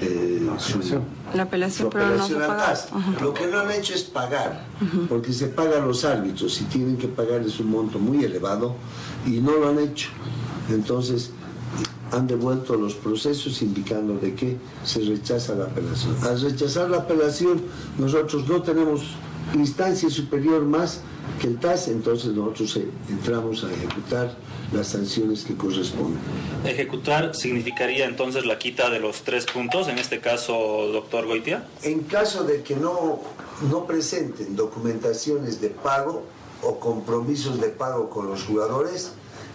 eh, 0.00 0.50
su, 0.58 0.80
la 1.34 1.42
apelación, 1.44 1.90
pero 1.90 2.16
no 2.16 2.26
-huh. 2.26 3.20
Lo 3.20 3.34
que 3.34 3.46
no 3.46 3.60
han 3.60 3.70
hecho 3.70 3.94
es 3.94 4.02
pagar, 4.02 4.66
porque 5.08 5.32
se 5.32 5.48
pagan 5.48 5.86
los 5.86 6.04
árbitros 6.04 6.60
y 6.60 6.64
tienen 6.64 6.96
que 6.96 7.08
pagar 7.08 7.42
es 7.42 7.60
un 7.60 7.70
monto 7.70 7.98
muy 7.98 8.24
elevado 8.24 8.74
y 9.26 9.40
no 9.40 9.52
lo 9.52 9.68
han 9.68 9.78
hecho. 9.78 10.08
Entonces, 10.70 11.30
han 12.12 12.26
devuelto 12.26 12.74
los 12.76 12.94
procesos 12.94 13.62
indicando 13.62 14.14
de 14.18 14.34
que 14.34 14.56
se 14.84 15.00
rechaza 15.00 15.54
la 15.54 15.64
apelación. 15.64 16.16
Al 16.22 16.40
rechazar 16.40 16.90
la 16.90 16.98
apelación, 16.98 17.62
nosotros 17.98 18.48
no 18.48 18.62
tenemos 18.62 19.02
instancia 19.54 20.10
superior 20.10 20.62
más 20.62 21.00
que 21.40 21.46
el 21.46 21.58
TAS, 21.58 21.88
entonces 21.88 22.32
nosotros 22.32 22.78
entramos 23.08 23.64
a 23.64 23.72
ejecutar 23.72 24.36
las 24.72 24.88
sanciones 24.88 25.44
que 25.44 25.56
corresponden. 25.56 26.18
¿Ejecutar 26.64 27.34
significaría 27.34 28.06
entonces 28.06 28.46
la 28.46 28.58
quita 28.58 28.90
de 28.90 29.00
los 29.00 29.22
tres 29.22 29.46
puntos, 29.46 29.88
en 29.88 29.98
este 29.98 30.20
caso, 30.20 30.88
doctor 30.92 31.26
Goitia? 31.26 31.66
En 31.82 32.00
caso 32.00 32.44
de 32.44 32.62
que 32.62 32.76
no, 32.76 33.20
no 33.70 33.86
presenten 33.86 34.54
documentaciones 34.56 35.60
de 35.60 35.70
pago 35.70 36.24
o 36.62 36.78
compromisos 36.78 37.60
de 37.60 37.68
pago 37.68 38.10
con 38.10 38.28
los 38.28 38.44
jugadores, 38.44 39.12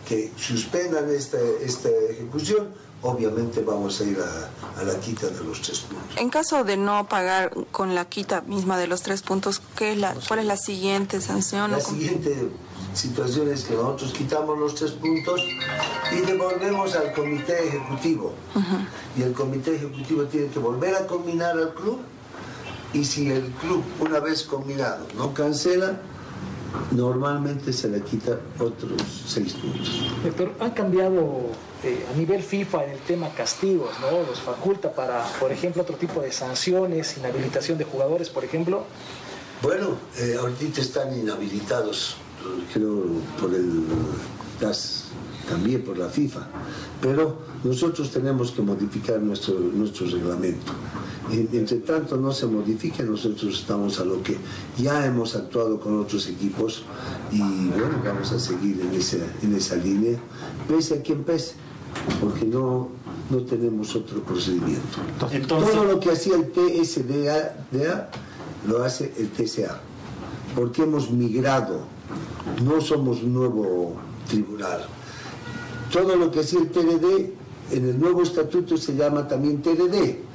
que 0.08 0.32
suspendan 0.38 1.10
esta, 1.10 1.40
esta 1.64 1.90
ejecución, 2.10 2.70
obviamente 3.02 3.62
vamos 3.62 4.02
a 4.02 4.04
ir 4.04 4.18
a, 4.20 4.80
a, 4.80 4.84
la 4.84 5.00
quita 5.00 5.28
de 5.28 5.44
los 5.44 5.62
tres 5.62 5.82
puntos. 5.82 6.18
En 6.18 6.30
caso 6.30 6.64
de 6.64 6.78
no 6.78 7.08
pagar 7.08 7.54
con 7.72 7.96
la 7.96 8.06
quita 8.06 8.42
misma 8.42 8.78
de 8.78 8.88
los 8.88 9.02
tres 9.02 9.22
puntos, 9.22 9.62
¿qué 9.76 9.94
es 9.94 9.98
la, 9.98 10.16
¿cuál 10.28 10.40
es 10.40 10.46
la 10.46 10.58
siguiente 10.58 11.22
sanción? 11.22 11.72
La 11.72 11.80
siguiente 11.80 12.50
situación 12.94 13.52
es 13.52 13.64
que 13.66 13.76
nosotros 13.76 14.14
quitamos 14.14 14.58
los 14.58 14.76
tres 14.76 14.92
puntos 14.92 15.42
y 16.12 16.26
devolvemos 16.26 16.96
al 16.96 17.14
comité 17.14 17.68
ejecutivo. 17.68 18.34
Uh 18.56 18.60
-huh. 18.60 18.88
Y 19.18 19.22
el 19.24 19.34
comité 19.34 19.76
ejecutivo 19.76 20.24
tiene 20.24 20.48
que 20.48 20.60
volver 20.60 20.96
a 20.96 21.06
combinar 21.06 21.58
al 21.58 21.74
club 21.74 22.00
y 22.94 23.04
si 23.04 23.30
el 23.30 23.44
club, 23.62 23.84
una 24.00 24.20
vez 24.20 24.44
combinado, 24.44 25.06
no 25.18 25.34
cancela, 25.34 26.00
normalmente 26.92 27.74
se 27.74 27.90
le 27.90 28.02
quita 28.02 28.40
otros 28.58 29.02
seis 29.28 29.54
puntos. 29.54 30.12
Doctor, 30.24 30.54
han 30.60 30.72
cambiado 30.72 31.50
eh, 31.86 32.04
a 32.12 32.18
nivel 32.18 32.42
FIFA 32.42 32.86
en 32.86 32.92
el 32.92 33.00
tema 33.00 33.30
castigos, 33.30 33.92
¿no? 34.02 34.24
Los 34.28 34.42
faculta 34.42 34.92
para, 34.92 35.24
por 35.40 35.52
ejemplo, 35.52 35.84
otro 35.84 35.96
tipo 35.98 36.20
de 36.20 36.32
sanciones, 36.32 37.16
inhabilitación 37.18 37.78
de 37.78 37.84
jugadores, 37.84 38.30
por 38.30 38.44
ejemplo. 38.44 38.86
Bueno, 39.62 39.90
eh, 40.18 40.36
ahorita 40.40 40.82
están 40.82 41.16
inhabilitados, 41.16 42.18
creo, 42.74 43.04
por 43.40 43.54
el 43.54 43.84
TAS, 44.60 45.06
también 45.48 45.84
por 45.84 45.98
la 45.98 46.10
FIFA, 46.10 46.48
pero 47.02 47.38
nosotros 47.64 48.10
tenemos 48.10 48.52
que 48.52 48.64
modificar 48.64 49.20
nuestro, 49.20 49.60
nuestro 49.60 50.08
reglamento. 50.08 50.74
Entre 51.32 51.78
tanto 51.78 52.18
no 52.18 52.32
se 52.32 52.46
modifique, 52.46 53.04
nosotros 53.04 53.60
estamos 53.60 54.00
a 54.00 54.06
lo 54.06 54.22
que 54.22 54.38
ya 54.78 55.06
hemos 55.06 55.36
actuado 55.36 55.80
con 55.80 56.00
otros 56.00 56.28
equipos 56.28 56.84
y 57.32 57.42
bueno, 57.70 58.02
vamos 58.04 58.32
a 58.32 58.40
seguir 58.40 58.80
en 58.82 58.94
esa, 58.94 59.18
en 59.42 59.56
esa 59.56 59.76
línea, 59.76 60.20
pese 60.68 60.96
a 60.96 61.02
quien 61.02 61.24
pese, 61.24 61.54
porque 62.20 62.46
no, 62.46 62.90
no 63.30 63.38
tenemos 63.44 63.96
otro 63.96 64.22
procedimiento. 64.22 65.00
Todo 65.48 65.84
lo 65.84 66.00
que 66.00 66.12
hacía 66.12 66.36
el 66.36 66.52
TSDA 66.52 68.10
lo 68.68 68.84
hace 68.84 69.14
el 69.18 69.30
TCA, 69.30 69.80
porque 70.56 70.84
hemos 70.84 71.12
migrado, 71.12 71.82
no 72.64 72.82
somos 72.82 73.22
un 73.22 73.34
nuevo 73.34 73.96
tribunal. 74.28 74.86
Todo 75.92 76.16
lo 76.16 76.32
que 76.32 76.42
hacía 76.42 76.60
el 76.60 76.70
TDD 76.72 77.32
en 77.72 77.90
el 77.90 78.00
nuevo 78.00 78.22
estatuto 78.22 78.78
se 78.78 78.96
llama 78.96 79.28
también 79.28 79.62
TDD. 79.62 80.26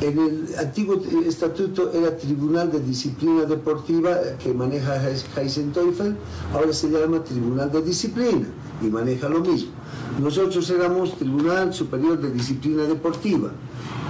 En 0.00 0.16
el 0.16 0.54
antiguo 0.58 1.02
estatuto 1.26 1.92
era 1.92 2.16
Tribunal 2.16 2.70
de 2.70 2.78
Disciplina 2.78 3.44
Deportiva 3.44 4.16
que 4.38 4.54
maneja 4.54 4.96
Heisen 5.36 5.72
Teufel, 5.72 6.16
ahora 6.54 6.72
se 6.72 6.88
llama 6.88 7.24
Tribunal 7.24 7.72
de 7.72 7.82
Disciplina 7.82 8.46
y 8.80 8.86
maneja 8.86 9.28
lo 9.28 9.40
mismo. 9.40 9.72
Nosotros 10.18 10.68
éramos 10.70 11.16
Tribunal 11.16 11.72
Superior 11.72 12.20
de 12.20 12.32
Disciplina 12.32 12.82
Deportiva. 12.82 13.52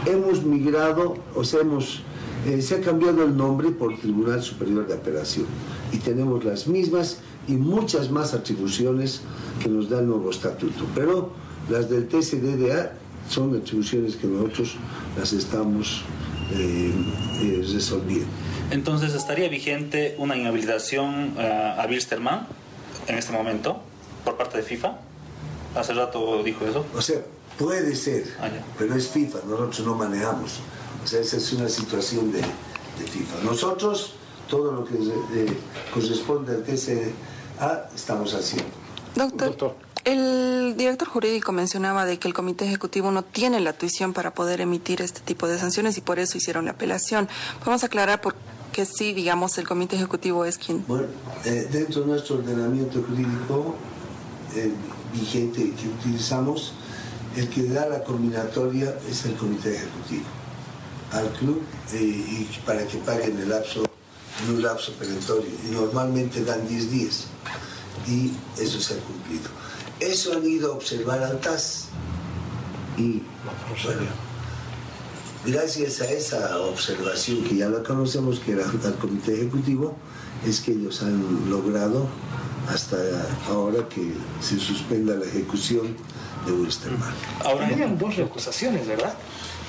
Hemos 0.07 0.43
migrado, 0.43 1.19
o 1.35 1.45
sea, 1.45 1.61
hemos, 1.61 2.01
eh, 2.47 2.63
se 2.63 2.77
ha 2.77 2.81
cambiado 2.81 3.25
el 3.25 3.37
nombre 3.37 3.71
por 3.71 3.95
Tribunal 3.99 4.43
Superior 4.43 4.87
de 4.87 4.95
Apelación 4.95 5.45
y 5.93 5.99
tenemos 5.99 6.45
las 6.45 6.67
mismas 6.67 7.19
y 7.47 7.53
muchas 7.53 8.11
más 8.11 8.33
atribuciones 8.33 9.21
que 9.63 9.69
nos 9.69 9.91
da 9.91 10.01
el 10.01 10.07
nuevo 10.07 10.31
estatuto. 10.31 10.87
Pero 10.95 11.31
las 11.69 11.91
del 11.91 12.09
TCDDA 12.09 12.93
son 13.29 13.55
atribuciones 13.55 14.17
que 14.17 14.27
nosotros 14.27 14.77
las 15.19 15.35
estamos 15.35 16.05
eh, 16.55 16.91
eh, 17.43 17.67
resolviendo. 17.71 18.29
Entonces, 18.71 19.15
¿estaría 19.15 19.51
vigente 19.51 20.15
una 20.17 20.37
inhabilitación 20.37 21.35
a 21.39 21.87
Bilsterman 21.87 22.47
en 23.07 23.19
este 23.19 23.33
momento 23.33 23.83
por 24.25 24.39
parte 24.39 24.59
de 24.59 24.63
FIFA? 24.63 25.08
Hace 25.79 25.95
rato 25.95 26.43
dijo 26.43 26.67
eso. 26.67 26.85
O 26.95 27.01
sea, 27.01 27.21
puede 27.57 27.95
ser, 27.95 28.25
ah, 28.41 28.49
pero 28.77 28.95
es 28.97 29.09
FIFA, 29.09 29.39
nosotros 29.47 29.87
no 29.87 29.95
manejamos. 29.95 30.61
O 31.05 31.07
sea, 31.07 31.21
esa 31.21 31.37
es 31.37 31.53
una 31.53 31.69
situación 31.69 32.33
de, 32.33 32.41
FIFA. 32.41 33.45
Nosotros, 33.45 34.15
todo 34.49 34.73
lo 34.73 34.85
que 34.85 34.95
eh, 34.95 35.57
corresponde 35.95 36.53
al 36.57 36.65
TCA, 36.65 37.91
estamos 37.95 38.35
haciendo. 38.35 38.73
Doctor, 39.15 39.77
el 40.05 40.75
director 40.77 41.07
jurídico 41.07 41.53
mencionaba 41.53 42.05
de 42.05 42.19
que 42.19 42.27
el 42.27 42.35
comité 42.35 42.65
ejecutivo 42.65 43.13
no 43.13 43.23
tiene 43.23 43.61
la 43.61 43.73
tuición 43.73 44.13
para 44.15 44.35
poder 44.35 44.61
emitir 44.61 45.01
este 45.01 45.21
tipo 45.21 45.47
de 45.47 45.59
sanciones 45.59 45.97
y 45.97 46.01
por 46.01 46.19
eso 46.19 46.39
hicieron 46.39 46.65
la 46.65 46.73
apelación. 46.73 47.29
Podemos 47.61 47.85
aclarar 47.85 48.21
por 48.21 48.35
qué 48.73 48.85
sí, 48.85 49.13
digamos, 49.13 49.57
el 49.59 49.69
comité 49.69 49.95
ejecutivo 49.95 50.45
es 50.45 50.59
quien... 50.59 50.85
Bueno, 50.89 51.07
eh, 51.45 51.69
dentro 51.71 52.01
de 52.03 52.07
nuestro 52.09 52.37
ordenamiento 52.37 53.03
jurídico, 53.03 53.77
eh, 54.57 54.73
vigente 55.13 55.73
que 55.75 55.89
utilizamos, 55.89 56.73
el 57.37 57.49
que 57.49 57.65
da 57.65 57.87
la 57.89 58.03
combinatoria 58.05 58.95
es 59.09 59.25
el 59.25 59.35
comité 59.35 59.77
ejecutivo 59.77 60.25
al 61.13 61.31
club 61.33 61.63
eh, 61.93 62.47
para 62.67 62.87
que 62.87 62.99
paguen 62.99 63.39
el 63.39 63.49
lapso, 63.49 63.85
un 64.49 64.63
lapso 64.63 64.93
perentorio. 64.93 65.51
Y 65.67 65.71
normalmente 65.71 66.45
dan 66.45 66.67
10 66.67 66.91
días 66.91 67.27
y 68.07 68.33
eso 68.61 68.81
se 68.81 68.95
ha 68.95 68.99
cumplido. 68.99 69.49
Eso 70.01 70.33
han 70.33 70.47
ido 70.47 70.73
a 70.73 70.77
observar 70.77 71.23
al 71.23 71.41
TAS 71.41 71.89
y 72.97 73.23
gracias 75.45 76.01
a 76.01 76.11
esa 76.11 76.59
observación 76.59 77.45
que 77.45 77.57
ya 77.57 77.69
la 77.69 77.83
conocemos, 77.83 78.41
que 78.41 78.53
era 78.53 78.65
el 78.65 78.95
comité 78.95 79.35
ejecutivo, 79.35 79.97
es 80.47 80.61
que 80.61 80.73
ellos 80.73 81.03
han 81.03 81.51
logrado 81.51 82.07
hasta 82.69 82.97
ahora 83.49 83.89
que 83.89 84.13
se 84.41 84.59
suspenda 84.59 85.15
la 85.15 85.25
ejecución 85.25 85.97
de 86.47 86.53
Wilstermann. 86.53 87.15
Ahora 87.45 87.69
tenían 87.69 87.99
dos 87.99 88.17
recusaciones, 88.17 88.87
¿verdad? 88.87 89.15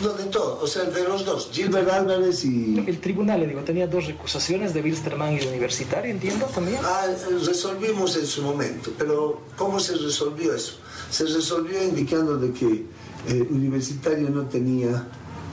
No, 0.01 0.13
de 0.13 0.25
todo, 0.25 0.59
o 0.61 0.67
sea, 0.67 0.85
de 0.85 1.03
los 1.03 1.25
dos, 1.25 1.49
Gilbert 1.51 1.89
Álvarez 1.89 2.45
y... 2.45 2.81
El 2.87 2.99
tribunal, 3.01 3.41
le 3.41 3.47
digo, 3.47 3.61
tenía 3.61 3.85
dos 3.85 4.05
recusaciones 4.05 4.73
de 4.73 4.81
Wilstermann 4.81 5.33
y 5.33 5.39
de 5.39 5.49
Universitario, 5.49 6.09
entiendo 6.09 6.45
también. 6.45 6.79
Ah, 6.83 7.05
resolvimos 7.45 8.15
en 8.15 8.25
su 8.25 8.41
momento, 8.41 8.91
pero 8.97 9.41
¿cómo 9.57 9.77
se 9.77 9.95
resolvió 9.97 10.55
eso? 10.55 10.75
Se 11.11 11.25
resolvió 11.25 11.83
indicando 11.83 12.37
de 12.37 12.53
que 12.53 12.85
eh, 13.27 13.47
Universitario 13.49 14.29
no 14.29 14.43
tenía, 14.43 15.05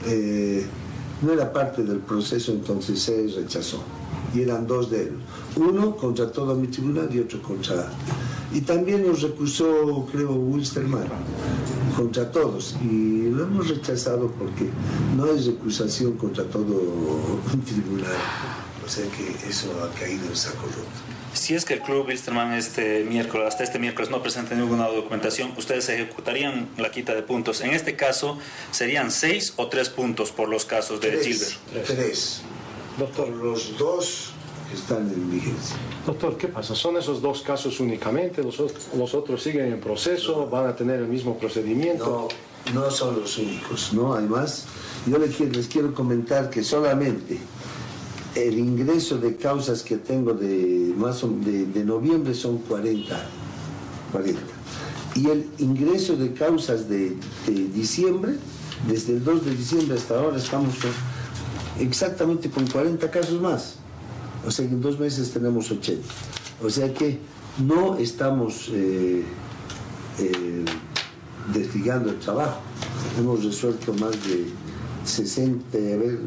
eh, 0.05 0.65
no 1.21 1.33
era 1.33 1.51
parte 1.51 1.83
del 1.83 1.99
proceso, 1.99 2.51
entonces 2.51 3.01
se 3.01 3.27
rechazó 3.35 3.81
y 4.33 4.41
eran 4.41 4.67
dos 4.67 4.89
de 4.91 5.03
ellos. 5.03 5.19
Uno 5.55 5.95
contra 5.95 6.31
todo 6.31 6.55
mi 6.55 6.67
tribunal 6.67 7.09
y 7.13 7.19
otro 7.19 7.41
contra... 7.41 7.89
Y 8.53 8.61
también 8.61 9.05
nos 9.05 9.21
recusó, 9.21 10.07
creo, 10.11 10.33
Wilstermann, 10.33 11.07
contra 11.97 12.31
todos. 12.31 12.77
Y 12.81 13.29
lo 13.29 13.43
hemos 13.43 13.67
rechazado 13.67 14.31
porque 14.39 14.69
no 15.17 15.25
hay 15.25 15.39
recusación 15.45 16.13
contra 16.13 16.45
todo 16.45 16.73
un 17.53 17.61
tribunal. 17.61 18.15
O 18.87 18.89
sea 18.89 19.03
que 19.11 19.49
eso 19.49 19.69
ha 19.83 19.99
caído 19.99 20.27
en 20.27 20.35
saco 20.35 20.65
roto. 20.65 20.87
Si 21.33 21.53
es 21.53 21.65
que 21.65 21.73
el 21.73 21.81
club 21.81 22.07
Wilstermann 22.07 22.53
este 22.53 23.03
miércoles, 23.03 23.49
hasta 23.49 23.65
este 23.65 23.79
miércoles 23.79 24.09
no 24.09 24.21
presenta 24.21 24.55
ninguna 24.55 24.87
documentación, 24.87 25.53
ustedes 25.57 25.89
ejecutarían 25.89 26.69
la 26.77 26.89
quita 26.89 27.13
de 27.13 27.21
puntos. 27.21 27.59
En 27.59 27.73
este 27.73 27.97
caso, 27.97 28.37
¿serían 28.71 29.11
seis 29.11 29.53
o 29.57 29.67
tres 29.67 29.89
puntos 29.89 30.31
por 30.31 30.47
los 30.47 30.63
casos 30.63 31.01
de 31.01 31.19
Gilbert? 31.21 31.51
Tres. 31.85 32.41
Doctor, 32.97 33.27
los 33.27 33.77
dos 33.77 34.31
están 34.73 35.09
en 35.09 35.31
vigencia. 35.31 35.75
Doctor, 36.05 36.37
¿qué 36.37 36.47
pasa? 36.47 36.73
¿Son 36.73 36.95
esos 36.95 37.21
dos 37.21 37.41
casos 37.41 37.81
únicamente? 37.81 38.41
¿Los, 38.41 38.57
los 38.95 39.13
otros 39.13 39.43
siguen 39.43 39.73
en 39.73 39.81
proceso? 39.81 40.47
¿Van 40.47 40.65
a 40.65 40.77
tener 40.77 41.01
el 41.01 41.07
mismo 41.07 41.37
procedimiento? 41.37 42.29
No, 42.73 42.81
no 42.85 42.89
son 42.89 43.19
los 43.19 43.37
únicos, 43.37 43.91
¿no? 43.91 44.13
Además, 44.13 44.65
yo 45.05 45.17
les 45.17 45.35
quiero, 45.35 45.51
les 45.51 45.67
quiero 45.67 45.93
comentar 45.93 46.49
que 46.49 46.63
solamente 46.63 47.37
el 48.45 48.59
ingreso 48.59 49.17
de 49.17 49.35
causas 49.35 49.81
que 49.81 49.97
tengo 49.97 50.33
de, 50.33 50.93
más 50.95 51.21
de, 51.21 51.83
noviembre 51.83 52.33
son 52.33 52.59
40, 52.59 53.15
40. 54.11 54.39
Y 55.15 55.27
el 55.29 55.47
ingreso 55.57 56.15
de 56.15 56.33
causas 56.33 56.87
de, 56.87 57.15
de 57.47 57.67
diciembre, 57.73 58.35
desde 58.87 59.13
el 59.13 59.23
2 59.23 59.45
de 59.45 59.55
diciembre 59.55 59.97
hasta 59.97 60.19
ahora 60.19 60.37
estamos 60.37 60.75
exactamente 61.79 62.49
con 62.49 62.67
40 62.67 63.09
casos 63.09 63.41
más. 63.41 63.75
O 64.45 64.51
sea 64.51 64.67
que 64.67 64.73
en 64.73 64.81
dos 64.81 64.99
meses 64.99 65.31
tenemos 65.31 65.71
80. 65.71 66.07
O 66.63 66.69
sea 66.69 66.93
que 66.93 67.19
no 67.65 67.97
estamos 67.97 68.69
eh, 68.71 69.23
eh, 70.19 70.65
desligando 71.53 72.11
el 72.11 72.19
trabajo. 72.19 72.59
Hemos 73.19 73.43
resuelto 73.43 73.93
más 73.93 74.11
de 74.11 74.45
60, 75.07 75.77
a 75.77 75.81
ver, 75.81 76.19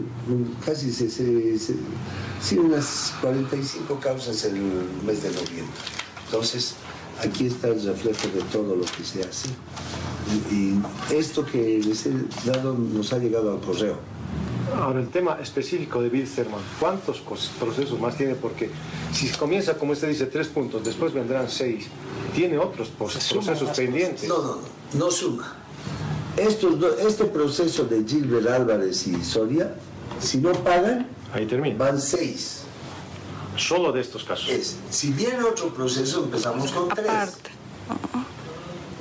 casi 0.64 0.92
sí, 0.92 2.58
unas 2.58 3.14
45 3.20 4.00
causas 4.00 4.44
en 4.44 4.56
el 4.56 5.04
mes 5.06 5.22
de 5.22 5.30
noviembre. 5.30 5.66
Entonces, 6.26 6.74
aquí 7.22 7.46
está 7.46 7.68
el 7.68 7.82
reflejo 7.82 8.28
de 8.28 8.42
todo 8.52 8.76
lo 8.76 8.84
que 8.84 9.04
se 9.04 9.22
hace. 9.22 9.48
Y, 10.50 10.54
y 10.54 10.82
esto 11.14 11.44
que 11.44 11.80
les 11.84 12.06
he 12.06 12.12
dado 12.44 12.74
nos 12.74 13.12
ha 13.12 13.18
llegado 13.18 13.52
al 13.52 13.60
correo. 13.60 13.98
Ahora, 14.78 15.00
el 15.00 15.08
tema 15.08 15.38
específico 15.42 16.00
de 16.00 16.08
Wilstermann, 16.08 16.60
¿cuántos 16.78 17.20
procesos 17.58 17.98
más 17.98 18.16
tiene? 18.16 18.34
Porque 18.34 18.70
si 19.12 19.28
comienza, 19.30 19.76
como 19.76 19.92
usted 19.92 20.08
dice, 20.08 20.26
tres 20.26 20.48
puntos, 20.48 20.84
después 20.84 21.12
vendrán 21.12 21.50
seis, 21.50 21.86
¿tiene 22.34 22.56
otros 22.58 22.88
procesos 22.88 23.70
pendientes? 23.76 24.28
No, 24.28 24.38
no, 24.38 24.56
no, 24.56 24.60
no 24.94 25.10
suma. 25.10 25.59
Estos 26.36 26.74
este 27.00 27.24
proceso 27.24 27.84
de 27.84 28.04
Gilbert 28.04 28.48
Álvarez 28.48 29.06
y 29.06 29.22
Soria, 29.24 29.74
si 30.20 30.38
no 30.38 30.52
pagan, 30.52 31.06
Ahí 31.32 31.46
termina. 31.46 31.76
van 31.76 32.00
seis. 32.00 32.62
Solo 33.56 33.92
de 33.92 34.00
estos 34.00 34.24
casos. 34.24 34.48
Es, 34.48 34.76
si 34.90 35.12
viene 35.12 35.42
otro 35.42 35.72
proceso, 35.74 36.24
empezamos 36.24 36.70
con 36.72 36.88
tres. 36.88 37.36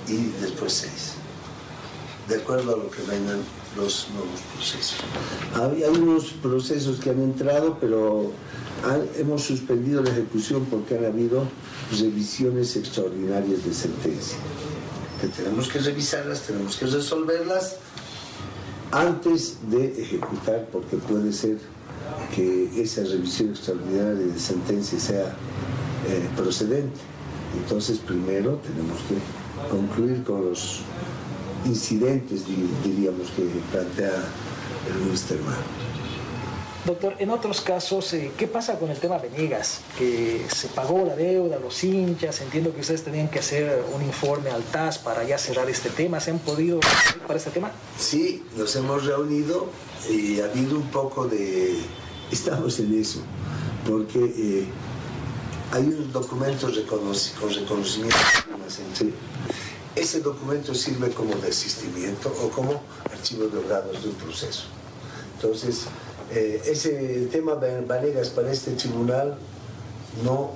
Y 0.08 0.32
después 0.42 0.74
seis. 0.74 1.14
De 2.28 2.36
acuerdo 2.36 2.76
a 2.76 2.78
lo 2.78 2.90
que 2.92 3.02
vengan 3.04 3.40
los 3.78 4.08
nuevos 4.14 4.40
procesos. 4.56 5.00
Hay, 5.56 5.84
unos 5.84 6.26
procesos 6.42 7.00
que 7.00 7.12
han 7.12 7.22
entrado, 7.22 7.78
pero 7.80 8.32
hemos 9.18 9.44
suspendido 9.44 10.02
la 10.02 10.10
ejecución 10.10 10.66
porque 10.66 10.98
han 10.98 11.06
habido 11.06 11.44
revisiones 12.00 12.76
extraordinarias 12.76 13.64
de 13.66 13.74
sentencia. 13.74 14.38
Tenemos 15.36 15.68
que 15.68 15.80
revisarlas, 15.80 16.42
tenemos 16.42 16.78
que 16.78 16.86
resolverlas 16.86 17.78
antes 18.92 19.58
de 19.70 20.02
ejecutar, 20.02 20.68
porque 20.72 20.98
puede 20.98 21.34
ser 21.34 21.58
que 22.34 22.82
esa 22.82 23.04
revisión 23.04 23.50
extraordinaria 23.50 24.14
de 24.14 24.40
sentencia 24.40 25.00
sea 25.00 25.26
eh, 26.08 26.30
procedente. 26.36 27.00
Entonces, 27.58 28.00
primero 28.00 28.60
tenemos 28.64 29.00
que 29.08 29.18
concluir 29.70 30.24
con 30.24 30.46
los 30.46 30.82
incidentes, 31.66 32.44
diríamos, 32.84 33.30
que 33.32 33.44
plantea 33.72 34.24
el 34.88 35.10
Wilstermann. 35.10 35.79
Doctor, 36.86 37.16
en 37.20 37.30
otros 37.30 37.60
casos, 37.60 38.14
eh, 38.14 38.32
¿qué 38.38 38.48
pasa 38.48 38.80
con 38.80 38.90
el 38.90 38.98
tema 38.98 39.18
Venegas? 39.18 39.82
Que 39.98 40.46
se 40.54 40.70
pagó 40.70 41.06
la 41.06 41.16
deuda, 41.16 41.60
los 41.60 41.84
hinchas, 41.84 42.40
entiendo 42.40 42.74
que 42.74 42.80
ustedes 42.80 43.04
tenían 43.04 43.28
que 43.28 43.40
hacer 43.40 43.84
un 43.94 44.02
informe 44.02 44.50
al 44.50 44.64
TAS 44.64 44.98
para 44.98 45.26
ya 45.26 45.38
cerrar 45.38 45.70
este 45.70 45.90
tema. 45.90 46.22
¿Se 46.22 46.32
han 46.32 46.40
podido 46.40 46.80
para 47.28 47.38
este 47.38 47.52
tema? 47.52 47.72
Sí, 47.98 48.46
nos 48.56 48.74
hemos 48.78 49.06
reunido 49.06 49.70
y 50.10 50.40
ha 50.40 50.46
habido 50.46 50.78
un 50.78 50.88
poco 50.90 51.28
de... 51.28 51.80
Estamos 52.32 52.80
en 52.80 52.94
eso, 52.94 53.22
porque 53.88 54.20
eh, 54.20 54.66
hay 55.72 55.84
unos 55.84 56.14
documentos 56.14 56.80
con 56.88 57.54
reconocimiento. 57.54 58.16
Ese 59.96 60.20
documento 60.22 60.76
sirve 60.76 61.10
como 61.10 61.34
desistimiento 61.36 62.32
o 62.44 62.50
como 62.50 62.84
archivo 63.12 63.48
de 63.48 63.64
grados 63.64 64.02
de 64.04 64.10
un 64.10 64.16
proceso. 64.16 64.66
Entonces, 65.36 65.86
eh, 66.32 66.62
ese 66.66 67.28
tema 67.32 67.56
de 67.56 67.82
Vanegas 67.82 68.30
para 68.30 68.52
este 68.52 68.72
tribunal 68.72 69.36
no, 70.24 70.52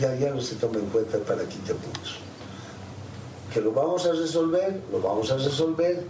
ya, 0.00 0.14
ya 0.16 0.30
no 0.30 0.40
se 0.40 0.56
toma 0.56 0.78
en 0.78 0.86
cuenta 0.86 1.18
para 1.18 1.44
quinta 1.44 1.74
puntos. 1.74 2.18
Que 3.52 3.60
lo 3.60 3.72
vamos 3.72 4.04
a 4.06 4.12
resolver, 4.12 4.80
lo 4.92 5.00
vamos 5.00 5.30
a 5.30 5.36
resolver, 5.36 6.04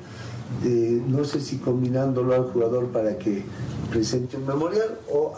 eh, 0.65 1.03
no 1.07 1.25
sé 1.25 1.41
si 1.41 1.59
combinándolo 1.59 2.35
al 2.35 2.45
jugador 2.45 2.89
para 2.89 3.17
que 3.17 3.45
presente 3.91 4.37
un 4.37 4.47
memorial 4.47 4.99
o 5.13 5.33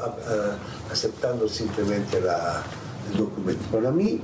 aceptando 0.91 1.49
simplemente 1.49 2.19
el 2.19 3.19
documento. 3.19 3.65
Para 3.71 3.91
mí, 3.91 4.21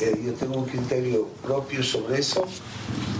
eh, 0.00 0.22
yo 0.24 0.34
tengo 0.34 0.58
un 0.58 0.64
criterio 0.64 1.26
propio 1.42 1.82
sobre 1.82 2.18
eso 2.18 2.44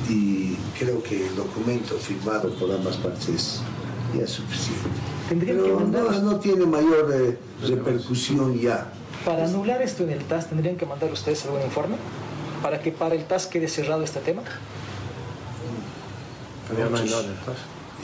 y 0.09 0.57
creo 0.79 1.03
que 1.03 1.27
el 1.27 1.35
documento 1.37 1.97
firmado 1.97 2.51
por 2.55 2.71
ambas 2.71 2.97
partes 2.99 3.61
ya 4.15 4.25
es 4.25 4.31
suficiente. 4.31 4.89
Pero 5.29 5.81
no, 5.81 6.37
tiene 6.37 6.67
mayor 6.67 7.13
eh, 7.13 7.39
repercusión 7.67 8.59
ya. 8.59 8.93
Para 9.25 9.45
anular 9.45 9.83
esto 9.83 10.05
en 10.05 10.11
el 10.11 10.25
TAS, 10.25 10.49
¿tendrían 10.49 10.77
que 10.77 10.87
mandar 10.87 11.11
ustedes 11.13 11.45
algún 11.47 11.63
informe? 11.63 11.97
¿Para 12.63 12.81
que 12.81 12.93
para 12.93 13.15
el 13.15 13.25
TAS 13.25 13.47
quede 13.47 13.69
cerrado 13.69 14.03
este 14.03 14.21
tema? 14.21 14.43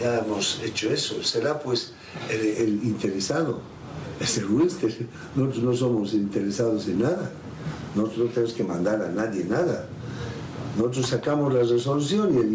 ya 0.00 0.18
hemos 0.18 0.60
hecho 0.62 0.90
eso. 0.90 1.22
Será 1.22 1.58
pues 1.58 1.92
el, 2.30 2.80
interesado, 2.84 3.60
es 4.20 4.38
el. 4.38 4.48
Nosotros 5.34 5.62
no 5.62 5.74
somos 5.74 6.14
interesados 6.14 6.88
en 6.88 7.02
nada. 7.02 7.30
Nosotros 7.94 8.26
no 8.26 8.32
tenemos 8.32 8.54
que 8.54 8.64
mandar 8.64 9.02
a 9.02 9.08
nadie 9.08 9.44
nada. 9.44 9.86
Nosotros 10.76 11.06
sacamos 11.06 11.52
la 11.52 11.62
resolución 11.62 12.34
y 12.34 12.38
el 12.38 12.52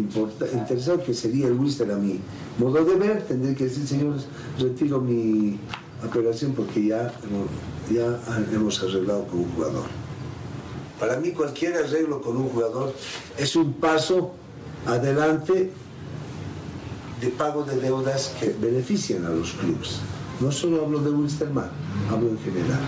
interesado 0.58 1.02
que 1.02 1.14
sería 1.14 1.46
el 1.46 1.52
Wister 1.52 1.90
a 1.92 1.96
mi 1.96 2.18
modo 2.58 2.84
de 2.84 2.96
ver, 2.96 3.22
tendré 3.22 3.54
que 3.54 3.64
decir, 3.64 3.86
señores, 3.86 4.26
retiro 4.58 5.00
mi 5.00 5.58
apelación 6.04 6.52
porque 6.52 6.86
ya, 6.86 7.12
ya 7.92 8.18
hemos 8.52 8.82
arreglado 8.82 9.24
con 9.26 9.40
un 9.40 9.50
jugador. 9.52 9.84
Para 10.98 11.20
mí 11.20 11.30
cualquier 11.30 11.76
arreglo 11.76 12.20
con 12.20 12.36
un 12.36 12.48
jugador 12.48 12.92
es 13.38 13.54
un 13.54 13.74
paso 13.74 14.32
adelante 14.84 15.70
de 17.20 17.28
pago 17.28 17.62
de 17.62 17.76
deudas 17.76 18.34
que 18.40 18.54
benefician 18.60 19.24
a 19.26 19.30
los 19.30 19.52
clubes. 19.52 20.00
No 20.40 20.50
solo 20.50 20.84
hablo 20.84 21.00
de 21.00 21.10
Wilstermann, 21.10 21.70
hablo 22.10 22.30
en 22.30 22.38
general. 22.38 22.80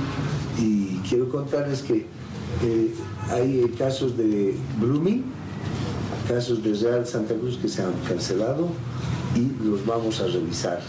Y 0.59 0.99
quiero 1.09 1.29
contarles 1.29 1.83
que 1.83 2.07
eh, 2.63 2.95
hay 3.31 3.75
casos 3.79 4.17
de 4.17 4.55
Blooming, 4.79 5.25
casos 6.29 6.63
de 6.63 6.75
Real 6.75 7.07
Santa 7.07 7.35
Cruz 7.35 7.59
que 7.59 7.69
se 7.69 7.83
han 7.83 7.93
cancelado 8.09 8.69
y 9.35 9.65
los 9.65 9.85
vamos 9.87 10.21
a 10.21 10.27
revisar, 10.27 10.81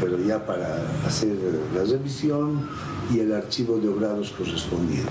pero 0.00 0.18
ya 0.18 0.44
para 0.44 0.86
hacer 1.06 1.36
la 1.74 1.84
revisión 1.84 2.68
y 3.12 3.20
el 3.20 3.34
archivo 3.34 3.78
de 3.78 3.88
obrados 3.88 4.30
correspondiente. 4.30 5.10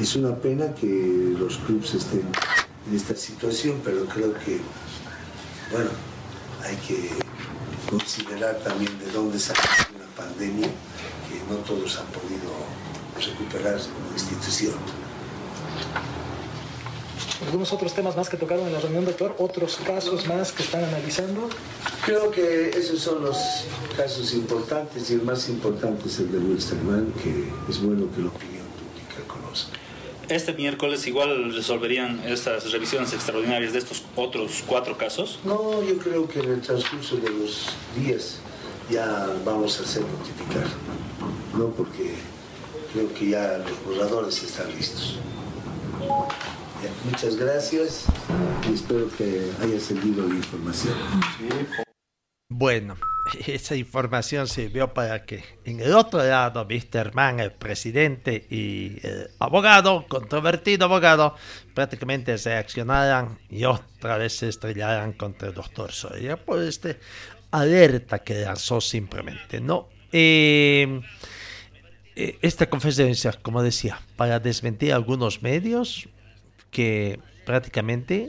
Es 0.00 0.16
una 0.16 0.34
pena 0.36 0.74
que 0.74 1.34
los 1.38 1.58
clubes 1.58 1.94
estén 1.94 2.24
en 2.88 2.96
esta 2.96 3.14
situación, 3.14 3.80
pero 3.84 4.06
creo 4.06 4.32
que, 4.44 4.60
bueno, 5.70 5.90
hay 6.64 6.76
que 6.76 7.10
considerar 7.90 8.56
también 8.64 8.98
de 8.98 9.10
dónde 9.12 9.38
sale 9.38 9.60
una 9.94 10.06
pandemia, 10.16 10.68
que 10.68 11.52
no 11.52 11.56
todos 11.60 11.98
han 11.98 12.06
podido 12.06 12.50
recuperarse 13.26 13.88
como 13.90 14.12
institución. 14.12 14.74
¿Algunos 17.46 17.72
otros 17.72 17.94
temas 17.94 18.16
más 18.16 18.28
que 18.28 18.36
tocaron 18.36 18.66
en 18.66 18.72
la 18.74 18.80
reunión, 18.80 19.04
doctor? 19.04 19.34
¿Otros 19.38 19.78
casos 19.84 20.26
más 20.26 20.52
que 20.52 20.62
están 20.62 20.84
analizando? 20.84 21.48
Creo 22.04 22.30
que 22.30 22.68
esos 22.70 23.00
son 23.00 23.22
los 23.22 23.36
casos 23.96 24.34
importantes 24.34 25.10
y 25.10 25.14
el 25.14 25.22
más 25.22 25.48
importante 25.48 26.08
es 26.08 26.18
el 26.18 26.30
de 26.30 26.38
Wilstermann, 26.38 27.12
que 27.22 27.50
es 27.68 27.80
bueno 27.80 28.06
que 28.14 28.20
la 28.20 28.28
opinión 28.28 28.66
pública 28.66 29.26
conozca. 29.26 29.72
¿Este 30.28 30.52
miércoles 30.52 31.06
igual 31.06 31.52
resolverían 31.52 32.20
estas 32.24 32.70
revisiones 32.70 33.12
extraordinarias 33.14 33.72
de 33.72 33.80
estos 33.80 34.04
otros 34.16 34.62
cuatro 34.66 34.96
casos? 34.96 35.40
No, 35.44 35.82
yo 35.82 35.98
creo 35.98 36.28
que 36.28 36.40
en 36.40 36.52
el 36.52 36.60
transcurso 36.60 37.16
de 37.16 37.30
los 37.30 37.70
días 37.96 38.36
ya 38.90 39.28
vamos 39.44 39.80
a 39.80 39.82
hacer 39.82 40.02
notificar, 40.02 40.68
¿no? 41.56 41.68
Porque 41.70 42.14
creo 42.92 43.12
que 43.14 43.30
ya 43.30 43.58
los 43.58 43.84
borradores 43.84 44.42
están 44.42 44.68
listos. 44.74 45.18
muchas 47.04 47.36
gracias 47.36 48.04
y 48.68 48.74
espero 48.74 49.08
que 49.16 49.50
haya 49.62 49.80
servido 49.80 50.26
la 50.26 50.34
información. 50.34 50.94
Bueno, 52.48 52.96
esa 53.46 53.76
información 53.76 54.48
sirvió 54.48 54.92
para 54.92 55.24
que 55.24 55.44
en 55.64 55.80
el 55.80 55.94
otro 55.94 56.22
lado, 56.22 56.66
Mr. 56.66 57.14
Mann, 57.14 57.40
el 57.40 57.52
presidente 57.52 58.46
y 58.50 58.98
el 59.06 59.30
abogado, 59.38 60.06
controvertido 60.08 60.86
abogado, 60.86 61.36
prácticamente 61.74 62.36
reaccionaran 62.36 63.38
y 63.48 63.64
otra 63.64 64.18
vez 64.18 64.36
se 64.36 64.48
estrellaran 64.48 65.12
contra 65.12 65.48
el 65.48 65.54
doctor 65.54 65.92
Soria 65.92 66.36
por 66.36 66.60
este 66.62 66.98
alerta 67.52 68.20
que 68.20 68.34
lanzó 68.40 68.80
simplemente, 68.80 69.60
¿no? 69.60 69.88
Eh, 70.12 71.00
esta 72.16 72.68
conferencia, 72.68 73.32
como 73.32 73.62
decía, 73.62 74.00
para 74.16 74.40
desmentir 74.40 74.92
algunos 74.92 75.42
medios 75.42 76.08
que 76.70 77.18
prácticamente 77.44 78.28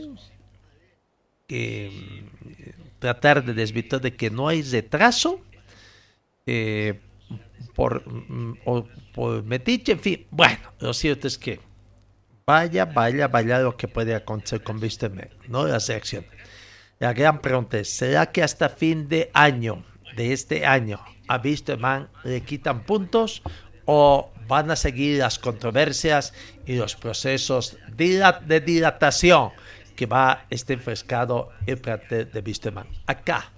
tratar 3.00 3.44
de 3.44 3.54
desvirtuar 3.54 4.02
de 4.02 4.16
que 4.16 4.30
no 4.30 4.48
hay 4.48 4.62
retraso 4.62 5.42
eh, 6.46 7.00
por, 7.76 8.04
mm, 8.08 8.58
por 9.14 9.44
metiche, 9.44 9.94
en 9.94 10.00
fin. 10.00 10.28
Bueno, 10.32 10.72
lo 10.80 10.94
cierto 10.94 11.28
es 11.28 11.38
que 11.38 11.60
vaya, 12.46 12.86
vaya, 12.86 13.28
vaya 13.28 13.60
lo 13.60 13.76
que 13.76 13.88
puede 13.88 14.16
acontecer 14.16 14.64
con 14.64 14.82
Wisterman, 14.82 15.30
¿no? 15.48 15.66
La 15.66 15.80
selección. 15.80 16.26
La 17.00 17.14
gran 17.14 17.42
pregunta 17.42 17.80
es, 17.80 17.90
¿será 17.90 18.32
que 18.32 18.44
hasta 18.44 18.70
fin 18.70 19.08
de 19.10 19.30
año, 19.34 19.84
de 20.16 20.34
este 20.34 20.66
año, 20.66 21.00
a 21.28 21.42
Wisterman 21.44 22.10
le 22.24 22.42
quitan 22.42 22.84
puntos 22.84 23.42
o 23.86 24.32
van 24.48 24.72
a 24.72 24.76
seguir 24.76 25.20
las 25.20 25.40
controversias 25.40 26.34
y 26.66 26.76
los 26.76 26.96
procesos 26.96 27.78
de 27.96 28.62
dilatación 28.66 29.52
que 29.96 30.06
va 30.06 30.46
este 30.50 30.74
enfrescado 30.74 31.50
el 31.66 31.78
plantel 31.78 32.32
de 32.32 32.40
Wisterman. 32.40 32.88
Acá, 33.06 33.52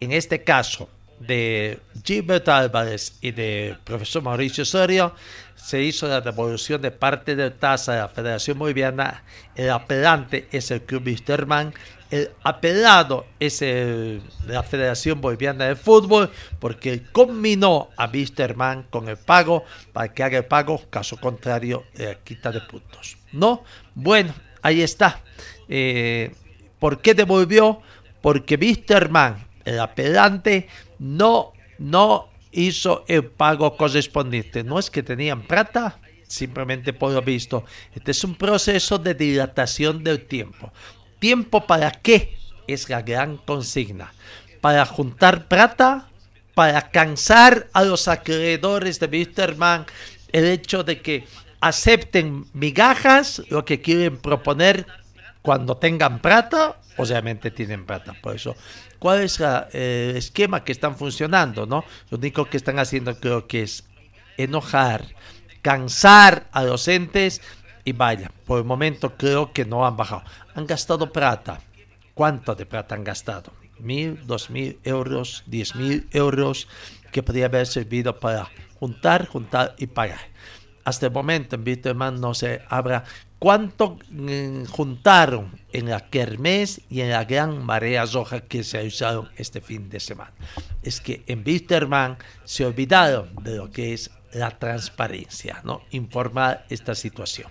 en 0.00 0.12
este 0.12 0.42
caso 0.42 0.88
de 1.18 1.80
Gilberto 2.04 2.52
Álvarez 2.52 3.18
y 3.20 3.30
de 3.30 3.76
profesor 3.84 4.22
Mauricio 4.22 4.64
Sorio, 4.64 5.14
se 5.54 5.82
hizo 5.82 6.08
la 6.08 6.20
devolución 6.20 6.82
de 6.82 6.90
parte 6.90 7.36
de 7.36 7.50
tasa 7.50 7.92
de 7.92 7.98
la 7.98 8.08
Federación 8.08 8.58
Boliviana. 8.58 9.22
El 9.54 9.70
apelante 9.70 10.48
es 10.50 10.70
el 10.70 10.82
Club 10.82 11.06
Wisterman. 11.06 11.72
El 12.12 12.30
apelado 12.42 13.24
es 13.40 13.62
el, 13.62 14.20
la 14.46 14.62
Federación 14.62 15.22
Boliviana 15.22 15.64
de 15.64 15.76
Fútbol 15.76 16.30
porque 16.60 17.04
combinó 17.10 17.88
a 17.96 18.06
Wisterman 18.06 18.82
con 18.90 19.08
el 19.08 19.16
pago 19.16 19.64
para 19.94 20.12
que 20.12 20.22
haga 20.22 20.36
el 20.36 20.44
pago, 20.44 20.78
caso 20.90 21.16
contrario, 21.16 21.84
la 21.94 22.16
quita 22.16 22.52
de 22.52 22.60
puntos. 22.60 23.16
¿No? 23.32 23.64
Bueno, 23.94 24.34
ahí 24.60 24.82
está. 24.82 25.22
Eh, 25.70 26.34
¿Por 26.78 27.00
qué 27.00 27.14
devolvió? 27.14 27.80
Porque 28.20 28.56
Wisterman, 28.56 29.46
el 29.64 29.80
apelante, 29.80 30.68
no, 30.98 31.54
no 31.78 32.28
hizo 32.50 33.06
el 33.08 33.24
pago 33.24 33.74
correspondiente. 33.74 34.62
No 34.62 34.78
es 34.78 34.90
que 34.90 35.02
tenían 35.02 35.46
plata, 35.46 35.98
simplemente 36.28 36.92
por 36.92 37.12
lo 37.12 37.22
visto. 37.22 37.64
Este 37.94 38.10
es 38.10 38.22
un 38.22 38.34
proceso 38.34 38.98
de 38.98 39.14
dilatación 39.14 40.04
del 40.04 40.26
tiempo. 40.26 40.70
¿Tiempo 41.22 41.68
para 41.68 41.92
qué? 41.92 42.36
Es 42.66 42.88
la 42.88 43.00
gran 43.00 43.36
consigna. 43.36 44.12
Para 44.60 44.84
juntar 44.84 45.46
plata, 45.46 46.08
para 46.52 46.90
cansar 46.90 47.68
a 47.72 47.84
los 47.84 48.08
acreedores 48.08 48.98
de 48.98 49.06
Wisterman 49.06 49.86
el 50.32 50.46
hecho 50.46 50.82
de 50.82 51.00
que 51.00 51.24
acepten 51.60 52.46
migajas, 52.54 53.40
lo 53.50 53.64
que 53.64 53.80
quieren 53.80 54.16
proponer 54.16 54.84
Cuando 55.42 55.76
tengan 55.76 56.18
plata, 56.20 56.80
obviamente 56.96 57.52
tienen 57.52 57.86
plata. 57.86 58.14
Por 58.20 58.34
eso, 58.34 58.56
¿cuál 58.98 59.20
es 59.20 59.38
el 59.38 60.16
esquema 60.16 60.64
que 60.64 60.72
están 60.72 60.96
funcionando? 60.96 61.66
¿no? 61.66 61.84
Lo 62.10 62.18
único 62.18 62.46
que 62.46 62.56
están 62.56 62.80
haciendo 62.80 63.14
creo 63.20 63.46
que 63.46 63.62
es 63.62 63.84
enojar, 64.38 65.06
cansar 65.62 66.48
a 66.50 66.64
docentes 66.64 67.40
y 67.84 67.92
vaya, 67.92 68.30
por 68.46 68.58
el 68.58 68.64
momento 68.64 69.16
creo 69.16 69.52
que 69.52 69.64
no 69.64 69.86
han 69.86 69.96
bajado. 69.96 70.22
Han 70.54 70.66
gastado 70.66 71.12
plata. 71.12 71.60
¿Cuánto 72.14 72.54
de 72.54 72.66
plata 72.66 72.94
han 72.94 73.04
gastado? 73.04 73.52
Mil, 73.78 74.26
dos 74.26 74.50
mil 74.50 74.78
euros, 74.84 75.44
diez 75.46 75.74
mil 75.74 76.08
euros 76.12 76.68
que 77.10 77.22
podría 77.22 77.46
haber 77.46 77.66
servido 77.66 78.20
para 78.20 78.48
juntar, 78.78 79.26
juntar 79.26 79.74
y 79.78 79.86
pagar. 79.86 80.20
Hasta 80.84 81.06
el 81.06 81.12
momento 81.12 81.56
en 81.56 81.64
Bitterman 81.64 82.20
no 82.20 82.34
se 82.34 82.62
habla 82.68 83.04
cuánto 83.38 83.98
mm, 84.10 84.64
juntaron 84.66 85.60
en 85.72 85.88
la 85.88 86.08
Kermés 86.10 86.80
y 86.90 87.00
en 87.00 87.10
la 87.10 87.24
gran 87.24 87.64
marea 87.64 88.04
roja 88.04 88.40
que 88.40 88.62
se 88.64 88.86
usaron 88.86 89.30
este 89.36 89.60
fin 89.60 89.88
de 89.88 90.00
semana. 90.00 90.32
Es 90.82 91.00
que 91.00 91.22
en 91.26 91.44
Bitterman 91.44 92.18
se 92.44 92.66
olvidaron 92.66 93.34
de 93.42 93.56
lo 93.56 93.70
que 93.70 93.94
es 93.94 94.10
la 94.32 94.50
transparencia, 94.58 95.60
¿no? 95.64 95.82
Informar 95.90 96.66
esta 96.68 96.94
situación. 96.94 97.50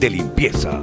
de 0.00 0.10
limpieza! 0.10 0.82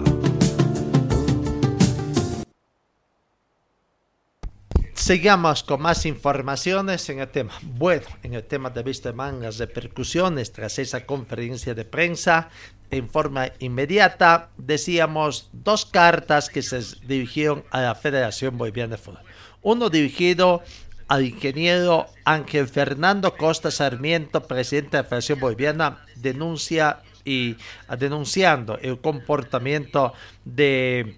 Sigamos 4.94 5.64
con 5.64 5.82
más 5.82 6.06
informaciones 6.06 7.10
en 7.10 7.20
el 7.20 7.28
tema. 7.28 7.54
Bueno, 7.62 8.06
en 8.24 8.36
el 8.36 8.44
tema 8.44 8.70
de 8.70 8.82
Wisterman, 8.82 9.42
las 9.42 9.58
repercusiones 9.58 10.54
tras 10.54 10.80
esa 10.80 11.06
conferencia 11.06 11.74
de 11.74 11.84
prensa, 11.84 12.50
en 12.90 13.10
forma 13.10 13.50
inmediata, 13.60 14.50
decíamos 14.58 15.50
dos 15.52 15.86
cartas 15.86 16.50
que 16.50 16.62
se 16.62 16.80
dirigieron 17.06 17.66
a 17.70 17.82
la 17.82 17.96
Federación 17.96 18.58
Boliviana 18.58 18.96
de 18.96 19.02
Fútbol. 19.02 19.24
Uno 19.62 19.90
dirigido 19.90 20.64
al 21.08 21.26
ingeniero 21.26 22.08
Ángel 22.24 22.68
Fernando 22.68 23.36
Costa 23.36 23.72
Sarmiento, 23.72 24.48
presidente 24.48 24.98
de 24.98 25.04
la 25.04 25.10
Federación 25.10 25.40
Boliviana, 25.40 26.06
denuncia 26.16 27.02
y 27.26 27.56
denunciando 27.98 28.78
el 28.82 29.00
comportamiento 29.00 30.14
de 30.46 31.18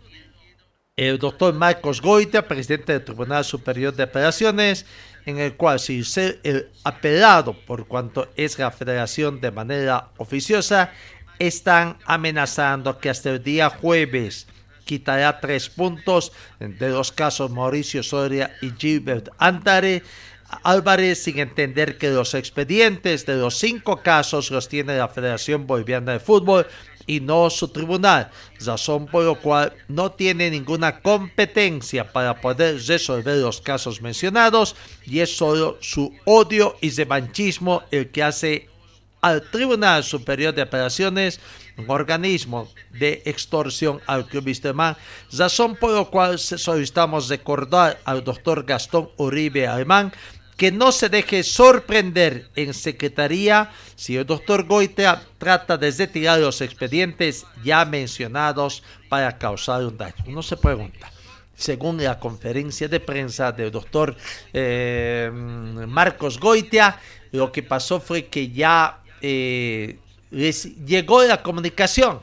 el 0.95 1.19
doctor 1.19 1.53
Marcos 1.53 2.01
Goita, 2.01 2.47
presidente 2.47 2.93
del 2.93 3.03
Tribunal 3.03 3.43
Superior 3.43 3.93
de 3.93 4.03
Apelaciones, 4.03 4.85
en 5.25 5.39
el 5.39 5.55
cual 5.55 5.79
si 5.79 6.03
ser 6.05 6.39
el 6.43 6.69
apelado 6.83 7.53
por 7.53 7.85
cuanto 7.87 8.29
es 8.37 8.57
la 8.57 8.71
federación 8.71 9.41
de 9.41 9.51
manera 9.51 10.09
oficiosa, 10.17 10.91
están 11.37 11.97
amenazando 12.05 12.97
que 12.99 13.09
hasta 13.09 13.31
el 13.31 13.43
día 13.43 13.69
jueves 13.69 14.47
quitará 14.85 15.39
tres 15.41 15.67
puntos 15.69 16.31
de 16.59 16.89
los 16.89 17.11
casos 17.11 17.51
Mauricio 17.51 18.03
Soria 18.03 18.55
y 18.61 18.71
Gilbert 18.71 19.29
Antare. 19.37 20.03
Álvarez 20.63 21.23
sin 21.23 21.39
entender 21.39 21.97
que 21.97 22.09
los 22.09 22.33
expedientes 22.33 23.25
de 23.25 23.35
los 23.35 23.57
cinco 23.57 24.01
casos 24.01 24.51
los 24.51 24.69
tiene 24.69 24.97
la 24.97 25.07
Federación 25.07 25.67
Boliviana 25.67 26.13
de 26.13 26.19
Fútbol 26.19 26.67
y 27.07 27.19
no 27.19 27.49
su 27.49 27.67
tribunal, 27.67 28.31
razón 28.59 29.05
por 29.05 29.23
lo 29.23 29.39
cual 29.39 29.73
no 29.87 30.11
tiene 30.11 30.49
ninguna 30.49 31.01
competencia 31.01 32.11
para 32.11 32.41
poder 32.41 32.81
resolver 32.85 33.37
los 33.37 33.61
casos 33.61 34.01
mencionados 34.01 34.75
y 35.05 35.19
es 35.19 35.35
solo 35.35 35.77
su 35.81 36.13
odio 36.25 36.75
y 36.81 36.89
revanchismo 36.89 37.83
el 37.91 38.09
que 38.09 38.23
hace 38.23 38.69
al 39.25 39.41
Tribunal 39.41 40.03
Superior 40.03 40.53
de 40.53 40.61
Operaciones, 40.61 41.39
un 41.77 41.89
organismo 41.89 42.71
de 42.91 43.23
extorsión 43.25 43.99
al 44.05 44.27
Club 44.27 44.45
Wisterman, 44.45 44.95
razón 45.35 45.75
por 45.77 45.89
lo 45.93 46.11
cual 46.11 46.37
solicitamos 46.37 47.27
recordar 47.27 47.99
al 48.05 48.23
doctor 48.23 48.63
Gastón 48.65 49.09
Uribe 49.17 49.65
Alemán 49.65 50.13
que 50.57 50.71
no 50.71 50.91
se 50.91 51.09
deje 51.09 51.41
sorprender 51.41 52.51
en 52.55 52.75
secretaría 52.75 53.71
si 53.95 54.15
el 54.15 54.27
doctor 54.27 54.67
Goitea 54.67 55.23
trata 55.39 55.75
de 55.75 55.89
retirar 55.89 56.39
los 56.39 56.61
expedientes 56.61 57.47
ya 57.63 57.83
mencionados 57.83 58.83
para 59.09 59.39
causar 59.39 59.83
un 59.85 59.97
daño. 59.97 60.23
Uno 60.27 60.43
se 60.43 60.55
pregunta, 60.55 61.11
según 61.55 62.01
la 62.01 62.19
conferencia 62.19 62.87
de 62.87 62.99
prensa 62.99 63.51
del 63.51 63.71
doctor 63.71 64.15
eh, 64.53 65.31
Marcos 65.33 66.39
Goitea, 66.39 67.01
lo 67.31 67.51
que 67.51 67.63
pasó 67.63 67.99
fue 67.99 68.27
que 68.27 68.51
ya 68.51 69.01
eh, 69.21 69.97
les 70.31 70.75
llegó 70.85 71.23
la 71.23 71.41
comunicación. 71.41 72.19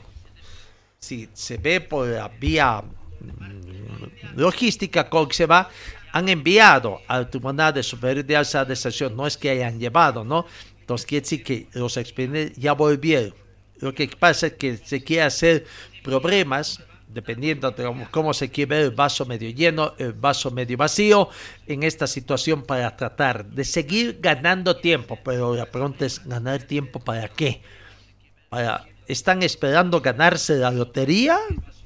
Si 0.99 1.29
se 1.33 1.57
ve 1.57 1.81
por 1.81 2.07
la 2.07 2.27
vía 2.27 2.81
mm, 2.81 4.39
logística 4.39 5.09
va, 5.49 5.69
han 6.11 6.29
enviado 6.29 7.01
al 7.07 7.29
Tribunal 7.29 7.73
de 7.73 7.83
Superior 7.83 8.25
de 8.25 8.37
Alza 8.37 8.63
de 8.63 8.75
no 9.15 9.25
es 9.25 9.35
que 9.35 9.49
hayan 9.49 9.79
llevado, 9.79 10.23
¿no? 10.23 10.45
Entonces 10.79 11.05
quiere 11.05 11.21
decir 11.21 11.43
que 11.43 11.67
los 11.73 11.97
expedientes 11.97 12.55
ya 12.55 12.73
volvieron. 12.73 13.33
Lo 13.79 13.93
que 13.93 14.07
pasa 14.07 14.47
es 14.47 14.53
que 14.53 14.77
se 14.77 15.03
quiere 15.03 15.23
hacer 15.23 15.65
problemas, 16.03 16.81
dependiendo 17.13 17.71
de 17.71 18.07
cómo, 18.11 18.33
se 18.33 18.49
quiere 18.49 18.75
ver 18.75 18.85
el 18.85 18.91
vaso 18.91 19.25
medio 19.25 19.49
lleno, 19.49 19.93
el 19.97 20.13
vaso 20.13 20.51
medio 20.51 20.77
vacío, 20.77 21.29
en 21.67 21.83
esta 21.83 22.07
situación 22.07 22.63
para 22.63 22.95
tratar 22.95 23.45
de 23.45 23.63
seguir 23.63 24.19
ganando 24.21 24.77
tiempo. 24.77 25.19
Pero 25.23 25.55
la 25.55 25.65
pregunta 25.65 26.05
es, 26.05 26.25
¿ganar 26.25 26.63
tiempo 26.63 26.99
para 26.99 27.27
qué? 27.29 27.61
Para, 28.49 28.85
¿Están 29.07 29.43
esperando 29.43 30.01
ganarse 30.01 30.55
la 30.55 30.71
lotería 30.71 31.37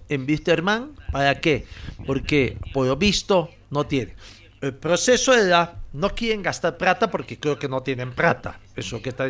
en 0.10 0.26
Wisterman? 0.26 0.96
¿Para 1.12 1.40
qué? 1.40 1.66
Porque, 2.06 2.58
por 2.74 2.88
lo 2.88 2.96
visto, 2.96 3.50
no 3.70 3.86
tiene. 3.86 4.16
El 4.62 4.76
proceso 4.76 5.34
era, 5.34 5.82
no 5.94 6.10
quieren 6.10 6.42
gastar 6.42 6.78
plata 6.78 7.10
porque 7.12 7.40
creo 7.40 7.60
que 7.60 7.68
no 7.68 7.82
tienen 7.82 8.14
plata. 8.14 8.60
Eso 8.76 9.02
que 9.02 9.10
está 9.10 9.28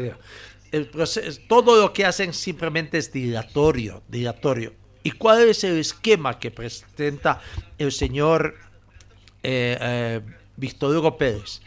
el 0.71 0.87
proceso, 0.87 1.39
todo 1.47 1.79
lo 1.81 1.93
que 1.93 2.05
hacen 2.05 2.33
simplemente 2.33 2.97
es 2.97 3.11
dilatorio, 3.11 4.03
dilatorio. 4.07 4.73
¿Y 5.08 5.12
cuál 5.12 5.47
es 5.47 5.64
el 5.64 5.78
esquema 5.78 6.38
que 6.38 6.51
presenta 6.51 7.39
el 7.78 7.93
señor 7.93 8.55
eh, 9.41 9.78
eh, 9.80 10.22
Víctor 10.58 10.97
Hugo 10.97 11.18
Pérez? 11.18 11.62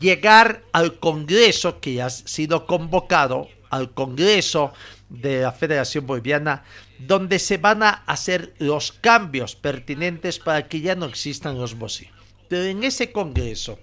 Llegar 0.00 0.62
al 0.72 0.98
Congreso 0.98 1.78
que 1.78 2.00
ha 2.00 2.08
sido 2.08 2.66
convocado, 2.66 3.48
al 3.68 3.92
Congreso 3.92 4.72
de 5.10 5.42
la 5.42 5.52
Federación 5.52 6.06
Boliviana, 6.06 6.64
donde 6.98 7.38
se 7.38 7.58
van 7.58 7.82
a 7.82 7.90
hacer 8.06 8.54
los 8.58 8.92
cambios 8.92 9.56
pertinentes 9.56 10.38
para 10.38 10.66
que 10.66 10.80
ya 10.80 10.94
no 10.94 11.04
existan 11.04 11.58
los 11.58 11.74
bolsillos. 11.78 12.14
Pero 12.48 12.64
en 12.64 12.82
ese 12.82 13.12
Congreso, 13.12 13.78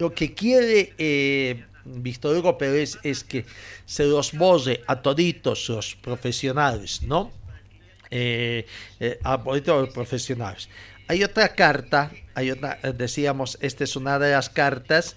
lo 0.00 0.12
que 0.12 0.34
quiere 0.34 0.94
eh, 0.98 1.64
Víctor 1.84 2.36
Hugo 2.36 2.58
Pérez 2.58 2.98
es 3.04 3.22
que 3.22 3.46
se 3.86 4.04
los 4.04 4.32
borre 4.32 4.82
a 4.88 5.00
toditos 5.00 5.68
los 5.68 5.94
profesionales, 5.94 7.02
¿no? 7.02 7.30
Eh, 8.14 8.66
eh, 9.00 9.18
a 9.24 9.38
los 9.38 9.88
profesionales. 9.88 10.68
Hay 11.08 11.24
otra 11.24 11.54
carta, 11.54 12.10
hay 12.34 12.50
otra, 12.50 12.78
eh, 12.82 12.92
decíamos, 12.92 13.56
esta 13.62 13.84
es 13.84 13.96
una 13.96 14.18
de 14.18 14.32
las 14.32 14.50
cartas 14.50 15.16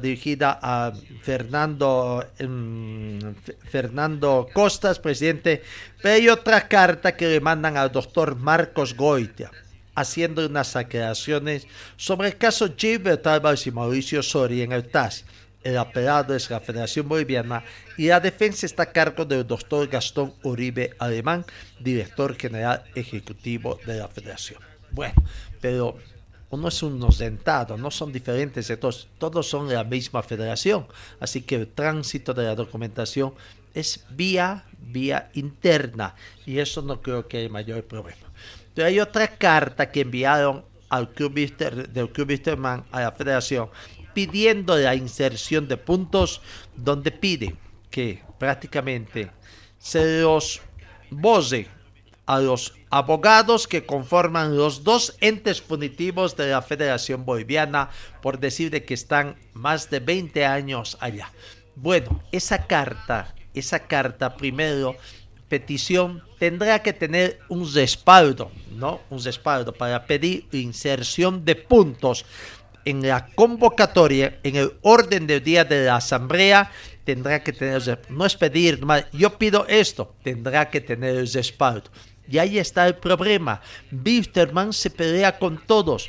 dirigida 0.00 0.58
a 0.62 0.94
Fernando, 1.20 2.24
em, 2.38 3.34
Fernando 3.68 4.48
Costas, 4.50 4.98
presidente, 4.98 5.62
pero 6.00 6.14
hay 6.14 6.28
otra 6.30 6.66
carta 6.68 7.14
que 7.14 7.28
le 7.28 7.40
mandan 7.42 7.76
al 7.76 7.92
doctor 7.92 8.34
Marcos 8.36 8.96
Goitia, 8.96 9.50
haciendo 9.94 10.46
unas 10.46 10.74
aclaraciones 10.74 11.66
sobre 11.98 12.28
el 12.28 12.38
caso 12.38 12.74
Gilbert 12.74 13.26
Álvarez 13.26 13.66
y 13.66 13.72
Mauricio 13.72 14.22
Soria 14.22 14.64
en 14.64 14.72
el 14.72 14.88
TAS 14.88 15.26
el 15.66 15.78
apelado 15.78 16.32
es 16.36 16.48
la 16.48 16.60
Federación 16.60 17.08
Boliviana 17.08 17.64
y 17.98 18.06
la 18.06 18.20
defensa 18.20 18.66
está 18.66 18.84
a 18.84 18.92
cargo 18.92 19.24
del 19.24 19.44
doctor 19.44 19.88
Gastón 19.88 20.32
Uribe 20.44 20.94
Alemán, 21.00 21.44
director 21.80 22.36
general 22.36 22.84
ejecutivo 22.94 23.80
de 23.84 23.98
la 23.98 24.06
Federación. 24.06 24.60
Bueno, 24.92 25.14
pero 25.60 25.98
uno 26.50 26.68
es 26.68 26.80
unos 26.84 27.18
dentados, 27.18 27.80
no 27.80 27.90
son 27.90 28.12
diferentes 28.12 28.68
de 28.68 28.76
todos, 28.76 29.08
todos 29.18 29.48
son 29.48 29.68
la 29.68 29.82
misma 29.82 30.22
federación, 30.22 30.86
así 31.18 31.42
que 31.42 31.56
el 31.56 31.66
tránsito 31.66 32.32
de 32.32 32.44
la 32.44 32.54
documentación 32.54 33.34
es 33.74 34.04
vía, 34.10 34.64
vía 34.78 35.30
interna 35.34 36.14
y 36.46 36.60
eso 36.60 36.80
no 36.80 37.02
creo 37.02 37.26
que 37.26 37.38
haya 37.38 37.48
mayor 37.48 37.82
problema. 37.82 38.30
Pero 38.72 38.86
hay 38.86 39.00
otra 39.00 39.26
carta 39.26 39.90
que 39.90 40.02
enviaron 40.02 40.64
al 40.88 41.10
club 41.10 41.34
del 41.34 42.10
club 42.10 42.28
Wisterman 42.28 42.84
a 42.92 43.00
la 43.00 43.12
federación 43.12 43.68
pidiendo 44.16 44.78
la 44.78 44.94
inserción 44.94 45.68
de 45.68 45.76
puntos 45.76 46.40
donde 46.74 47.10
pide 47.10 47.54
que 47.90 48.22
prácticamente 48.38 49.30
se 49.78 50.22
los 50.22 50.62
voce 51.10 51.68
a 52.24 52.40
los 52.40 52.72
abogados 52.88 53.68
que 53.68 53.84
conforman 53.84 54.56
los 54.56 54.84
dos 54.84 55.18
entes 55.20 55.60
punitivos 55.60 56.34
de 56.34 56.46
la 56.48 56.62
Federación 56.62 57.26
Boliviana 57.26 57.90
por 58.22 58.40
decir 58.40 58.70
de 58.70 58.86
que 58.86 58.94
están 58.94 59.36
más 59.52 59.90
de 59.90 60.00
20 60.00 60.46
años 60.46 60.96
allá. 61.00 61.30
Bueno, 61.74 62.22
esa 62.32 62.66
carta, 62.66 63.34
esa 63.52 63.80
carta 63.80 64.34
primero, 64.38 64.96
petición, 65.50 66.22
tendrá 66.38 66.82
que 66.82 66.94
tener 66.94 67.38
un 67.50 67.70
respaldo, 67.70 68.50
¿no? 68.72 69.02
Un 69.10 69.22
respaldo 69.22 69.74
para 69.74 70.06
pedir 70.06 70.48
inserción 70.52 71.44
de 71.44 71.54
puntos 71.54 72.24
en 72.86 73.06
la 73.06 73.26
convocatoria, 73.34 74.38
en 74.42 74.56
el 74.56 74.72
orden 74.80 75.26
del 75.26 75.42
día 75.42 75.64
de 75.64 75.84
la 75.84 75.96
asamblea, 75.96 76.70
tendrá 77.04 77.42
que 77.42 77.52
tener, 77.52 78.00
no 78.08 78.24
es 78.24 78.36
pedir, 78.36 78.80
yo 79.12 79.36
pido 79.36 79.66
esto, 79.68 80.14
tendrá 80.22 80.70
que 80.70 80.80
tener 80.80 81.16
el 81.16 81.30
respaldo. 81.30 81.90
Y 82.28 82.38
ahí 82.38 82.58
está 82.58 82.86
el 82.86 82.94
problema. 82.96 83.60
Bisterman 83.90 84.72
se 84.72 84.90
pelea 84.90 85.38
con 85.38 85.58
todos. 85.66 86.08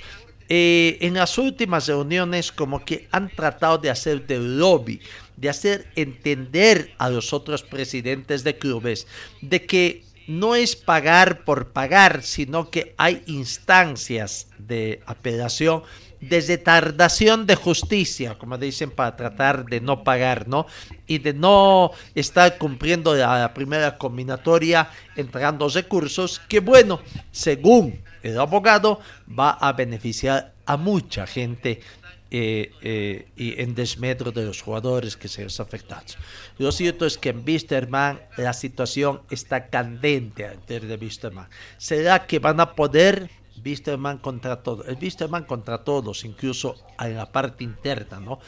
Eh, 0.50 0.98
en 1.02 1.16
las 1.16 1.38
últimas 1.38 1.88
reuniones 1.88 2.52
como 2.52 2.86
que 2.86 3.08
han 3.12 3.30
tratado 3.30 3.80
de 3.80 3.90
hacer 3.90 4.26
de 4.26 4.40
lobby, 4.40 5.02
de 5.36 5.50
hacer 5.50 5.88
entender 5.96 6.94
a 6.98 7.10
los 7.10 7.34
otros 7.34 7.64
presidentes 7.64 8.44
de 8.46 8.58
clubes 8.58 9.08
de 9.42 9.66
que 9.66 10.04
no 10.28 10.56
es 10.56 10.76
pagar 10.76 11.44
por 11.44 11.72
pagar, 11.74 12.24
sino 12.24 12.70
que 12.70 12.94
hay 12.98 13.24
instancias 13.26 14.48
de 14.58 15.02
apelación 15.06 15.84
desde 16.22 16.58
tardación 16.58 17.46
de 17.46 17.56
justicia, 17.56 18.38
como 18.38 18.58
dicen, 18.58 18.92
para 18.92 19.16
tratar 19.16 19.66
de 19.66 19.82
no 19.82 20.04
pagar, 20.04 20.48
¿no? 20.48 20.66
Y 21.06 21.20
de 21.20 21.34
no 21.34 21.92
estar 22.16 22.58
cumpliendo 22.58 23.16
la 23.16 23.54
primera 23.54 23.98
combinatoria 23.98 24.90
entregando 25.16 25.70
recursos 25.70 26.40
que, 26.48 26.60
bueno, 26.60 27.02
según 27.32 28.02
el 28.24 28.40
abogado, 28.40 29.00
va 29.28 29.52
a 29.52 29.74
beneficiar 29.74 30.54
a 30.66 30.78
mucha 30.78 31.28
gente 31.28 31.82
eh, 32.30 32.72
eh, 32.82 33.30
y 33.38 33.62
en 33.62 33.74
desmedro 33.74 34.34
de 34.34 34.44
los 34.44 34.62
jugadores 34.62 35.16
que 35.16 35.30
se 35.30 35.46
ven 35.46 35.52
afectados. 35.60 36.18
Lo 36.58 36.74
cierto 36.74 37.06
es 37.06 37.18
que 37.18 37.30
en 37.30 37.46
Bisterman 37.46 38.20
la 38.36 38.52
situación 38.52 39.22
está 39.30 39.68
candente 39.68 40.46
antes 40.46 40.82
de 40.86 40.98
Bisterman. 40.98 41.48
¿Será 41.78 42.28
que 42.28 42.40
van 42.40 42.60
a 42.60 42.76
poder 42.76 43.30
Bisterman 43.68 44.20
contra 44.20 44.64
todos, 44.64 44.88
el 44.88 44.96
Bisterman 44.96 45.44
contra 45.44 45.84
todos, 45.84 46.24
incluso 46.24 46.76
en 46.98 47.18
la 47.18 47.30
parte 47.30 47.66
interna, 47.66 48.22
¿no? 48.22 48.40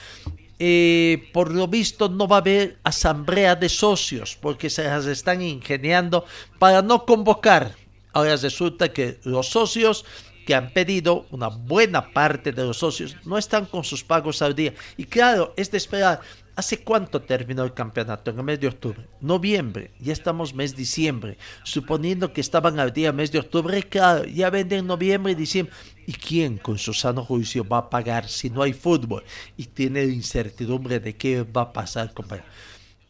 Eh, 0.62 1.30
por 1.34 1.54
lo 1.54 1.68
visto 1.68 2.08
no 2.08 2.26
va 2.26 2.38
a 2.38 2.40
haber 2.40 2.80
asamblea 2.84 3.56
de 3.56 3.70
socios 3.70 4.38
porque 4.42 4.70
se 4.70 4.84
las 4.84 5.06
están 5.06 5.42
ingeniando 5.42 6.26
para 6.58 6.82
no 6.82 7.06
convocar. 7.06 7.76
Ahora 8.14 8.38
resulta 8.38 8.94
que 8.94 9.20
los 9.24 9.48
socios 9.48 10.06
que 10.46 10.56
han 10.56 10.72
pedido, 10.72 11.26
una 11.32 11.50
buena 11.50 12.12
parte 12.12 12.54
de 12.54 12.64
los 12.64 12.78
socios, 12.78 13.16
no 13.26 13.38
están 13.38 13.66
con 13.66 13.84
sus 13.84 14.04
pagos 14.04 14.42
al 14.42 14.56
día. 14.56 14.74
Y 14.96 15.04
claro, 15.04 15.54
es 15.58 15.70
de 15.70 15.78
esperar 15.78 16.22
¿Hace 16.60 16.84
cuánto 16.84 17.22
terminó 17.22 17.64
el 17.64 17.74
campeonato? 17.74 18.32
En 18.32 18.38
el 18.38 18.44
mes 18.44 18.60
de 18.60 18.68
octubre. 18.68 19.08
Noviembre. 19.22 19.92
Ya 19.98 20.12
estamos 20.12 20.54
mes 20.54 20.76
diciembre. 20.76 21.38
Suponiendo 21.64 22.34
que 22.34 22.42
estaban 22.42 22.82
al 22.82 22.92
día 22.92 23.14
mes 23.14 23.32
de 23.32 23.40
octubre, 23.40 23.82
claro, 23.84 24.26
ya 24.26 24.50
venden 24.50 24.86
noviembre 24.86 25.32
y 25.32 25.36
diciembre. 25.36 25.74
¿Y 26.06 26.12
quién 26.12 26.58
con 26.58 26.78
su 26.78 26.94
sano 26.94 27.24
juicio 27.24 27.66
va 27.66 27.78
a 27.78 27.90
pagar 27.90 28.28
si 28.28 28.50
no 28.50 28.62
hay 28.62 28.74
fútbol? 28.74 29.24
Y 29.56 29.68
tiene 29.68 30.04
incertidumbre 30.04 31.00
de 31.00 31.16
qué 31.16 31.44
va 31.44 31.62
a 31.62 31.72
pasar, 31.72 32.14
compañero. 32.14 32.50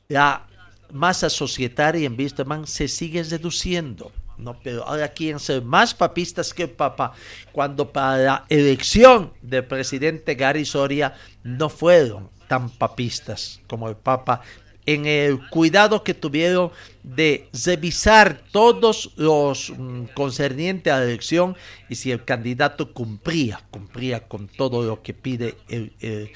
La 0.09 0.45
masa 0.91 1.27
societaria 1.27 2.05
en 2.05 2.15
Wisterman 2.15 2.67
se 2.67 2.87
sigue 2.87 3.23
reduciendo. 3.23 4.11
No, 4.37 4.59
pero 4.61 4.85
ahora 4.85 5.07
quieren 5.07 5.39
ser 5.39 5.63
más 5.63 5.95
papistas 5.95 6.53
que 6.53 6.63
el 6.63 6.69
Papa, 6.69 7.13
cuando 7.51 7.91
para 7.91 8.17
la 8.17 8.45
elección 8.47 9.33
del 9.41 9.65
presidente 9.65 10.35
Gary 10.35 10.65
Soria 10.65 11.15
no 11.41 11.67
fueron 11.67 12.29
tan 12.49 12.69
papistas 12.69 13.61
como 13.67 13.87
el 13.87 13.95
Papa 13.95 14.41
en 14.85 15.05
el 15.05 15.47
cuidado 15.49 16.03
que 16.03 16.15
tuvieron 16.15 16.71
de 17.03 17.47
revisar 17.63 18.41
todos 18.51 19.11
los 19.17 19.71
mm, 19.77 20.05
concernientes 20.15 20.91
a 20.91 20.97
la 20.97 21.05
elección 21.05 21.55
y 21.89 21.95
si 21.95 22.11
el 22.11 22.25
candidato 22.25 22.91
cumplía, 22.91 23.61
cumplía 23.69 24.27
con 24.27 24.47
todo 24.47 24.81
lo 24.81 25.03
que 25.03 25.13
pide 25.13 25.57
el, 25.69 25.93
el, 26.01 26.31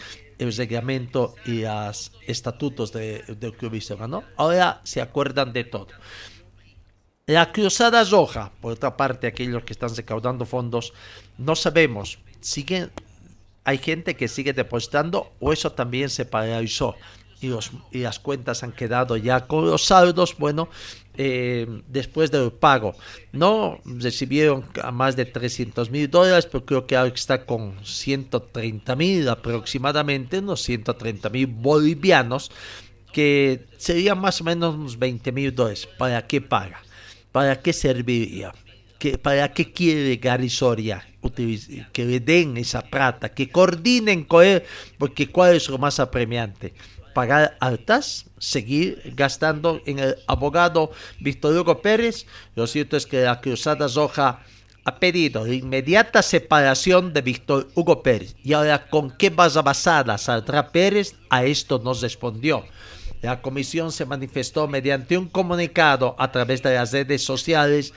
reglamento 0.56 1.34
y 1.46 1.62
los 1.62 2.12
estatutos 2.28 2.92
de, 2.92 3.24
del 3.40 3.54
club 3.54 3.82
¿no? 4.08 4.24
Ahora 4.36 4.82
se 4.84 5.02
acuerdan 5.02 5.52
de 5.52 5.64
todo. 5.64 5.88
La 7.26 7.54
Cruzada 7.54 8.04
Roja, 8.04 8.52
por 8.60 8.74
otra 8.74 8.98
parte, 8.98 9.26
aquellos 9.26 9.64
que 9.64 9.72
están 9.72 9.96
recaudando 9.96 10.46
fondos, 10.46 10.94
no 11.38 11.56
sabemos, 11.56 12.20
siguen 12.42 12.92
hay 13.64 13.78
gente 13.78 14.16
que 14.16 14.28
sigue 14.28 14.54
depositando 14.54 15.34
o 15.40 15.54
eso 15.54 15.72
también 15.72 16.10
se 16.10 16.26
paralizó 16.26 16.96
y, 17.44 17.48
los, 17.48 17.72
y 17.92 18.00
las 18.00 18.20
cuentas 18.20 18.64
han 18.64 18.72
quedado 18.72 19.18
ya 19.18 19.48
con 19.48 19.66
los 19.66 19.86
saldos, 19.86 20.38
bueno, 20.38 20.70
eh, 21.16 21.68
después 21.88 22.32
del 22.32 22.52
pago. 22.52 22.96
No 23.32 23.80
recibieron 23.86 24.66
a 24.82 24.92
más 24.92 25.16
de 25.16 25.26
300 25.26 25.90
mil 25.92 26.10
dólares, 26.10 26.48
pero 26.50 26.66
creo 26.66 26.88
que 26.88 26.96
ahora 26.96 27.14
está 27.14 27.46
con 27.46 27.84
130 27.86 28.96
mil 28.96 29.30
aproximadamente, 29.30 30.40
unos 30.40 30.62
130 30.62 31.30
mil 31.30 31.48
bolivianos, 31.48 32.52
que 33.12 33.68
serían 33.78 34.20
más 34.20 34.42
o 34.42 34.44
menos 34.44 34.76
unos 34.76 34.98
20 34.98 35.32
mil 35.32 35.54
dólares. 35.54 35.88
¿Para 35.98 36.26
qué 36.26 36.42
paga? 36.42 36.82
¿Para 37.32 37.62
qué 37.62 37.74
serviría? 37.74 38.54
¿Para 39.22 39.52
qué 39.52 39.72
quiere 39.72 40.16
Gary 40.16 40.50
Soria? 40.50 41.06
Que 41.32 42.20
den 42.20 42.58
esa 42.58 42.82
plata, 42.82 43.30
que 43.30 43.50
coordinen 43.50 44.24
con 44.24 44.46
él, 44.46 44.64
porque 44.98 45.30
¿cuál 45.30 45.56
es 45.56 45.70
lo 45.70 45.78
más 45.78 46.00
apremiante? 46.00 46.74
Pagar 47.14 47.58
altas, 47.60 48.26
seguir 48.40 49.14
gastando 49.16 49.82
en 49.86 50.00
el 50.00 50.16
abogado 50.28 50.92
Víctor 51.20 51.56
Hugo 51.56 51.82
Pérez. 51.82 52.26
Lo 52.56 52.66
cierto 52.68 52.98
es 52.98 53.06
que 53.06 53.22
la 53.22 53.40
Cruzada 53.40 53.88
Roja 53.88 54.42
ha 54.86 55.00
pedido 55.00 55.46
la 55.46 55.54
inmediata 55.54 56.22
separación 56.22 57.14
de 57.14 57.22
Víctor 57.22 57.70
Hugo 57.76 58.04
Pérez. 58.04 58.36
Y 58.44 58.54
ahora, 58.54 58.90
¿con 58.90 59.12
qué 59.12 59.30
base 59.30 59.62
basada 59.62 60.18
saldrá 60.18 60.70
Pérez? 60.70 61.16
A 61.30 61.46
esto 61.46 61.80
nos 61.84 62.02
respondió. 62.02 62.66
La 63.22 63.42
comisión 63.42 63.94
se 63.94 64.06
manifestó 64.06 64.68
mediante 64.68 65.18
un 65.18 65.30
comunicado 65.30 66.14
a 66.20 66.30
través 66.32 66.62
de 66.62 66.74
las 66.74 66.92
redes 66.92 67.24
sociales 67.24 67.94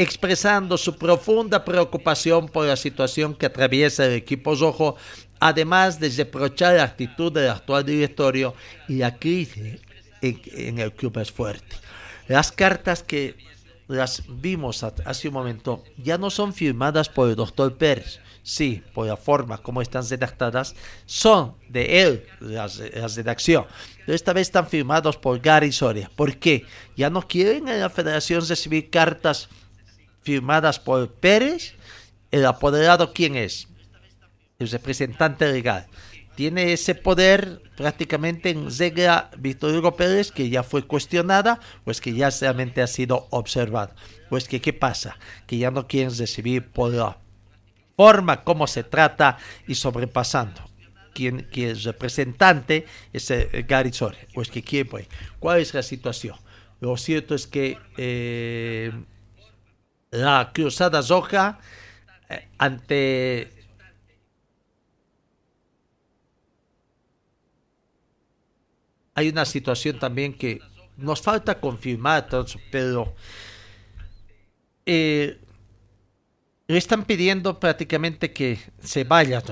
expresando 0.00 0.78
su 0.78 0.96
profunda 0.96 1.62
preocupación 1.62 2.48
por 2.48 2.66
la 2.66 2.76
situación 2.76 3.34
que 3.34 3.44
atraviesa 3.44 4.06
el 4.06 4.14
equipo 4.14 4.54
rojo, 4.54 4.96
además 5.38 6.00
de 6.00 6.08
reprochar 6.08 6.76
la 6.76 6.84
actitud 6.84 7.30
del 7.30 7.50
actual 7.50 7.84
directorio 7.84 8.54
y 8.88 8.96
la 8.96 9.18
crisis 9.18 9.78
en, 10.22 10.78
el 10.78 10.92
club 10.94 11.18
es 11.18 11.30
fuerte. 11.30 11.76
Las 12.28 12.50
cartas 12.50 13.02
que 13.02 13.36
las 13.88 14.22
vimos 14.26 14.82
hace 14.82 15.28
un 15.28 15.34
momento 15.34 15.84
ya 15.98 16.16
no 16.16 16.30
son 16.30 16.54
firmadas 16.54 17.10
por 17.10 17.28
el 17.28 17.36
doctor 17.36 17.76
Pérez, 17.76 18.20
sí, 18.42 18.82
por 18.94 19.06
la 19.06 19.18
forma 19.18 19.58
como 19.58 19.82
están 19.82 20.08
redactadas, 20.08 20.74
son 21.04 21.56
de 21.68 22.02
él 22.02 22.26
las, 22.40 22.78
las 22.94 23.16
redacción. 23.16 23.66
Pero 24.06 24.16
esta 24.16 24.32
vez 24.32 24.48
están 24.48 24.66
firmados 24.66 25.18
por 25.18 25.38
Gary 25.40 25.72
Soria. 25.72 26.10
¿Por 26.16 26.38
qué? 26.38 26.64
Ya 26.96 27.10
no 27.10 27.28
quieren 27.28 27.68
en 27.68 27.80
la 27.80 27.90
federación 27.90 28.48
recibir 28.48 28.88
cartas 28.88 29.50
firmadas 30.22 30.78
por 30.78 31.12
Pérez, 31.14 31.74
el 32.30 32.46
apoderado 32.46 33.12
quién 33.12 33.36
es? 33.36 33.68
El 34.58 34.68
representante 34.68 35.50
legal. 35.50 35.86
Tiene 36.36 36.72
ese 36.72 36.94
poder 36.94 37.62
prácticamente 37.76 38.50
en 38.50 38.76
regla 38.76 39.30
Víctor 39.38 39.74
Hugo 39.74 39.96
Pérez, 39.96 40.30
que 40.32 40.48
ya 40.48 40.62
fue 40.62 40.86
cuestionada, 40.86 41.60
pues 41.84 42.00
que 42.00 42.14
ya 42.14 42.30
realmente 42.30 42.82
ha 42.82 42.86
sido 42.86 43.26
observado. 43.30 43.94
Pues 44.28 44.48
que 44.48 44.60
qué 44.60 44.72
pasa? 44.72 45.18
Que 45.46 45.58
ya 45.58 45.70
no 45.70 45.86
quieren 45.86 46.16
recibir 46.16 46.66
por 46.68 46.92
la 46.92 47.18
forma 47.96 48.44
como 48.44 48.66
se 48.66 48.84
trata 48.84 49.38
y 49.66 49.74
sobrepasando. 49.74 50.62
Quien, 51.12 51.48
quien 51.50 51.70
es 51.70 51.84
representante 51.84 52.86
es 53.12 53.30
Gary 53.66 53.92
Soria. 53.92 54.26
Pues 54.32 54.48
que 54.48 54.62
quién, 54.62 54.88
pues, 54.88 55.08
¿cuál 55.38 55.60
es 55.60 55.74
la 55.74 55.82
situación? 55.82 56.36
Lo 56.80 56.96
cierto 56.96 57.34
es 57.34 57.46
que 57.46 57.76
eh, 57.98 58.92
la 60.10 60.50
Cruzada 60.52 61.00
Roja 61.02 61.58
eh, 62.28 62.48
ante 62.58 63.50
hay 69.14 69.28
una 69.28 69.44
situación 69.44 69.98
también 69.98 70.34
que 70.34 70.60
nos 70.96 71.20
falta 71.22 71.60
confirmar, 71.60 72.28
pero 72.70 73.14
eh, 74.86 75.38
le 76.66 76.78
están 76.78 77.04
pidiendo 77.04 77.58
prácticamente 77.58 78.32
que 78.32 78.58
se 78.80 79.04
vaya, 79.04 79.42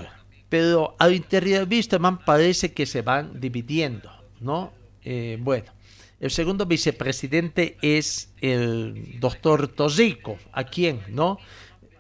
pero 0.49 0.95
al 0.99 1.15
interior 1.15 1.67
Wisterman 1.69 2.19
parece 2.25 2.73
que 2.73 2.87
se 2.87 3.03
van 3.03 3.41
dividiendo, 3.41 4.11
¿no? 4.41 4.73
Eh, 5.03 5.39
bueno, 5.41 5.73
el 6.21 6.31
segundo 6.31 6.67
vicepresidente 6.67 7.77
es 7.81 8.33
el 8.41 9.21
doctor 9.21 9.69
Tosico, 9.69 10.37
a 10.53 10.65
quien, 10.65 11.01
¿no? 11.09 11.39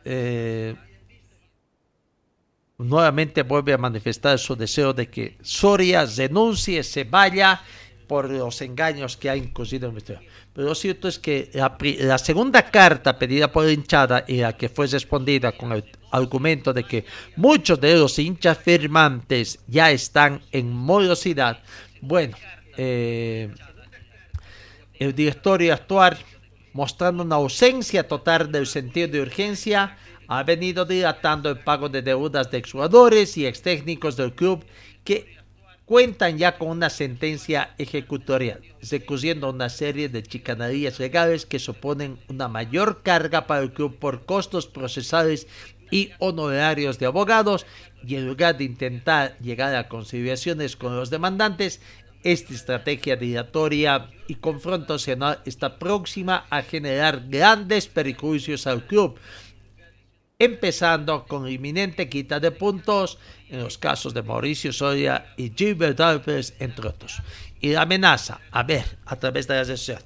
Eh, 0.05 0.75
nuevamente 2.79 3.43
vuelve 3.43 3.73
a 3.73 3.79
manifestar 3.79 4.39
su 4.39 4.57
deseo 4.57 4.93
de 4.93 5.09
que 5.09 5.37
Soria 5.43 6.05
renuncie, 6.05 6.83
se 6.83 7.05
vaya 7.05 7.61
por 8.09 8.31
los 8.31 8.61
engaños 8.62 9.16
que 9.16 9.29
ha 9.29 9.37
incurrido 9.37 9.91
en 9.91 9.97
el 9.97 10.03
Pero 10.03 10.69
lo 10.69 10.75
cierto 10.75 11.09
es 11.09 11.19
que 11.19 11.51
la, 11.53 12.19
segunda 12.19 12.62
carta 12.62 13.19
pedida 13.19 13.53
por 13.53 13.66
la 13.66 13.73
hinchada 13.73 14.25
y 14.27 14.39
la 14.39 14.57
que 14.57 14.69
fue 14.69 14.87
respondida 14.87 15.53
con 15.53 15.73
el 15.73 15.85
argumento 16.11 16.73
de 16.73 16.85
que 16.85 17.05
muchos 17.37 17.79
de 17.81 17.95
los 17.97 18.19
hinchas 18.19 18.59
firmantes 18.59 19.61
ya 19.66 19.91
están 19.91 20.41
en 20.51 20.73
morosidad, 20.73 21.62
bueno, 22.01 22.37
eh, 22.79 23.51
el 24.99 25.14
directorio 25.14 25.72
actual, 25.72 26.18
mostrando 26.72 27.22
una 27.22 27.36
ausencia 27.36 28.07
total 28.07 28.53
del 28.53 28.66
sentido 28.66 29.09
de 29.09 29.20
urgencia, 29.20 29.96
ha 30.26 30.42
venido 30.42 30.84
dilatando 30.84 31.49
el 31.51 31.61
pago 31.61 31.88
de 31.88 32.03
deudas 32.03 32.51
de 32.51 32.59
exjugadores 32.59 33.36
y 33.36 33.46
ex 33.46 33.62
técnicos 33.62 34.16
del 34.16 34.34
club 34.34 34.64
que 35.03 35.38
cuentan 35.86 36.36
ya 36.36 36.59
con 36.59 36.68
una 36.68 36.90
sentencia 36.90 37.74
ejecutorial, 37.78 38.61
recurriendo 38.90 39.49
una 39.49 39.70
serie 39.70 40.11
de 40.11 40.22
chicanerías 40.22 40.99
legales 40.99 41.46
que 41.46 41.59
suponen 41.59 42.18
una 42.28 42.46
mayor 42.46 43.03
carga 43.03 43.46
para 43.46 43.62
el 43.62 43.72
club 43.72 43.99
por 43.99 44.26
costos 44.26 44.66
procesales 44.66 45.46
y 45.90 46.11
honorarios 46.18 46.99
de 46.99 47.07
abogados, 47.07 47.64
y 48.07 48.16
en 48.16 48.26
lugar 48.26 48.59
de 48.59 48.64
intentar 48.64 49.38
llegar 49.38 49.74
a 49.74 49.88
conciliaciones 49.88 50.76
con 50.76 50.94
los 50.94 51.09
demandantes, 51.09 51.80
esta 52.23 52.55
estrategia 52.55 53.16
dilatoria 53.16 54.11
y 54.27 54.37
confrontacional 54.37 55.41
está 55.45 55.79
próxima 55.79 56.47
a 56.51 56.62
generar 56.62 57.25
grandes 57.29 57.87
perjuicios 57.87 58.66
al 58.66 58.87
club, 58.87 59.19
empezando 60.39 61.27
con 61.27 61.49
inminente 61.49 62.09
quita 62.09 62.41
de 62.41 62.51
puntos 62.51 63.19
en 63.49 63.61
los 63.61 63.79
casos 63.79 64.14
de 64.14 64.23
Mauricio 64.23 64.73
Soria 64.73 65.33
y 65.37 65.53
Gilbert 65.57 66.01
Alves, 66.01 66.55
entre 66.59 66.89
otros. 66.89 67.23
Y 67.61 67.71
la 67.71 67.83
amenaza, 67.83 68.41
a 68.51 68.62
ver, 68.62 68.85
a 69.07 69.16
través 69.16 69.49
de 69.49 69.55
las 69.55 69.69
redes 69.69 70.05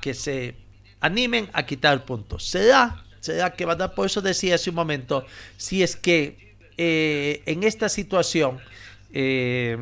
que 0.00 0.14
se 0.14 0.54
animen 1.00 1.48
a 1.52 1.64
quitar 1.64 2.04
puntos. 2.04 2.44
¿Será? 2.44 3.04
¿Será 3.20 3.52
que 3.52 3.64
va 3.64 3.72
a? 3.72 3.94
Por 3.94 4.06
eso 4.06 4.20
decía 4.20 4.54
hace 4.54 4.70
un 4.70 4.76
momento, 4.76 5.26
si 5.56 5.82
es 5.82 5.96
que 5.96 6.56
eh, 6.76 7.42
en 7.46 7.62
esta 7.64 7.88
situación, 7.88 8.58
eh, 9.12 9.76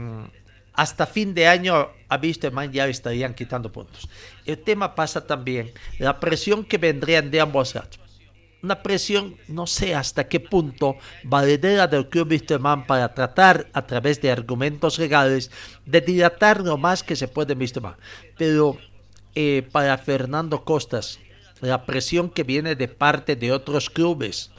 hasta 0.79 1.07
fin 1.07 1.35
de 1.35 1.49
año 1.49 1.89
a 2.09 2.17
visto 2.19 2.49
man 2.53 2.71
ya 2.73 2.87
estarían 2.87 3.35
quitando 3.35 3.73
puntos. 3.73 4.09
El 4.47 4.59
tema 4.59 4.95
pasa 4.95 5.27
también, 5.27 5.73
la 5.99 6.21
presión 6.21 6.65
que 6.65 6.79
vendrían 6.79 7.33
de 7.33 7.41
ambos 7.41 7.75
lados 7.75 7.99
una 8.63 8.83
presión, 8.83 9.37
no 9.47 9.67
sé 9.67 9.95
hasta 9.95 10.29
qué 10.29 10.41
punto, 10.41 10.97
valedera 11.23 11.87
del 11.87 12.09
Club 12.09 12.31
Wisterman 12.31 12.87
para 12.87 13.15
tratar 13.15 13.69
a 13.73 13.87
través 13.87 14.21
de 14.21 14.33
argumentos 14.33 14.99
legales 14.99 15.51
de 15.87 16.01
dilatar 16.01 16.63
lo 16.63 16.77
más 16.77 17.05
que 17.05 17.15
se 17.15 17.29
puede 17.29 17.53
en 17.53 17.97
Pero 18.37 18.77
eh, 19.37 19.69
para 19.71 19.97
Fernando 19.99 20.65
Costas, 20.65 21.21
la 21.61 21.87
presión 21.87 22.31
que 22.31 22.43
viene 22.43 22.75
de 22.75 22.89
parte 22.89 23.37
de 23.37 23.53
otros 23.53 23.91
clubes, 23.91 24.51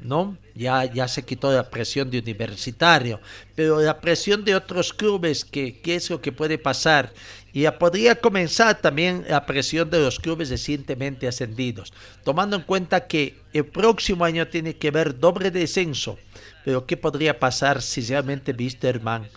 ¿no? 0.00 0.36
Ya, 0.54 0.84
ya 0.84 1.08
se 1.08 1.24
quitó 1.24 1.52
la 1.52 1.70
presión 1.70 2.10
de 2.10 2.18
universitario, 2.18 3.20
pero 3.54 3.80
la 3.80 4.00
presión 4.00 4.44
de 4.44 4.54
otros 4.54 4.92
clubes, 4.92 5.44
que, 5.44 5.80
¿qué 5.80 5.96
es 5.96 6.10
lo 6.10 6.20
que 6.20 6.32
puede 6.32 6.58
pasar? 6.58 7.12
Y 7.52 7.62
ya 7.62 7.78
podría 7.78 8.14
comenzar 8.16 8.80
también 8.80 9.24
la 9.28 9.46
presión 9.46 9.90
de 9.90 10.00
los 10.00 10.18
clubes 10.18 10.50
recientemente 10.50 11.26
ascendidos, 11.26 11.92
tomando 12.24 12.56
en 12.56 12.62
cuenta 12.62 13.06
que 13.06 13.40
el 13.52 13.66
próximo 13.66 14.24
año 14.24 14.46
tiene 14.48 14.76
que 14.76 14.88
haber 14.88 15.18
doble 15.18 15.50
descenso. 15.50 16.18
Pero 16.64 16.86
¿qué 16.86 16.96
podría 16.96 17.38
pasar 17.38 17.80
si 17.80 18.02
realmente 18.02 18.54
Wisterman 18.56 19.28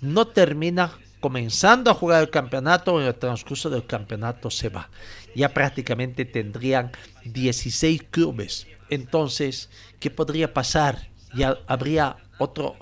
no 0.00 0.26
termina 0.26 0.92
comenzando 1.20 1.90
a 1.90 1.94
jugar 1.94 2.22
el 2.22 2.30
campeonato 2.30 2.94
o 2.94 3.00
en 3.00 3.06
el 3.06 3.14
transcurso 3.14 3.70
del 3.70 3.86
campeonato 3.86 4.50
se 4.50 4.68
va? 4.68 4.90
Ya 5.34 5.48
prácticamente 5.48 6.24
tendrían 6.24 6.90
16 7.24 8.02
clubes. 8.10 8.66
Entonces, 8.94 9.70
¿qué 10.00 10.10
podría 10.10 10.52
pasar? 10.52 11.08
Ya 11.34 11.58
habría 11.66 12.16
otro 12.38 12.76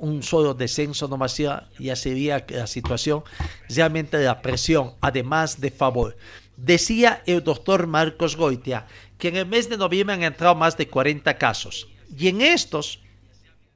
un 0.00 0.22
solo 0.22 0.54
descenso 0.54 1.06
nomás 1.08 1.36
ya, 1.36 1.68
sería 1.94 2.44
la 2.48 2.66
situación 2.66 3.22
realmente 3.68 4.18
la 4.18 4.40
presión, 4.40 4.94
además 5.00 5.60
de 5.60 5.70
favor. 5.70 6.16
Decía 6.56 7.22
el 7.26 7.44
doctor 7.44 7.86
Marcos 7.86 8.36
Goitia 8.36 8.86
que 9.18 9.28
en 9.28 9.36
el 9.36 9.46
mes 9.46 9.68
de 9.68 9.76
noviembre 9.76 10.14
han 10.14 10.22
entrado 10.22 10.54
más 10.54 10.76
de 10.76 10.88
40 10.88 11.36
casos. 11.36 11.88
Y 12.16 12.28
en 12.28 12.40
estos, 12.40 13.00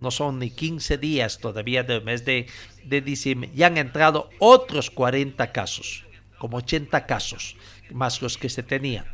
no 0.00 0.10
son 0.10 0.38
ni 0.38 0.50
15 0.50 0.98
días 0.98 1.38
todavía 1.38 1.82
del 1.82 2.02
mes 2.02 2.24
de, 2.24 2.46
de 2.84 3.00
diciembre, 3.00 3.50
ya 3.54 3.66
han 3.66 3.76
entrado 3.76 4.30
otros 4.38 4.90
40 4.90 5.52
casos, 5.52 6.04
como 6.38 6.56
80 6.56 7.06
casos, 7.06 7.56
más 7.90 8.22
los 8.22 8.38
que 8.38 8.48
se 8.48 8.62
tenían. 8.62 9.04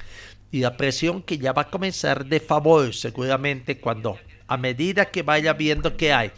Y 0.50 0.60
la 0.60 0.76
presión 0.76 1.22
que 1.22 1.38
ya 1.38 1.52
va 1.52 1.62
a 1.62 1.70
comenzar 1.70 2.26
de 2.26 2.40
favor, 2.40 2.94
seguramente, 2.94 3.78
cuando 3.78 4.18
a 4.46 4.56
medida 4.56 5.06
que 5.06 5.22
vaya 5.22 5.52
viendo 5.52 5.96
que 5.96 6.12
hay 6.12 6.32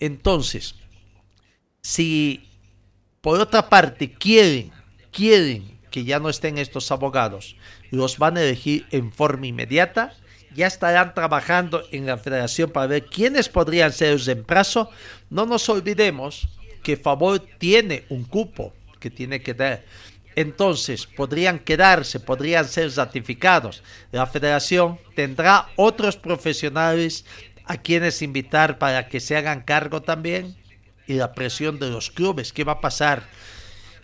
entonces, 0.00 0.74
si 1.82 2.48
por 3.20 3.38
otra 3.38 3.68
parte 3.68 4.10
quieren, 4.10 4.72
quieren 5.12 5.78
que 5.90 6.04
ya 6.04 6.18
no 6.18 6.30
estén 6.30 6.56
estos 6.56 6.90
abogados, 6.90 7.54
los 7.90 8.16
van 8.18 8.38
a 8.38 8.42
elegir 8.42 8.86
en 8.90 9.12
forma 9.12 9.46
inmediata, 9.46 10.16
ya 10.54 10.66
estarán 10.66 11.14
trabajando 11.14 11.84
en 11.92 12.06
la 12.06 12.16
federación 12.16 12.70
para 12.70 12.86
ver 12.86 13.06
quiénes 13.06 13.48
podrían 13.48 13.92
ser 13.92 14.14
los 14.14 14.26
reemplazo. 14.26 14.90
No 15.28 15.46
nos 15.46 15.68
olvidemos 15.68 16.48
que 16.82 16.96
Favor 16.96 17.38
tiene 17.58 18.04
un 18.08 18.24
cupo 18.24 18.72
que 18.98 19.10
tiene 19.10 19.42
que 19.42 19.54
dar. 19.54 19.84
Entonces, 20.36 21.06
podrían 21.06 21.58
quedarse, 21.58 22.20
podrían 22.20 22.66
ser 22.66 22.90
ratificados. 22.94 23.82
La 24.12 24.26
federación 24.26 24.98
tendrá 25.14 25.68
otros 25.76 26.16
profesionales 26.16 27.24
a 27.64 27.76
quienes 27.76 28.22
invitar 28.22 28.78
para 28.78 29.08
que 29.08 29.20
se 29.20 29.36
hagan 29.36 29.62
cargo 29.62 30.02
también 30.02 30.56
y 31.06 31.14
la 31.14 31.32
presión 31.32 31.78
de 31.78 31.90
los 31.90 32.10
clubes. 32.10 32.52
¿Qué 32.52 32.64
va 32.64 32.72
a 32.72 32.80
pasar? 32.80 33.24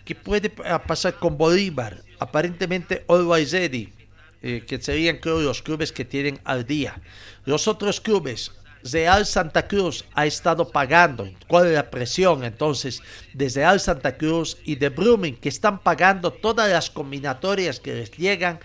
¿Qué 0.05 0.15
puede 0.15 0.49
pasar 0.49 1.15
con 1.15 1.37
Bolívar? 1.37 2.03
Aparentemente 2.19 3.05
Always 3.07 3.51
Ready, 3.51 3.93
eh, 4.41 4.63
que 4.67 4.81
serían 4.81 5.17
creo 5.17 5.41
los 5.41 5.61
clubes 5.61 5.91
que 5.91 6.05
tienen 6.05 6.39
al 6.43 6.65
día. 6.65 7.01
Los 7.45 7.67
otros 7.67 8.01
clubes, 8.01 8.51
Real 8.91 9.25
Santa 9.25 9.67
Cruz 9.67 10.05
ha 10.13 10.25
estado 10.25 10.69
pagando. 10.69 11.29
¿Cuál 11.47 11.67
es 11.67 11.73
la 11.73 11.89
presión 11.89 12.43
entonces 12.43 13.01
de 13.33 13.49
Real 13.49 13.79
Santa 13.79 14.17
Cruz 14.17 14.57
y 14.63 14.75
de 14.75 14.89
Brumming 14.89 15.35
que 15.35 15.49
están 15.49 15.79
pagando 15.79 16.31
todas 16.31 16.69
las 16.69 16.89
combinatorias 16.89 17.79
que 17.79 17.93
les 17.93 18.11
llegan? 18.11 18.59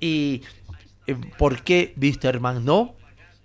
¿Y 0.00 0.42
eh, 1.06 1.16
por 1.38 1.62
qué 1.62 1.94
Wisterman 2.00 2.64
no? 2.64 2.94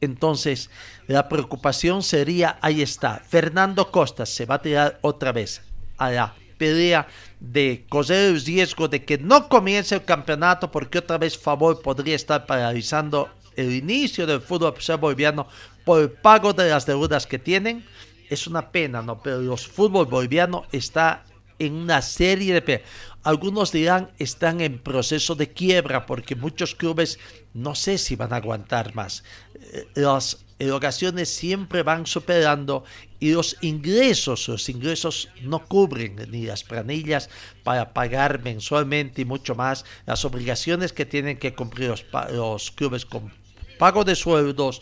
Entonces, 0.02 0.70
la 1.08 1.30
preocupación 1.30 2.02
sería, 2.02 2.58
ahí 2.62 2.82
está, 2.82 3.22
Fernando 3.28 3.92
Costa 3.92 4.26
se 4.26 4.46
va 4.46 4.56
a 4.56 4.62
tirar 4.62 5.00
otra 5.02 5.32
vez 5.32 5.62
a 5.98 6.10
la 6.10 6.34
pelea 6.58 7.08
de 7.40 7.86
correr 7.90 8.30
el 8.30 8.46
riesgo 8.46 8.88
de 8.88 9.04
que 9.06 9.18
no 9.18 9.48
comience 9.48 9.96
el 9.96 10.04
campeonato 10.04 10.72
porque 10.72 11.00
otra 11.00 11.18
vez 11.18 11.38
Favor 11.38 11.82
podría 11.82 12.16
estar 12.16 12.46
paralizando 12.46 13.30
el 13.56 13.74
inicio 13.74 14.26
del 14.26 14.42
fútbol 14.42 14.76
boliviano 15.00 15.48
por 15.86 16.02
el 16.02 16.12
pago 16.12 16.54
de 16.54 16.70
las 16.70 16.86
deudas 16.86 17.28
que 17.28 17.40
tienen. 17.40 17.86
Es 18.30 18.48
una 18.48 18.72
pena, 18.72 19.02
¿no? 19.02 19.22
Pero 19.22 19.42
los 19.42 19.68
fútbol 19.68 20.06
boliviano 20.06 20.66
está 20.72 21.26
en 21.60 21.74
una 21.74 22.02
serie 22.02 22.60
de... 22.60 22.84
Algunos 23.24 23.72
dirán 23.72 24.10
están 24.18 24.62
en 24.62 24.80
proceso 24.80 25.36
de 25.36 25.52
quiebra 25.52 26.08
porque 26.08 26.36
muchos 26.36 26.74
clubes 26.74 27.20
no 27.54 27.76
sé 27.76 28.00
si 28.00 28.16
van 28.16 28.34
a 28.34 28.38
aguantar 28.38 28.96
más. 28.96 29.24
Eh, 29.54 29.88
las 29.94 30.44
erogaciones 30.58 31.30
siempre 31.30 31.84
van 31.84 32.06
superando 32.06 32.84
y 33.20 33.32
los 33.32 33.58
ingresos, 33.62 34.48
los 34.48 34.70
ingresos 34.70 35.30
no 35.42 35.66
cubren 35.66 36.16
ni 36.30 36.46
las 36.46 36.64
planillas 36.64 37.30
para 37.64 37.94
pagar 37.94 38.44
mensualmente 38.44 39.22
y 39.22 39.26
mucho 39.26 39.56
más 39.56 39.86
las 40.06 40.26
obligaciones 40.26 40.94
que 40.94 41.06
tienen 41.06 41.38
que 41.38 41.54
cumplir 41.54 41.90
los, 41.90 42.06
los 42.32 42.72
clubes 42.72 43.06
con 43.06 43.32
pago 43.78 44.04
de 44.04 44.16
sueldos, 44.16 44.82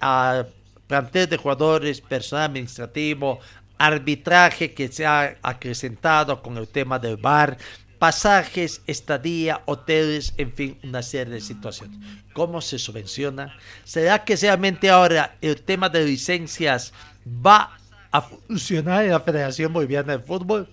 a 0.00 0.44
plantel 0.86 1.28
de 1.28 1.36
jugadores, 1.36 2.00
personal 2.00 2.46
administrativo, 2.46 3.38
arbitraje 3.78 4.74
que 4.74 4.88
se 4.88 5.06
ha 5.06 5.38
acrecentado 5.42 6.42
con 6.42 6.56
el 6.56 6.68
tema 6.68 6.98
del 6.98 7.16
VAR, 7.16 7.56
pasajes, 7.98 8.82
estadía, 8.86 9.62
hoteles, 9.66 10.34
en 10.36 10.52
fin, 10.52 10.78
una 10.82 11.02
serie 11.02 11.34
de 11.34 11.40
situaciones. 11.40 11.98
¿Cómo 12.32 12.60
se 12.60 12.78
subvenciona? 12.78 13.56
¿Será 13.84 14.24
que 14.24 14.36
realmente 14.36 14.90
ahora 14.90 15.36
el 15.40 15.62
tema 15.62 15.88
de 15.88 16.04
licencias 16.04 16.92
va 17.26 17.78
a 18.10 18.22
funcionar 18.22 19.04
en 19.04 19.10
la 19.10 19.20
Federación 19.20 19.72
Boliviana 19.72 20.16
de 20.16 20.24
Fútbol? 20.24 20.68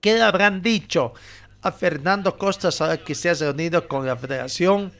¿Qué 0.00 0.14
le 0.14 0.22
habrán 0.22 0.62
dicho 0.62 1.14
a 1.62 1.72
Fernando 1.72 2.36
Costas 2.36 2.80
ahora 2.80 2.98
que 2.98 3.14
se 3.14 3.30
ha 3.30 3.34
reunido 3.34 3.88
con 3.88 4.06
la 4.06 4.16
Federación 4.16 4.92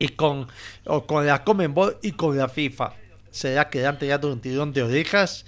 y 0.00 0.08
con, 0.08 0.48
o 0.86 1.06
con 1.06 1.24
la 1.24 1.44
Comenbol 1.44 1.98
y 2.02 2.12
con 2.12 2.36
la 2.36 2.48
FIFA? 2.48 2.94
¿Será 3.30 3.68
que 3.70 3.78
le 3.78 3.86
han 3.86 3.98
tirado 3.98 4.32
un 4.32 4.40
tirón 4.40 4.72
de 4.72 4.82
orejas 4.82 5.44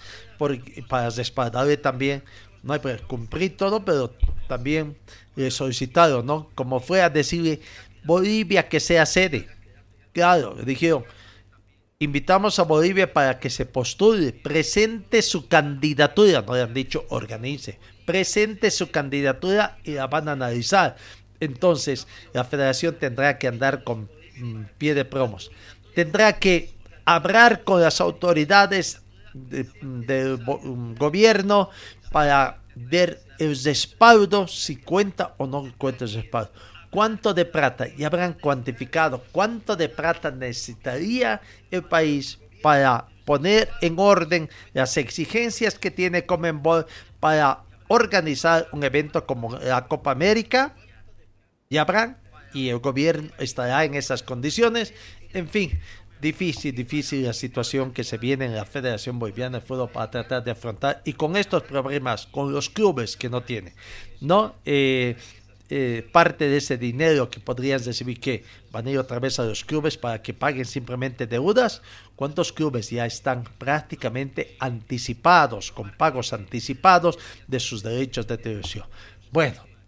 para 0.89 1.11
respaldarle 1.11 1.77
también? 1.77 2.23
No 2.63 2.75
hay 2.75 2.81
que 2.81 2.97
cumplir 2.99 3.57
todo, 3.57 3.85
pero 3.85 4.15
también 4.47 4.97
le 5.35 5.51
solicitaron, 5.51 6.25
¿no? 6.25 6.51
Como 6.55 6.79
fue 6.79 7.03
a 7.03 7.11
decirle 7.11 7.61
Bolivia 8.05 8.69
que 8.69 8.79
sea 8.79 9.07
sede. 9.07 9.49
Claro, 10.13 10.55
dijeron, 10.65 11.05
invitamos 11.99 12.59
a 12.59 12.65
Bolivia 12.65 13.13
para 13.13 13.41
que 13.41 13.49
se 13.49 13.65
postule, 13.65 14.33
presente 14.33 15.23
su 15.23 15.49
candidatura, 15.49 16.43
no 16.43 16.55
le 16.55 16.63
han 16.63 16.75
dicho 16.75 17.07
organice, 17.09 17.79
presente 18.05 18.71
su 18.71 18.91
candidatura 18.91 19.79
y 19.83 19.93
la 19.93 20.07
van 20.07 20.29
a 20.29 20.33
analizar. 20.33 20.97
Entonces, 21.41 22.07
la 22.33 22.45
federación 22.45 22.97
tendrá 22.99 23.39
que 23.39 23.49
andar 23.49 23.83
con 23.83 24.09
pie 24.79 24.95
de 24.95 25.05
promos. 25.05 25.51
Tendrá 25.95 26.39
que 26.39 26.75
hablar 27.05 27.65
con 27.65 27.81
las 27.81 28.01
autoridades 28.01 29.03
del 29.35 30.39
mm, 30.39 30.95
gobierno 30.95 31.71
para 32.11 32.59
ver 32.75 33.23
el 33.39 33.57
respaldo, 33.63 34.47
si 34.47 34.77
cuenta 34.77 35.35
o 35.39 35.47
no 35.47 35.73
cuenta 35.79 36.05
el 36.05 36.13
respaldo. 36.13 36.53
¿Cuánto 36.91 37.33
de 37.33 37.47
plata? 37.47 37.87
Ya 37.97 38.09
habrán 38.09 38.35
cuantificado 38.35 39.25
cuánto 39.33 39.77
de 39.77 39.89
plata 39.89 40.31
necesitaría 40.31 41.41
el 41.71 41.83
país 41.85 42.39
para 42.63 43.07
poner 43.25 43.71
en 43.81 43.95
orden 43.99 44.51
las 44.75 44.97
exigencias 44.97 45.79
que 45.79 45.91
tiene 45.91 46.27
Comenbol 46.27 46.87
para 47.19 47.63
organizar 47.89 48.69
un 48.73 48.85
evento 48.85 49.27
como 49.27 49.57
la 49.59 49.87
Copa 49.87 50.11
América. 50.11 50.75
Ya 51.71 51.83
habrán 51.83 52.19
y 52.55 52.69
el 52.69 52.79
gobierno 52.79 53.31
estará 53.39 53.85
en 53.85 53.95
esas 53.95 54.23
condiciones. 54.23 54.95
En 55.33 55.49
fin, 55.49 55.79
difícil, 56.21 56.75
difícil 56.75 57.25
la 57.25 57.33
situación 57.33 57.93
que 57.93 58.05
se 58.05 58.17
viene 58.17 58.47
en 58.47 58.55
la 58.55 58.65
Federación 58.65 59.19
Boliviana 59.19 59.59
de 59.59 59.67
Fútbol 59.67 59.91
para 59.91 60.11
tratar 60.11 60.45
de 60.45 60.53
afrontar 60.53 61.03
y 61.05 61.15
con 61.15 61.37
estos 61.37 61.65
problemas, 61.65 62.27
con 62.27 62.53
los 62.53 62.71
clubes 62.71 63.17
que 63.17 63.29
no 63.29 63.43
tienen, 63.43 63.75
¿no? 64.21 64.55
Eh, 64.65 65.17
eh, 65.75 66.07
parte 66.13 66.51
de 66.51 66.59
ese 66.59 66.77
dinero 66.77 67.31
que 67.31 67.41
podrían 67.41 67.83
recibir 67.83 68.21
que 68.21 68.45
van 68.71 68.87
a 68.87 68.91
ir 68.91 68.99
otra 68.99 69.19
vez 69.19 69.39
a 69.39 69.45
los 69.45 69.65
clubes 69.65 69.97
para 69.97 70.21
que 70.21 70.35
paguen 70.35 70.67
simplemente 70.67 71.27
deudas. 71.27 71.81
¿Cuántos 72.15 72.53
clubes 72.53 72.91
ya 72.91 73.07
están 73.07 73.45
prácticamente 73.57 74.55
anticipados, 74.61 75.73
con 75.73 75.91
pagos 75.97 76.35
anticipados 76.35 77.19
de 77.47 77.59
sus 77.59 77.83
derechos 77.83 78.27
de 78.27 78.37
televisión? 78.37 78.85
Bueno, 79.31 79.65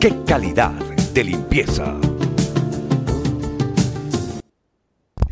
¡Qué 0.00 0.14
calidad 0.26 0.72
de 1.12 1.24
limpieza! 1.24 1.94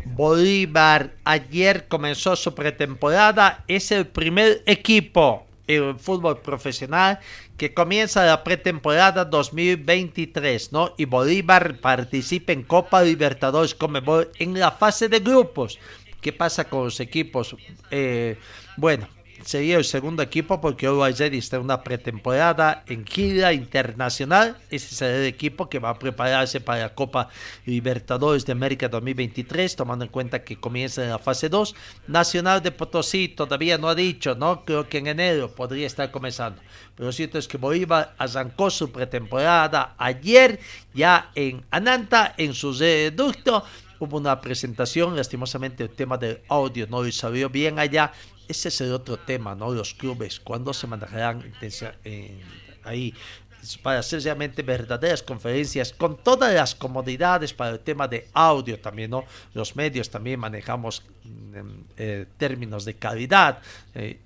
Bolívar 0.05 1.15
ayer 1.23 1.87
comenzó 1.87 2.35
su 2.35 2.53
pretemporada, 2.53 3.63
es 3.67 3.91
el 3.91 4.05
primer 4.05 4.61
equipo 4.67 5.47
el 5.65 5.95
fútbol 5.97 6.41
profesional 6.41 7.17
que 7.57 7.73
comienza 7.73 8.23
la 8.25 8.43
pretemporada 8.43 9.25
2023, 9.25 10.71
¿no? 10.71 10.93
Y 10.97 11.05
Bolívar 11.05 11.79
participa 11.79 12.53
en 12.53 12.61
Copa 12.61 13.01
Libertadores 13.01 13.73
Comebol 13.73 14.29
en 14.37 14.59
la 14.59 14.69
fase 14.69 15.09
de 15.09 15.19
grupos. 15.19 15.79
¿Qué 16.21 16.31
pasa 16.31 16.69
con 16.69 16.83
los 16.83 16.99
equipos? 16.99 17.55
Eh, 17.89 18.37
bueno, 18.77 19.07
sería 19.43 19.77
el 19.77 19.85
segundo 19.85 20.23
equipo 20.23 20.61
porque 20.61 20.87
Uruguay 20.87 21.13
está 21.17 21.57
en 21.57 21.63
una 21.63 21.83
pretemporada 21.83 22.83
en 22.87 23.05
gira 23.05 23.53
internacional. 23.53 24.57
Ese 24.69 24.95
será 24.95 25.17
el 25.17 25.25
equipo 25.25 25.69
que 25.69 25.79
va 25.79 25.89
a 25.89 25.99
prepararse 25.99 26.61
para 26.61 26.81
la 26.81 26.95
Copa 26.95 27.29
Libertadores 27.65 28.45
de 28.45 28.51
América 28.51 28.89
2023, 28.89 29.75
tomando 29.75 30.05
en 30.05 30.11
cuenta 30.11 30.43
que 30.43 30.59
comienza 30.59 31.03
en 31.03 31.09
la 31.09 31.19
fase 31.19 31.49
2. 31.49 31.75
Nacional 32.07 32.61
de 32.61 32.71
Potosí 32.71 33.29
todavía 33.29 33.77
no 33.77 33.89
ha 33.89 33.95
dicho, 33.95 34.35
¿no? 34.35 34.63
Creo 34.65 34.87
que 34.87 34.99
en 34.99 35.07
enero 35.07 35.49
podría 35.53 35.87
estar 35.87 36.11
comenzando. 36.11 36.61
Pero 36.95 37.07
lo 37.07 37.11
cierto 37.11 37.37
es 37.37 37.47
que 37.47 37.57
Bolívar 37.57 38.15
arrancó 38.17 38.69
su 38.69 38.91
pretemporada 38.91 39.95
ayer, 39.97 40.59
ya 40.93 41.31
en 41.35 41.63
Ananta, 41.71 42.33
en 42.37 42.53
su 42.53 42.73
reducto 42.73 43.63
hubo 43.99 44.17
una 44.17 44.39
presentación, 44.39 45.15
lastimosamente 45.15 45.83
el 45.83 45.89
tema 45.89 46.17
del 46.17 46.41
audio 46.47 46.87
no 46.87 47.03
lo 47.03 47.11
salió 47.11 47.49
bien 47.49 47.79
allá, 47.79 48.11
ese 48.49 48.67
es 48.69 48.81
el 48.81 48.91
otro 48.91 49.17
tema, 49.17 49.55
¿no? 49.55 49.71
Los 49.71 49.93
clubes, 49.93 50.39
¿cuándo 50.39 50.73
se 50.73 50.87
manejarán 50.87 51.53
ahí? 52.83 53.13
para 53.83 53.99
hacer 53.99 54.21
realmente 54.23 54.61
verdaderas 54.61 55.21
conferencias 55.21 55.91
con 55.93 56.17
todas 56.17 56.53
las 56.53 56.75
comodidades 56.75 57.53
para 57.53 57.71
el 57.71 57.79
tema 57.79 58.07
de 58.07 58.27
audio 58.33 58.79
también, 58.79 59.11
¿no? 59.11 59.25
Los 59.53 59.75
medios 59.75 60.09
también 60.09 60.39
manejamos 60.39 61.03
mm, 61.23 61.59
eh, 61.97 62.25
términos 62.37 62.85
de 62.85 62.95
calidad 62.95 63.59
eh, 63.93 64.19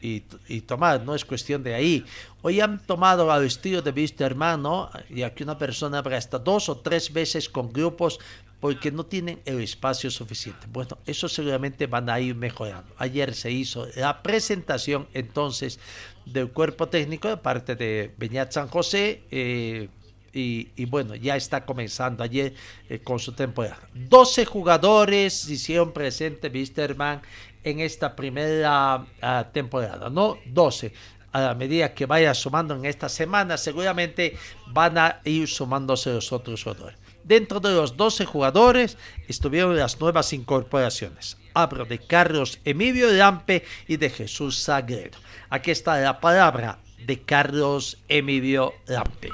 y, 0.48 0.62
tomar, 0.62 1.04
no 1.04 1.16
es 1.16 1.26
cuestión 1.26 1.64
de 1.64 1.74
ahí. 1.74 2.06
Hoy 2.42 2.62
han 2.62 2.80
tomado 2.86 3.32
al 3.32 3.46
estilo 3.46 3.82
de 3.82 3.92
vista 3.92 4.26
hermano, 4.26 4.90
y 5.10 5.24
aquí 5.24 5.44
una 5.44 5.58
persona 5.58 5.98
habrá 5.98 6.18
hasta 6.18 6.38
dos 6.38 6.70
o 6.70 6.78
tres 6.78 7.12
veces 7.12 7.50
con 7.50 7.74
grupos 7.74 8.20
porque 8.64 8.94
no 8.94 9.06
tienen 9.06 9.42
el 9.44 9.60
espacio 9.60 10.10
suficiente. 10.10 10.68
Bueno, 10.72 10.98
eso 11.06 11.28
seguramente 11.28 11.86
van 11.86 12.10
a 12.10 12.18
ir 12.22 12.34
mejorando. 12.34 12.96
Ayer 12.98 13.36
se 13.36 13.52
hizo 13.52 13.86
la 13.98 14.24
presentación 14.24 15.06
entonces 15.14 15.82
del 16.26 16.50
cuerpo 16.50 16.88
técnico 16.88 17.28
de 17.28 17.36
parte 17.36 17.76
de 17.76 18.14
Beñat 18.18 18.54
San 18.54 18.70
José. 18.70 19.24
Eh, 19.32 19.90
y, 20.32 20.86
bueno, 20.86 21.14
ya 21.14 21.36
está 21.36 21.66
comenzando 21.66 22.24
ayer 22.24 22.54
eh, 22.88 23.00
con 23.00 23.20
su 23.20 23.34
temporada. 23.34 23.82
12 23.96 24.46
jugadores 24.46 25.50
hicieron 25.50 25.92
presente 25.92 26.48
Wisterman 26.48 27.22
en 27.66 27.82
esta 27.82 28.16
primera 28.16 29.06
ah, 29.22 29.50
temporada, 29.52 30.10
¿no? 30.10 30.38
12 30.46 30.94
a 31.34 31.54
medida 31.56 31.94
que 31.94 32.06
vaya 32.06 32.34
sumando 32.34 32.76
en 32.76 32.86
esta 32.86 33.10
semana, 33.10 33.58
seguramente 33.58 34.38
van 34.68 34.98
a 34.98 35.20
ir 35.26 35.50
sumándose 35.50 36.14
los 36.14 36.32
otros 36.32 36.64
jugadores. 36.64 37.03
Dentro 37.24 37.60
de 37.60 37.72
los 37.72 37.96
12 37.96 38.26
jugadores 38.26 38.98
estuvieron 39.28 39.78
las 39.78 40.00
nuevas 40.00 40.34
incorporaciones. 40.34 41.38
Hablo 41.54 41.86
de 41.86 42.00
Carlos 42.00 42.60
Emilio 42.66 43.12
Lampe 43.12 43.64
y 43.88 43.98
de 43.98 44.10
Jesús 44.10 44.58
Sagredo. 44.58 45.18
Aquí 45.50 45.72
está 45.72 45.98
la 46.00 46.20
palabra 46.20 46.80
de 47.06 47.22
Carlos 47.22 47.98
Emilio 48.08 48.74
Lampe. 48.88 49.30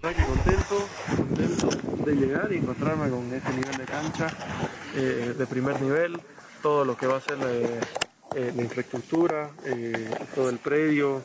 Contento, 0.00 0.88
contento 1.16 1.68
de 2.04 2.14
llegar 2.14 2.52
y 2.52 2.56
encontrarme 2.56 3.10
con 3.10 3.32
este 3.32 3.52
nivel 3.52 3.76
de 3.76 3.84
cancha 3.84 4.26
eh, 4.94 5.34
de 5.36 5.46
primer 5.46 5.80
nivel, 5.80 6.20
todo 6.62 6.84
lo 6.84 6.96
que 6.96 7.06
va 7.06 7.16
a 7.16 7.20
ser 7.20 7.38
la, 7.38 7.46
la 8.34 8.62
infraestructura, 8.62 9.50
eh, 9.64 10.10
todo 10.34 10.50
el 10.50 10.58
predio. 10.58 11.22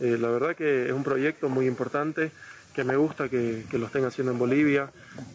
Eh, 0.00 0.16
la 0.18 0.28
verdad 0.28 0.56
que 0.56 0.86
es 0.86 0.92
un 0.92 1.02
proyecto 1.02 1.48
muy 1.48 1.66
importante 1.66 2.32
que 2.74 2.84
me 2.84 2.96
gusta 2.96 3.28
que, 3.28 3.64
lo 3.72 3.86
estén 3.86 4.04
haciendo 4.04 4.32
en 4.32 4.38
Bolivia, 4.38 4.90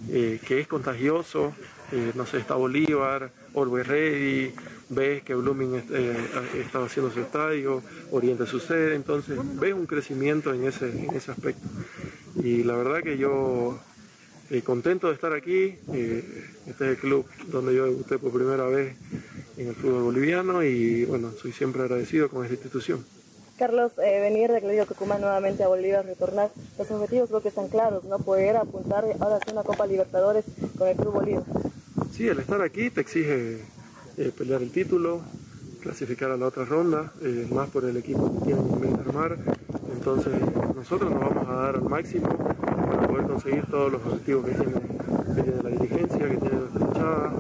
eh, 0.10 0.40
que 0.46 0.60
es 0.60 0.68
contagioso, 0.68 1.54
eh, 1.92 2.12
no 2.16 2.26
sé, 2.26 2.38
está 2.38 2.56
Bolívar, 2.56 3.32
Always 3.56 3.88
Ready, 3.88 4.54
ves 4.90 5.24
que 5.24 5.36
Blooming 5.36 5.84
eh, 5.92 6.18
está 6.60 6.84
haciendo 6.84 7.12
su 7.12 7.20
estadio, 7.20 7.84
Oriente 8.12 8.46
sucede, 8.46 8.96
entonces 8.96 9.38
ves 9.60 9.74
un 9.74 9.86
crecimiento 9.86 10.54
en 10.54 10.66
ese, 10.66 10.90
en 10.90 11.14
ese 11.14 11.32
aspecto. 11.32 11.68
Y 12.42 12.64
la 12.64 12.76
verdad 12.76 13.02
que 13.04 13.18
yo 13.18 13.80
contento 14.64 15.08
de 15.08 15.16
estar 15.16 15.34
aquí, 15.34 15.76
este 15.92 16.68
es 16.68 16.82
el 16.82 16.98
club 16.98 17.26
donde 17.48 17.76
yo 17.76 17.86
debuté 17.86 18.20
por 18.20 18.32
primera 18.32 18.66
vez 18.68 18.96
en 19.58 19.70
el 19.70 19.76
fútbol 19.76 20.04
boliviano 20.04 20.64
y 20.64 21.06
bueno, 21.06 21.32
soy 21.32 21.52
siempre 21.52 21.82
agradecido 21.82 22.30
con 22.30 22.44
esta 22.44 22.54
institución. 22.54 23.04
Carlos, 23.58 23.94
eh, 23.98 24.20
venir 24.20 24.52
de 24.52 24.58
Atlético 24.58 24.86
Tucumán 24.94 25.22
nuevamente 25.22 25.64
a 25.64 25.68
Bolívar, 25.68 26.06
retornar, 26.06 26.52
los 26.78 26.92
objetivos 26.92 27.30
creo 27.30 27.42
que 27.42 27.50
están 27.50 27.70
claros, 27.70 28.04
¿no? 28.04 28.20
Poder 28.20 28.58
apuntar 28.58 29.06
ahora 29.20 29.40
a 29.46 29.52
una 29.52 29.64
Copa 29.64 29.88
Libertadores 29.88 30.46
con 30.78 30.88
el 30.88 30.96
Club 30.98 31.14
Bolívar. 31.14 31.44
Sí, 32.12 32.28
el 32.28 32.40
estar 32.40 32.62
aquí 32.62 32.90
te 32.90 33.02
exige 33.02 33.62
eh, 34.18 34.32
pelear 34.38 34.62
el 34.62 34.72
título, 34.72 35.22
clasificar 35.82 36.32
a 36.32 36.38
la 36.38 36.48
otra 36.48 36.66
ronda, 36.66 37.14
eh, 37.22 37.48
más 37.52 37.70
por 37.70 37.86
el 37.86 37.96
equipo 37.98 38.32
que 38.40 38.46
tiene 38.46 38.62
que 38.96 39.10
armar. 39.10 39.38
Entonces 39.92 40.34
nosotros 40.76 41.12
nos 41.12 41.20
vamos 41.20 41.48
a 41.48 41.54
dar 41.54 41.76
al 41.76 41.84
máximo 41.84 42.28
para 42.28 43.08
poder 43.08 43.26
conseguir 43.28 43.66
todos 43.68 43.92
los 43.92 44.06
objetivos 44.06 44.46
que 44.46 44.52
tiene, 44.52 45.64
la 45.64 45.70
dirigencia, 45.70 46.30
que 46.30 46.38
tiene 46.38 46.56
nuestra 46.56 46.82
hinchada 46.82 47.34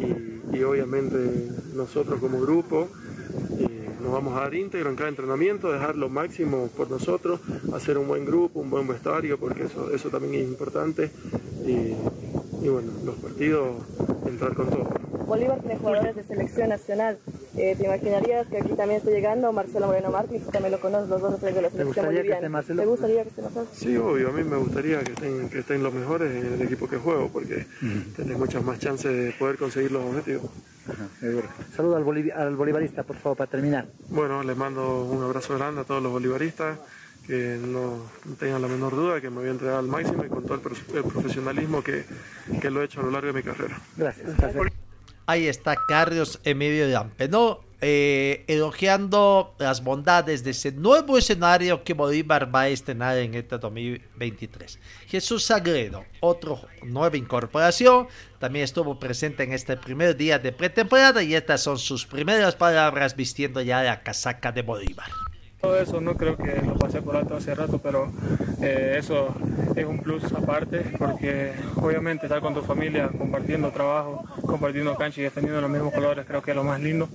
y, 0.00 0.56
y 0.56 0.62
obviamente 0.62 1.48
nosotros 1.74 2.20
como 2.20 2.40
grupo 2.40 2.88
eh, 3.58 3.83
nos 4.04 4.12
vamos 4.12 4.36
a 4.36 4.42
dar 4.42 4.54
íntegro 4.54 4.90
en 4.90 4.96
cada 4.96 5.08
entrenamiento, 5.08 5.72
dejar 5.72 5.96
lo 5.96 6.10
máximo 6.10 6.68
por 6.76 6.90
nosotros, 6.90 7.40
hacer 7.72 7.96
un 7.96 8.06
buen 8.06 8.26
grupo, 8.26 8.60
un 8.60 8.68
buen 8.68 8.86
vestuario, 8.86 9.38
porque 9.38 9.64
eso, 9.64 9.90
eso 9.94 10.10
también 10.10 10.34
es 10.34 10.48
importante. 10.48 11.10
Y, 11.66 11.94
y 12.64 12.68
bueno, 12.68 12.92
los 13.02 13.14
partidos 13.16 13.76
entrar 14.26 14.54
con 14.54 14.68
todo. 14.68 14.88
Bolívar 15.26 15.58
tiene 15.60 15.76
jugadores 15.76 16.16
de 16.16 16.24
selección 16.24 16.68
nacional. 16.68 17.18
Eh, 17.56 17.76
¿Te 17.78 17.84
imaginarías 17.84 18.46
que 18.48 18.58
aquí 18.58 18.74
también 18.74 18.98
esté 18.98 19.10
llegando 19.10 19.50
Marcelo 19.52 19.86
Moreno 19.86 20.10
Martins? 20.10 20.44
También 20.50 20.72
lo 20.72 20.80
conoces, 20.80 21.08
los 21.08 21.22
dos 21.22 21.40
de 21.40 21.62
la 21.62 21.70
selección 21.70 22.06
boliviana. 22.06 22.62
¿Te 22.62 22.84
gustaría 22.84 23.22
que 23.22 23.28
esté 23.28 23.42
Marcelo? 23.42 23.66
Sí, 23.72 23.96
obvio. 23.96 24.28
A 24.28 24.32
mí 24.32 24.44
me 24.44 24.56
gustaría 24.56 25.02
que 25.02 25.12
estén, 25.12 25.48
que 25.48 25.60
estén 25.60 25.82
los 25.82 25.94
mejores 25.94 26.30
en 26.30 26.52
el 26.54 26.62
equipo 26.62 26.88
que 26.88 26.98
juego, 26.98 27.30
porque 27.32 27.64
tenés 28.16 28.38
muchas 28.38 28.62
más 28.62 28.78
chances 28.78 29.16
de 29.16 29.32
poder 29.38 29.56
conseguir 29.56 29.92
los 29.92 30.04
objetivos. 30.04 30.50
Saludo 31.74 31.96
al, 31.96 32.04
boliv 32.04 32.32
al 32.34 32.56
bolivarista, 32.56 33.02
por 33.02 33.16
favor, 33.16 33.38
para 33.38 33.50
terminar. 33.50 33.86
Bueno, 34.08 34.42
les 34.42 34.56
mando 34.56 35.04
un 35.04 35.22
abrazo 35.22 35.56
grande 35.56 35.80
a 35.80 35.84
todos 35.84 36.02
los 36.02 36.12
bolivaristas 36.12 36.78
que 37.26 37.58
no 37.58 38.02
tengan 38.38 38.60
la 38.60 38.68
menor 38.68 38.94
duda 38.94 39.20
que 39.20 39.30
me 39.30 39.36
voy 39.36 39.48
a 39.48 39.52
entregar 39.52 39.76
al 39.76 39.86
máximo 39.86 40.24
y 40.24 40.28
con 40.28 40.44
todo 40.44 40.54
el, 40.54 40.96
el 40.96 41.04
profesionalismo 41.04 41.82
que, 41.82 42.04
que, 42.60 42.70
lo 42.70 42.82
he 42.82 42.84
hecho 42.84 43.00
a 43.00 43.04
lo 43.04 43.10
largo 43.10 43.28
de 43.28 43.32
mi 43.32 43.42
carrera. 43.42 43.80
Gracias. 43.96 44.30
Ahí 45.26 45.46
está 45.46 45.74
Carlos 45.88 46.38
Emilio 46.44 46.86
Lampe, 46.86 47.28
¿no? 47.28 47.60
Eh, 47.86 48.46
elogiando 48.46 49.54
las 49.58 49.84
bondades 49.84 50.42
de 50.42 50.52
ese 50.52 50.72
nuevo 50.72 51.18
escenario 51.18 51.84
que 51.84 51.92
Bolívar 51.92 52.48
va 52.52 52.62
a 52.62 52.68
estrenar 52.68 53.18
en 53.18 53.34
este 53.34 53.58
2023. 53.58 54.78
Jesús 55.06 55.44
Sagredo, 55.44 56.02
otra 56.20 56.54
nueva 56.82 57.14
incorporación, 57.18 58.08
también 58.38 58.64
estuvo 58.64 58.98
presente 58.98 59.42
en 59.42 59.52
este 59.52 59.76
primer 59.76 60.16
día 60.16 60.38
de 60.38 60.50
pretemporada 60.50 61.22
y 61.22 61.34
estas 61.34 61.60
son 61.60 61.76
sus 61.76 62.06
primeras 62.06 62.56
palabras 62.56 63.14
vistiendo 63.14 63.60
ya 63.60 63.82
la 63.82 64.02
casaca 64.02 64.50
de 64.50 64.62
Bolívar. 64.62 65.10
Todo 65.60 65.78
eso 65.78 66.00
no 66.00 66.16
creo 66.16 66.38
que 66.38 66.62
lo 66.66 66.76
pasé 66.76 67.02
por 67.02 67.16
alto 67.16 67.36
hace 67.36 67.54
rato, 67.54 67.78
pero 67.82 68.10
eh, 68.62 68.96
eso 68.98 69.34
es 69.76 69.84
un 69.84 69.98
plus 69.98 70.24
aparte 70.32 70.80
porque 70.98 71.52
obviamente 71.76 72.24
estar 72.24 72.40
con 72.40 72.54
tu 72.54 72.62
familia, 72.62 73.08
compartiendo 73.08 73.70
trabajo, 73.70 74.24
compartiendo 74.40 74.94
cancha 74.94 75.20
y 75.20 75.24
defendiendo 75.24 75.60
los 75.60 75.70
mismos 75.70 75.92
colores 75.92 76.24
creo 76.24 76.40
que 76.40 76.52
es 76.52 76.56
lo 76.56 76.64
más 76.64 76.80
lindo. 76.80 77.10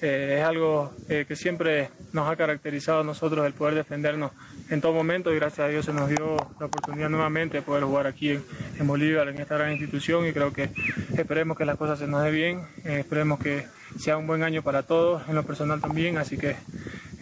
Eh, 0.00 0.36
es 0.38 0.44
algo 0.44 0.92
eh, 1.08 1.24
que 1.26 1.34
siempre 1.34 1.90
nos 2.12 2.30
ha 2.30 2.36
caracterizado 2.36 3.00
a 3.00 3.04
nosotros 3.04 3.44
el 3.44 3.52
poder 3.52 3.74
defendernos 3.74 4.30
en 4.70 4.80
todo 4.80 4.92
momento 4.92 5.32
y 5.32 5.36
gracias 5.36 5.66
a 5.66 5.68
Dios 5.68 5.86
se 5.86 5.92
nos 5.92 6.08
dio 6.08 6.36
la 6.60 6.66
oportunidad 6.66 7.08
nuevamente 7.08 7.56
de 7.56 7.62
poder 7.62 7.82
jugar 7.82 8.06
aquí 8.06 8.30
en, 8.30 8.44
en 8.78 8.86
Bolívar, 8.86 9.28
en 9.28 9.40
esta 9.40 9.56
gran 9.56 9.72
institución 9.72 10.26
y 10.26 10.32
creo 10.32 10.52
que 10.52 10.70
esperemos 11.16 11.58
que 11.58 11.64
las 11.64 11.76
cosas 11.76 11.98
se 11.98 12.06
nos 12.06 12.22
den 12.22 12.32
bien, 12.32 12.62
esperemos 12.84 13.40
que 13.40 13.66
sea 13.98 14.16
un 14.16 14.28
buen 14.28 14.44
año 14.44 14.62
para 14.62 14.84
todos, 14.84 15.28
en 15.28 15.34
lo 15.34 15.42
personal 15.42 15.80
también, 15.80 16.18
así 16.18 16.38
que 16.38 16.54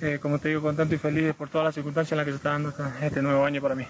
eh, 0.03 0.19
como 0.21 0.39
te 0.39 0.49
digo, 0.49 0.63
contento 0.63 0.95
y 0.95 0.99
feliz 0.99 1.35
por 1.35 1.49
todas 1.49 1.67
las 1.67 1.75
circunstancias 1.75 2.13
en 2.13 2.17
las 2.19 2.27
que 2.27 2.33
se 2.33 2.37
está 2.37 2.51
dando 2.51 2.73
este 3.01 3.23
nuevo 3.23 3.45
año 3.45 3.63
para 3.63 3.75
mí. 3.75 3.87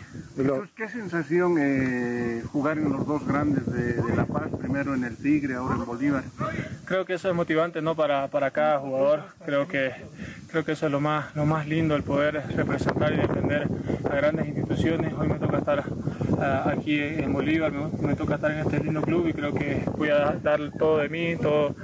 ¿Qué 0.76 0.88
sensación 0.88 1.56
eh, 1.58 2.42
jugar 2.52 2.78
en 2.78 2.92
los 2.92 3.06
dos 3.06 3.26
grandes 3.26 3.66
de, 3.66 3.94
de, 3.94 4.16
La 4.16 4.24
Paz, 4.24 4.48
primero 4.60 4.94
en 4.94 5.04
el 5.04 5.16
Tigre, 5.16 5.54
ahora 5.54 5.74
en 5.74 5.84
Bolívar? 5.84 6.24
Creo 6.84 7.04
que 7.04 7.14
eso 7.14 7.28
es 7.28 7.34
motivante 7.34 7.82
¿no? 7.82 7.96
para, 7.96 8.28
para 8.28 8.50
cada 8.52 8.78
jugador, 8.78 9.24
creo 9.44 9.66
que, 9.66 9.92
creo 10.48 10.64
que 10.64 10.72
eso 10.72 10.86
es 10.86 10.92
lo 10.92 11.00
más, 11.00 11.34
lo 11.34 11.44
más 11.44 11.66
lindo, 11.66 11.96
el 11.96 12.04
poder 12.04 12.42
representar 12.54 13.12
y 13.12 13.16
defender 13.16 13.68
a 14.08 14.14
grandes 14.14 14.46
instituciones. 14.46 15.12
Hoy 15.14 15.28
me 15.28 15.38
toca 15.38 15.58
estar 15.58 15.84
aquí 16.40 17.00
en 17.00 17.32
Bolívar, 17.32 17.72
me, 17.72 18.08
me, 18.08 18.14
toca 18.14 18.36
estar 18.36 18.50
en 18.50 18.58
este 18.58 18.82
lindo 18.82 19.02
club 19.02 19.28
y 19.28 19.32
creo 19.32 19.54
que 19.54 19.82
voy 19.96 20.10
a 20.10 20.36
dar 20.42 20.60
todo 20.78 20.98
de 20.98 21.08
mí, 21.08 21.36
todo, 21.36 21.74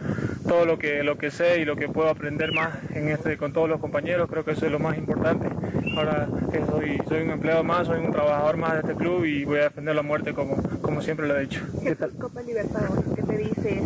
todo 0.46 0.64
lo, 0.64 0.78
que, 0.78 1.02
lo 1.02 1.18
que 1.18 1.30
sé 1.30 1.60
y 1.60 1.64
lo 1.64 1.76
que 1.76 1.88
puedo 1.88 2.08
aprender 2.08 2.52
más 2.52 2.74
en 2.90 3.08
este, 3.08 3.36
con 3.36 3.52
todos 3.52 3.68
los 3.68 3.80
compañeros, 3.80 4.28
creo 4.30 4.44
que 4.44 4.52
eso 4.52 4.66
es 4.66 4.72
lo 4.72 4.78
más 4.78 4.96
importante. 4.98 5.48
Ahora 5.96 6.28
que 6.50 6.64
soy, 6.66 6.98
soy 7.08 7.22
un 7.22 7.30
empleado 7.30 7.64
más, 7.64 7.86
soy 7.86 8.04
un 8.04 8.12
trabajador 8.12 8.56
más 8.56 8.72
de 8.74 8.78
este 8.80 8.94
club 8.94 9.24
y 9.24 9.44
voy 9.44 9.58
a 9.58 9.64
defender 9.64 9.94
la 9.94 10.02
muerte 10.02 10.32
como, 10.32 10.56
como 10.80 11.02
siempre 11.02 11.26
lo 11.28 11.36
he 11.36 11.42
dicho. 11.42 11.62
¿Qué 11.82 11.94
tal? 11.94 12.10
Copa 12.12 12.42
Libertadores, 12.42 13.04
¿qué 13.14 13.22
te 13.22 13.36
dice? 13.36 13.82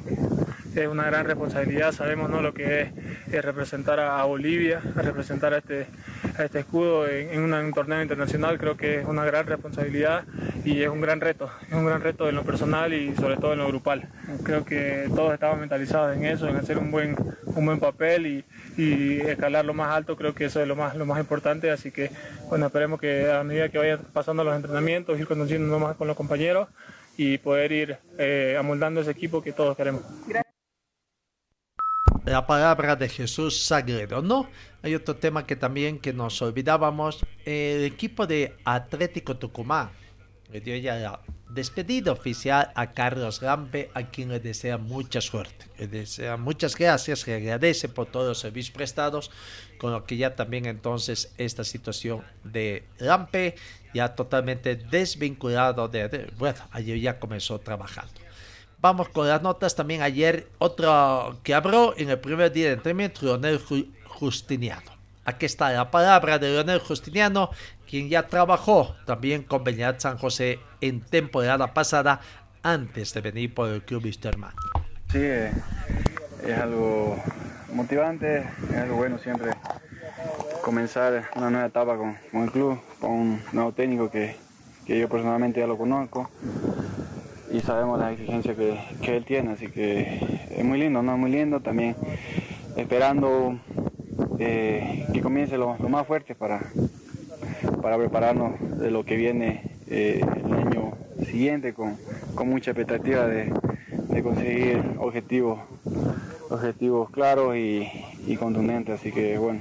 Es 0.76 0.88
una 0.88 1.04
gran 1.04 1.24
responsabilidad, 1.24 1.92
sabemos 1.92 2.28
¿no? 2.28 2.42
lo 2.42 2.52
que 2.52 2.82
es, 2.82 2.88
es 3.32 3.42
representar 3.42 3.98
a, 3.98 4.22
Bolivia, 4.24 4.82
representar 4.94 5.54
a 5.54 5.58
este, 5.58 5.86
este 6.38 6.58
escudo 6.58 7.08
en, 7.08 7.40
un 7.40 7.72
torneo 7.72 8.02
internacional, 8.02 8.58
creo 8.58 8.76
que 8.76 9.00
es 9.00 9.06
una 9.06 9.24
gran 9.24 9.46
responsabilidad 9.46 10.24
y 10.66 10.82
es 10.82 10.90
un 10.90 11.00
gran 11.00 11.22
reto, 11.22 11.50
es 11.66 11.72
un 11.72 11.86
gran 11.86 12.02
reto 12.02 12.28
en 12.28 12.34
lo 12.34 12.42
personal 12.42 12.92
y 12.92 13.16
sobre 13.16 13.38
todo 13.38 13.54
en 13.54 13.60
lo 13.60 13.68
grupal. 13.68 14.06
Creo 14.42 14.66
que 14.66 15.08
todos 15.14 15.32
estamos 15.32 15.58
mentalizados 15.58 16.14
en 16.14 16.26
eso, 16.26 16.46
en 16.46 16.56
hacer 16.56 16.76
un 16.76 16.90
buen, 16.90 17.16
un 17.46 17.64
buen 17.64 17.80
papel 17.80 18.26
y, 18.26 18.44
y 18.76 19.20
escalar 19.20 19.64
lo 19.64 19.72
más 19.72 19.90
alto, 19.96 20.14
creo 20.14 20.34
que 20.34 20.44
eso 20.44 20.60
es 20.60 20.68
lo 20.68 20.76
más, 20.76 20.94
lo 20.94 21.06
más 21.06 21.18
importante, 21.18 21.70
así 21.70 21.90
que 21.90 22.10
bueno, 22.50 22.66
esperemos 22.66 23.00
que 23.00 23.30
a 23.30 23.42
medida 23.44 23.70
que 23.70 23.78
vayan 23.78 24.00
pasando 24.12 24.44
los 24.44 24.54
entrenamientos, 24.54 25.18
ir 25.18 25.26
conociendo 25.26 25.78
más 25.78 25.96
con 25.96 26.06
los 26.06 26.16
compañeros 26.16 26.68
y 27.16 27.38
poder 27.38 27.72
ir 27.72 27.98
eh, 28.18 28.56
amoldando 28.58 29.00
ese 29.00 29.12
equipo 29.12 29.42
que 29.42 29.52
todos 29.52 29.74
queremos. 29.74 30.02
Gracias. 30.28 30.45
La 32.26 32.44
palabra 32.44 32.96
de 32.96 33.08
Jesús 33.08 33.62
Sagredo, 33.62 34.20
¿no? 34.20 34.48
Hay 34.82 34.96
otro 34.96 35.14
tema 35.14 35.46
que 35.46 35.54
también 35.54 36.00
que 36.00 36.12
nos 36.12 36.42
olvidábamos, 36.42 37.24
el 37.44 37.84
equipo 37.84 38.26
de 38.26 38.56
Atlético 38.64 39.36
Tucumán 39.36 39.90
le 40.50 40.60
dio 40.60 40.76
ya 40.76 40.96
la 40.96 41.20
despedida 41.48 42.10
oficial 42.10 42.72
a 42.74 42.90
Carlos 42.90 43.42
Lampe, 43.42 43.92
a 43.94 44.10
quien 44.10 44.30
le 44.30 44.40
desea 44.40 44.76
mucha 44.76 45.20
suerte. 45.20 45.66
Le 45.78 45.86
desea 45.86 46.36
muchas 46.36 46.76
gracias, 46.76 47.24
le 47.28 47.36
agradece 47.36 47.88
por 47.88 48.06
todos 48.06 48.26
los 48.26 48.40
servicios 48.40 48.74
prestados, 48.74 49.30
con 49.78 49.92
lo 49.92 50.04
que 50.04 50.16
ya 50.16 50.34
también 50.34 50.66
entonces 50.66 51.32
esta 51.38 51.62
situación 51.62 52.24
de 52.42 52.88
Lampe 52.98 53.54
ya 53.94 54.16
totalmente 54.16 54.74
desvinculado 54.74 55.86
de, 55.86 56.08
de 56.08 56.32
bueno, 56.36 56.58
ayer 56.72 56.98
ya 56.98 57.20
comenzó 57.20 57.60
trabajando. 57.60 58.25
Vamos 58.78 59.08
con 59.08 59.26
las 59.26 59.42
notas 59.42 59.74
también 59.74 60.02
ayer, 60.02 60.48
otro 60.58 61.38
que 61.42 61.54
habló 61.54 61.94
en 61.96 62.10
el 62.10 62.18
primer 62.18 62.52
día 62.52 62.66
de 62.66 62.72
entrenamiento, 62.74 63.24
Leonel 63.24 63.58
Justiniano. 64.06 64.92
Aquí 65.24 65.46
está 65.46 65.72
la 65.72 65.90
palabra 65.90 66.38
de 66.38 66.50
Leonel 66.50 66.78
Justiniano, 66.78 67.50
quien 67.88 68.08
ya 68.08 68.26
trabajó 68.28 68.94
también 69.06 69.42
con 69.42 69.64
Beñat 69.64 70.00
San 70.00 70.18
José 70.18 70.60
en 70.80 71.00
temporada 71.00 71.72
pasada 71.72 72.20
antes 72.62 73.14
de 73.14 73.20
venir 73.22 73.54
por 73.54 73.70
el 73.70 73.82
club 73.82 74.04
Wisterman. 74.04 74.52
Sí, 75.10 75.18
eh, 75.20 75.52
es 76.46 76.58
algo 76.58 77.16
motivante, 77.72 78.46
es 78.70 78.76
algo 78.76 78.96
bueno 78.96 79.18
siempre 79.18 79.52
comenzar 80.62 81.30
una 81.34 81.48
nueva 81.50 81.66
etapa 81.66 81.96
con, 81.96 82.16
con 82.30 82.42
el 82.42 82.50
club, 82.50 82.80
con 83.00 83.10
un 83.10 83.42
nuevo 83.52 83.72
técnico 83.72 84.10
que, 84.10 84.36
que, 84.86 85.00
yo 85.00 85.08
personalmente 85.08 85.60
ya 85.60 85.66
lo 85.66 85.78
conozco 85.78 86.30
y 87.53 87.61
sabemos 87.61 87.99
la 87.99 88.12
exigencia 88.12 88.55
que, 88.55 88.78
que 89.03 89.16
él 89.16 89.24
tiene, 89.24 89.53
así 89.53 89.68
que 89.68 90.20
es 90.51 90.64
muy 90.64 90.78
lindo, 90.78 91.03
¿no? 91.03 91.16
Muy 91.16 91.30
lindo 91.30 91.61
también 91.61 91.97
esperando 92.76 93.59
eh, 94.38 95.07
que 95.12 95.20
comience 95.20 95.57
lo, 95.57 95.76
más 95.88 96.07
fuerte 96.07 96.34
para, 96.34 96.61
para 97.82 97.97
prepararnos 97.97 98.78
de 98.78 98.90
lo 98.90 99.05
que 99.05 99.16
viene 99.16 99.62
eh, 99.88 100.20
el 100.22 100.53
año 100.53 100.92
siguiente 101.24 101.72
con, 101.72 101.97
con 102.34 102.49
mucha 102.49 102.72
expectativa 102.72 103.26
de, 103.26 103.53
de, 104.09 104.22
conseguir 104.22 104.82
objetivos, 104.99 105.61
objetivos 106.51 107.11
claros 107.11 107.57
y, 107.57 108.36
contundentes, 108.38 109.01
así 109.01 109.12
que 109.12 109.38
bueno, 109.38 109.61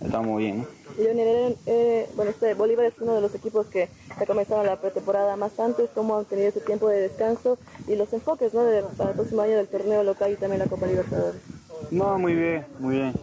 estamos 0.00 0.38
bien. 0.38 0.58
¿no? 0.58 0.66
Leonel, 0.98 1.56
eh, 1.66 2.08
bueno, 2.16 2.30
este, 2.30 2.54
Bolívar 2.54 2.86
es 2.86 2.94
uno 3.00 3.14
de 3.14 3.20
los 3.20 3.34
equipos 3.34 3.66
que 3.66 3.88
ha 4.16 4.26
comenzado 4.26 4.62
la 4.64 4.76
pretemporada 4.76 5.36
más 5.36 5.58
antes, 5.58 5.90
cómo 5.94 6.18
han 6.18 6.24
tenido 6.24 6.48
ese 6.48 6.60
tiempo 6.60 6.88
de 6.88 7.00
descanso 7.00 7.58
y 7.86 7.96
los 7.96 8.12
enfoques 8.12 8.52
¿no? 8.54 8.64
de, 8.64 8.82
para 8.96 9.10
el 9.10 9.16
próximo 9.16 9.42
año 9.42 9.56
del 9.56 9.68
torneo 9.68 10.02
local 10.04 10.32
y 10.32 10.36
también 10.36 10.60
la 10.60 10.66
Copa 10.66 10.86
Libertadores. 10.86 11.40
No, 11.90 12.18
muy 12.18 12.34
bien, 12.34 12.66
muy 12.78 12.96
bien. 12.96 13.14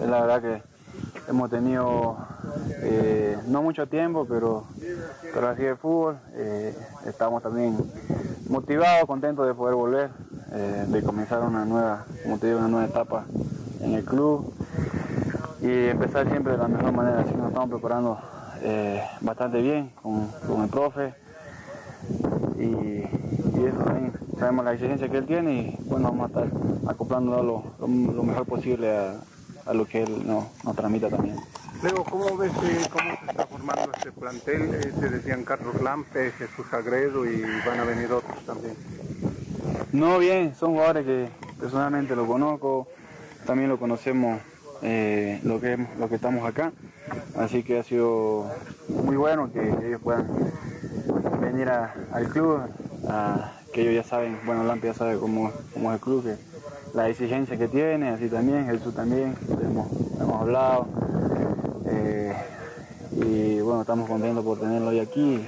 La 0.00 0.20
verdad 0.22 0.42
que 0.42 1.30
hemos 1.30 1.50
tenido 1.50 2.16
eh, 2.82 3.36
no 3.46 3.62
mucho 3.62 3.86
tiempo, 3.86 4.26
pero, 4.28 4.64
pero 5.32 5.48
así 5.48 5.62
de 5.62 5.76
fútbol. 5.76 6.18
Eh, 6.34 6.74
estamos 7.06 7.42
también 7.42 7.76
motivados, 8.48 9.06
contentos 9.06 9.46
de 9.46 9.54
poder 9.54 9.74
volver, 9.74 10.10
eh, 10.52 10.84
de 10.88 11.02
comenzar 11.02 11.42
una 11.42 11.64
nueva, 11.64 12.04
como 12.22 12.38
te 12.38 12.48
digo, 12.48 12.58
una 12.58 12.68
nueva 12.68 12.86
etapa 12.86 13.24
en 13.80 13.94
el 13.94 14.04
club. 14.04 14.52
Y 15.60 15.88
empezar 15.88 16.28
siempre 16.28 16.52
de 16.52 16.58
la 16.58 16.68
mejor 16.68 16.92
manera. 16.92 17.20
Así 17.20 17.34
nos 17.34 17.48
estamos 17.48 17.70
preparando 17.70 18.18
eh, 18.62 19.02
bastante 19.20 19.60
bien 19.60 19.90
con, 20.02 20.28
con, 20.46 20.62
el 20.62 20.68
profe 20.68 21.14
y, 22.58 22.62
y, 22.62 23.64
eso 23.66 23.78
también. 23.84 24.12
Sabemos 24.38 24.64
la 24.64 24.74
exigencia 24.74 25.08
que 25.08 25.18
él 25.18 25.26
tiene 25.26 25.52
y 25.52 25.78
bueno, 25.84 26.10
vamos 26.10 26.24
a 26.24 26.26
estar 26.26 26.60
acoplándonos 26.88 27.44
lo, 27.44 27.64
lo, 27.78 28.12
lo 28.12 28.22
mejor 28.22 28.44
posible 28.44 28.96
a, 28.96 29.14
a, 29.64 29.74
lo 29.74 29.86
que 29.86 30.02
él 30.02 30.26
nos, 30.26 30.44
nos 30.64 30.76
transmita 30.76 31.08
también. 31.08 31.36
Luego, 31.82 32.04
¿cómo 32.04 32.36
ves 32.36 32.52
eh, 32.64 32.86
cómo 32.90 33.10
se 33.24 33.30
está 33.30 33.46
formando 33.46 33.90
este 33.96 34.12
plantel? 34.12 34.74
Eh, 34.74 34.92
se 34.98 35.08
decían 35.08 35.44
Carlos 35.44 35.80
Lampe, 35.82 36.32
Jesús 36.32 36.66
Agredo 36.72 37.26
y 37.26 37.42
van 37.66 37.80
a 37.80 37.84
venir 37.84 38.12
otros 38.12 38.44
también. 38.46 38.74
No, 39.92 40.18
bien, 40.18 40.54
son 40.54 40.72
jugadores 40.72 41.04
que 41.04 41.28
personalmente 41.58 42.16
lo 42.16 42.26
conozco, 42.26 42.88
también 43.46 43.68
lo 43.68 43.78
conocemos 43.78 44.40
eh, 44.82 45.40
lo, 45.44 45.60
que, 45.60 45.76
lo 45.98 46.08
que 46.08 46.16
estamos 46.16 46.48
acá, 46.48 46.72
así 47.36 47.62
que 47.62 47.78
ha 47.78 47.82
sido 47.82 48.50
muy 48.88 49.16
bueno 49.16 49.50
que 49.52 49.60
ellos 49.86 50.00
puedan 50.02 50.26
venir 51.40 51.68
a, 51.68 51.94
al 52.12 52.28
club, 52.28 52.60
a, 53.08 53.52
que 53.72 53.82
ellos 53.82 53.94
ya 53.94 54.08
saben, 54.08 54.38
bueno, 54.44 54.64
Lampe 54.64 54.88
ya 54.88 54.94
sabe 54.94 55.18
cómo, 55.18 55.52
cómo 55.72 55.90
es 55.90 55.94
el 55.94 56.00
club, 56.00 56.24
que 56.24 56.36
la 56.94 57.08
exigencia 57.08 57.56
que 57.56 57.68
tiene, 57.68 58.08
así 58.08 58.28
también, 58.28 58.66
Jesús 58.66 58.94
también, 58.94 59.34
hemos, 59.62 59.88
hemos 60.20 60.40
hablado, 60.40 60.86
eh, 61.86 62.34
y 63.12 63.60
bueno, 63.60 63.82
estamos 63.82 64.08
contentos 64.08 64.44
por 64.44 64.58
tenerlo 64.58 64.88
hoy 64.88 65.00
aquí 65.00 65.44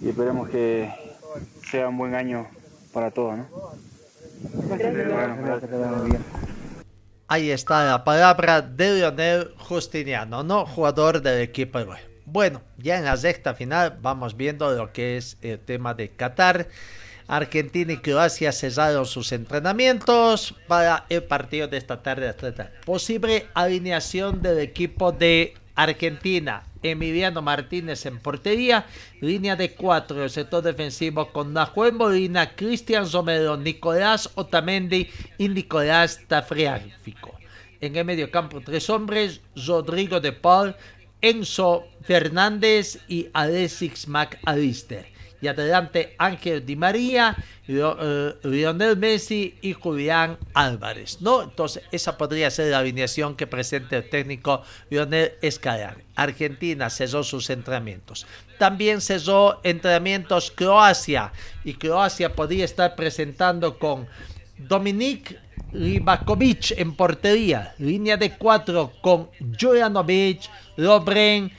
y 0.00 0.08
esperemos 0.08 0.48
que 0.48 0.92
sea 1.70 1.88
un 1.88 1.98
buen 1.98 2.14
año 2.14 2.46
para 2.92 3.10
todos, 3.10 3.38
¿no? 3.38 3.46
Ahí 7.32 7.50
está 7.50 7.86
la 7.86 8.04
palabra 8.04 8.60
de 8.60 8.96
Leonel 8.96 9.54
Justiniano, 9.56 10.42
¿no? 10.42 10.66
Jugador 10.66 11.22
del 11.22 11.40
equipo 11.40 11.78
de 11.78 11.86
Bueno, 12.26 12.60
ya 12.76 12.98
en 12.98 13.06
la 13.06 13.16
sexta 13.16 13.54
final 13.54 13.96
vamos 14.02 14.36
viendo 14.36 14.70
lo 14.72 14.92
que 14.92 15.16
es 15.16 15.38
el 15.40 15.58
tema 15.58 15.94
de 15.94 16.10
Qatar. 16.10 16.68
Argentina 17.28 17.90
y 17.94 17.96
Croacia 17.96 18.52
cesaron 18.52 19.06
sus 19.06 19.32
entrenamientos 19.32 20.54
para 20.68 21.06
el 21.08 21.22
partido 21.22 21.68
de 21.68 21.78
esta 21.78 22.02
tarde. 22.02 22.34
Posible 22.84 23.46
alineación 23.54 24.42
del 24.42 24.58
equipo 24.58 25.10
de 25.10 25.54
Argentina. 25.74 26.64
Emiliano 26.82 27.42
Martínez 27.42 28.06
en 28.06 28.18
portería, 28.18 28.86
línea 29.20 29.56
de 29.56 29.72
cuatro, 29.72 30.22
el 30.22 30.30
sector 30.30 30.62
defensivo 30.62 31.32
con 31.32 31.52
Nahuel 31.52 31.92
Molina, 31.92 32.54
Cristian 32.54 33.06
Somero, 33.06 33.56
Nicolás 33.56 34.30
Otamendi 34.34 35.08
y 35.38 35.48
Nicolás 35.48 36.20
Tafriáfico. 36.26 37.38
En 37.80 37.96
el 37.96 38.04
medio 38.04 38.30
campo 38.30 38.60
tres 38.64 38.88
hombres, 38.90 39.40
Rodrigo 39.54 40.20
de 40.20 40.32
Paul, 40.32 40.74
Enzo 41.20 41.84
Fernández 42.02 42.98
y 43.08 43.28
Alexis 43.32 44.08
McAllister 44.08 45.11
y 45.42 45.48
adelante 45.48 46.14
Ángel 46.18 46.64
Di 46.64 46.76
María, 46.76 47.36
eh, 47.66 48.34
Lionel 48.44 48.96
Messi 48.96 49.56
y 49.60 49.72
Julián 49.72 50.38
Álvarez, 50.54 51.20
¿no? 51.20 51.42
Entonces, 51.42 51.82
esa 51.90 52.16
podría 52.16 52.50
ser 52.50 52.70
la 52.70 52.78
alineación 52.78 53.34
que 53.34 53.48
presente 53.48 53.96
el 53.96 54.08
técnico 54.08 54.62
Lionel 54.88 55.32
Escalán. 55.42 55.96
Argentina 56.14 56.88
cesó 56.88 57.24
sus 57.24 57.50
entrenamientos. 57.50 58.24
También 58.58 59.00
cesó 59.00 59.60
entrenamientos 59.64 60.52
Croacia 60.52 61.32
y 61.64 61.74
Croacia 61.74 62.34
podría 62.34 62.64
estar 62.64 62.94
presentando 62.94 63.78
con 63.80 64.06
Dominik 64.56 65.36
Livakovic 65.72 66.72
en 66.78 66.94
portería, 66.94 67.74
línea 67.78 68.16
de 68.16 68.36
cuatro 68.36 68.92
con 69.00 69.28
Juranovic, 69.60 70.42
Lobren, 70.76 71.50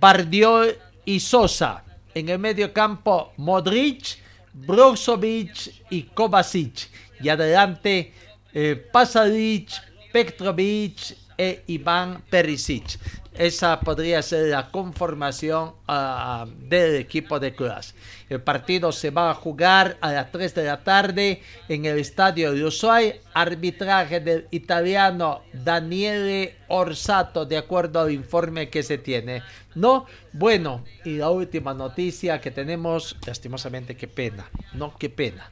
Bardiol 0.00 0.78
y 1.04 1.20
Sosa. 1.20 1.84
En 2.14 2.28
el 2.28 2.38
medio 2.38 2.72
campo, 2.72 3.32
Modric, 3.36 4.18
Brozovic 4.52 5.72
y 5.90 6.02
Kovacic. 6.02 6.90
Y 7.20 7.28
adelante, 7.28 8.12
eh, 8.52 8.76
Pasalic, 8.92 9.70
Petrovic 10.12 11.16
e 11.38 11.62
Iván 11.68 12.22
Perisic. 12.28 12.98
Esa 13.34 13.80
podría 13.80 14.20
ser 14.20 14.48
la 14.48 14.70
conformación 14.70 15.72
uh, 15.88 16.46
del 16.68 16.96
equipo 16.96 17.40
de 17.40 17.54
Croacia. 17.54 17.94
El 18.28 18.42
partido 18.42 18.92
se 18.92 19.10
va 19.10 19.30
a 19.30 19.34
jugar 19.34 19.96
a 20.02 20.12
las 20.12 20.30
3 20.30 20.54
de 20.54 20.64
la 20.64 20.84
tarde 20.84 21.42
en 21.68 21.86
el 21.86 21.98
estadio 21.98 22.52
de 22.52 22.64
Ushuaia. 22.64 23.16
Arbitraje 23.32 24.20
del 24.20 24.48
italiano 24.50 25.42
Daniele 25.54 26.56
Orsato, 26.68 27.46
de 27.46 27.56
acuerdo 27.56 28.00
al 28.00 28.12
informe 28.12 28.68
que 28.68 28.82
se 28.82 28.98
tiene. 28.98 29.42
No, 29.74 30.04
bueno, 30.34 30.84
y 31.04 31.16
la 31.16 31.30
última 31.30 31.72
noticia 31.72 32.38
que 32.38 32.50
tenemos, 32.50 33.16
lastimosamente, 33.26 33.96
qué 33.96 34.08
pena, 34.08 34.50
no, 34.74 34.94
qué 34.98 35.08
pena. 35.08 35.50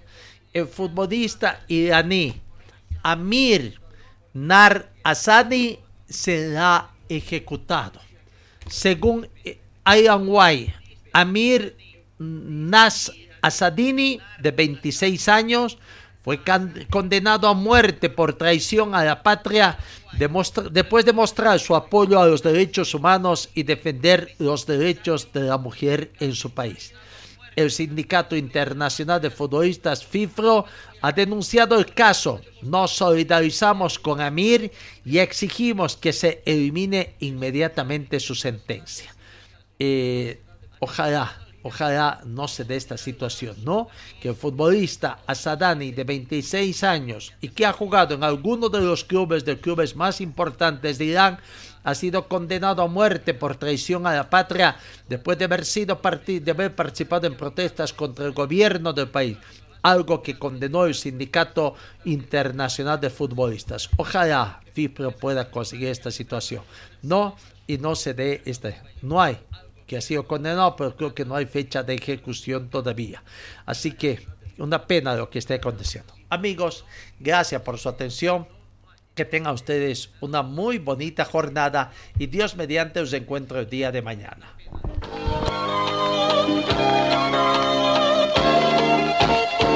El 0.52 0.66
futbolista 0.66 1.60
iraní 1.68 2.40
Amir 3.02 3.80
Nar 4.34 4.90
Asadi 5.02 5.78
será 6.06 6.89
ejecutado. 7.10 8.00
Según 8.66 9.28
Iron 9.96 10.24
White, 10.26 10.74
Amir 11.12 11.76
Nas 12.18 13.12
Asadini, 13.42 14.20
de 14.40 14.50
26 14.50 15.28
años, 15.28 15.78
fue 16.22 16.40
condenado 16.90 17.48
a 17.48 17.54
muerte 17.54 18.10
por 18.10 18.34
traición 18.34 18.94
a 18.94 19.04
la 19.04 19.22
patria 19.22 19.78
después 20.70 21.04
de 21.04 21.12
mostrar 21.14 21.58
su 21.58 21.74
apoyo 21.74 22.20
a 22.20 22.26
los 22.26 22.42
derechos 22.42 22.94
humanos 22.94 23.48
y 23.54 23.62
defender 23.62 24.34
los 24.38 24.66
derechos 24.66 25.32
de 25.32 25.40
la 25.42 25.56
mujer 25.56 26.12
en 26.20 26.34
su 26.34 26.50
país. 26.50 26.92
El 27.56 27.70
Sindicato 27.70 28.36
Internacional 28.36 29.20
de 29.20 29.30
Futbolistas 29.30 30.04
FIFRO 30.04 30.66
ha 31.00 31.12
denunciado 31.12 31.78
el 31.78 31.92
caso. 31.92 32.40
Nos 32.62 32.92
solidarizamos 32.92 33.98
con 33.98 34.20
Amir 34.20 34.70
y 35.04 35.18
exigimos 35.18 35.96
que 35.96 36.12
se 36.12 36.42
elimine 36.44 37.14
inmediatamente 37.20 38.20
su 38.20 38.34
sentencia. 38.34 39.14
Eh, 39.78 40.40
ojalá, 40.78 41.38
ojalá 41.62 42.20
no 42.26 42.48
se 42.48 42.64
dé 42.64 42.76
esta 42.76 42.98
situación, 42.98 43.56
¿no? 43.64 43.88
Que 44.20 44.28
el 44.28 44.34
futbolista 44.34 45.20
Asadani 45.26 45.90
de 45.92 46.04
26 46.04 46.84
años 46.84 47.32
y 47.40 47.48
que 47.48 47.64
ha 47.64 47.72
jugado 47.72 48.14
en 48.14 48.24
alguno 48.24 48.68
de 48.68 48.80
los 48.80 49.04
clubes 49.04 49.44
de 49.44 49.58
clubes 49.58 49.96
más 49.96 50.20
importantes 50.20 50.98
de 50.98 51.06
Irán 51.06 51.38
ha 51.82 51.94
sido 51.94 52.28
condenado 52.28 52.82
a 52.82 52.88
muerte 52.88 53.32
por 53.32 53.56
traición 53.56 54.06
a 54.06 54.14
la 54.14 54.28
patria 54.28 54.76
después 55.08 55.38
de 55.38 55.46
haber 55.46 55.64
sido 55.64 55.98
de 56.26 56.50
haber 56.50 56.74
participado 56.74 57.26
en 57.26 57.38
protestas 57.38 57.94
contra 57.94 58.26
el 58.26 58.32
gobierno 58.32 58.92
del 58.92 59.08
país 59.08 59.38
algo 59.82 60.22
que 60.22 60.38
condenó 60.38 60.86
el 60.86 60.94
Sindicato 60.94 61.74
Internacional 62.04 63.00
de 63.00 63.10
Futbolistas. 63.10 63.90
Ojalá 63.96 64.60
FIPRO 64.72 65.12
pueda 65.12 65.50
conseguir 65.50 65.88
esta 65.88 66.10
situación. 66.10 66.62
No, 67.02 67.36
y 67.66 67.78
no 67.78 67.94
se 67.94 68.14
dé 68.14 68.42
este. 68.44 68.80
No 69.02 69.20
hay 69.20 69.38
que 69.90 69.96
ha 69.96 70.00
sido 70.00 70.24
condenado, 70.24 70.76
pero 70.76 70.96
creo 70.96 71.14
que 71.16 71.24
no 71.24 71.34
hay 71.34 71.46
fecha 71.46 71.82
de 71.82 71.94
ejecución 71.94 72.70
todavía. 72.70 73.24
Así 73.66 73.90
que 73.90 74.24
una 74.56 74.86
pena 74.86 75.16
lo 75.16 75.30
que 75.30 75.40
esté 75.40 75.54
aconteciendo. 75.54 76.14
Amigos, 76.28 76.84
gracias 77.18 77.60
por 77.62 77.76
su 77.76 77.88
atención. 77.88 78.46
Que 79.16 79.24
tengan 79.24 79.52
ustedes 79.52 80.10
una 80.20 80.42
muy 80.42 80.78
bonita 80.78 81.24
jornada 81.24 81.90
y 82.16 82.28
Dios 82.28 82.54
mediante 82.54 83.00
os 83.00 83.12
encuentro 83.12 83.58
el 83.58 83.68
día 83.68 83.90
de 83.90 84.00
mañana. 84.00 84.54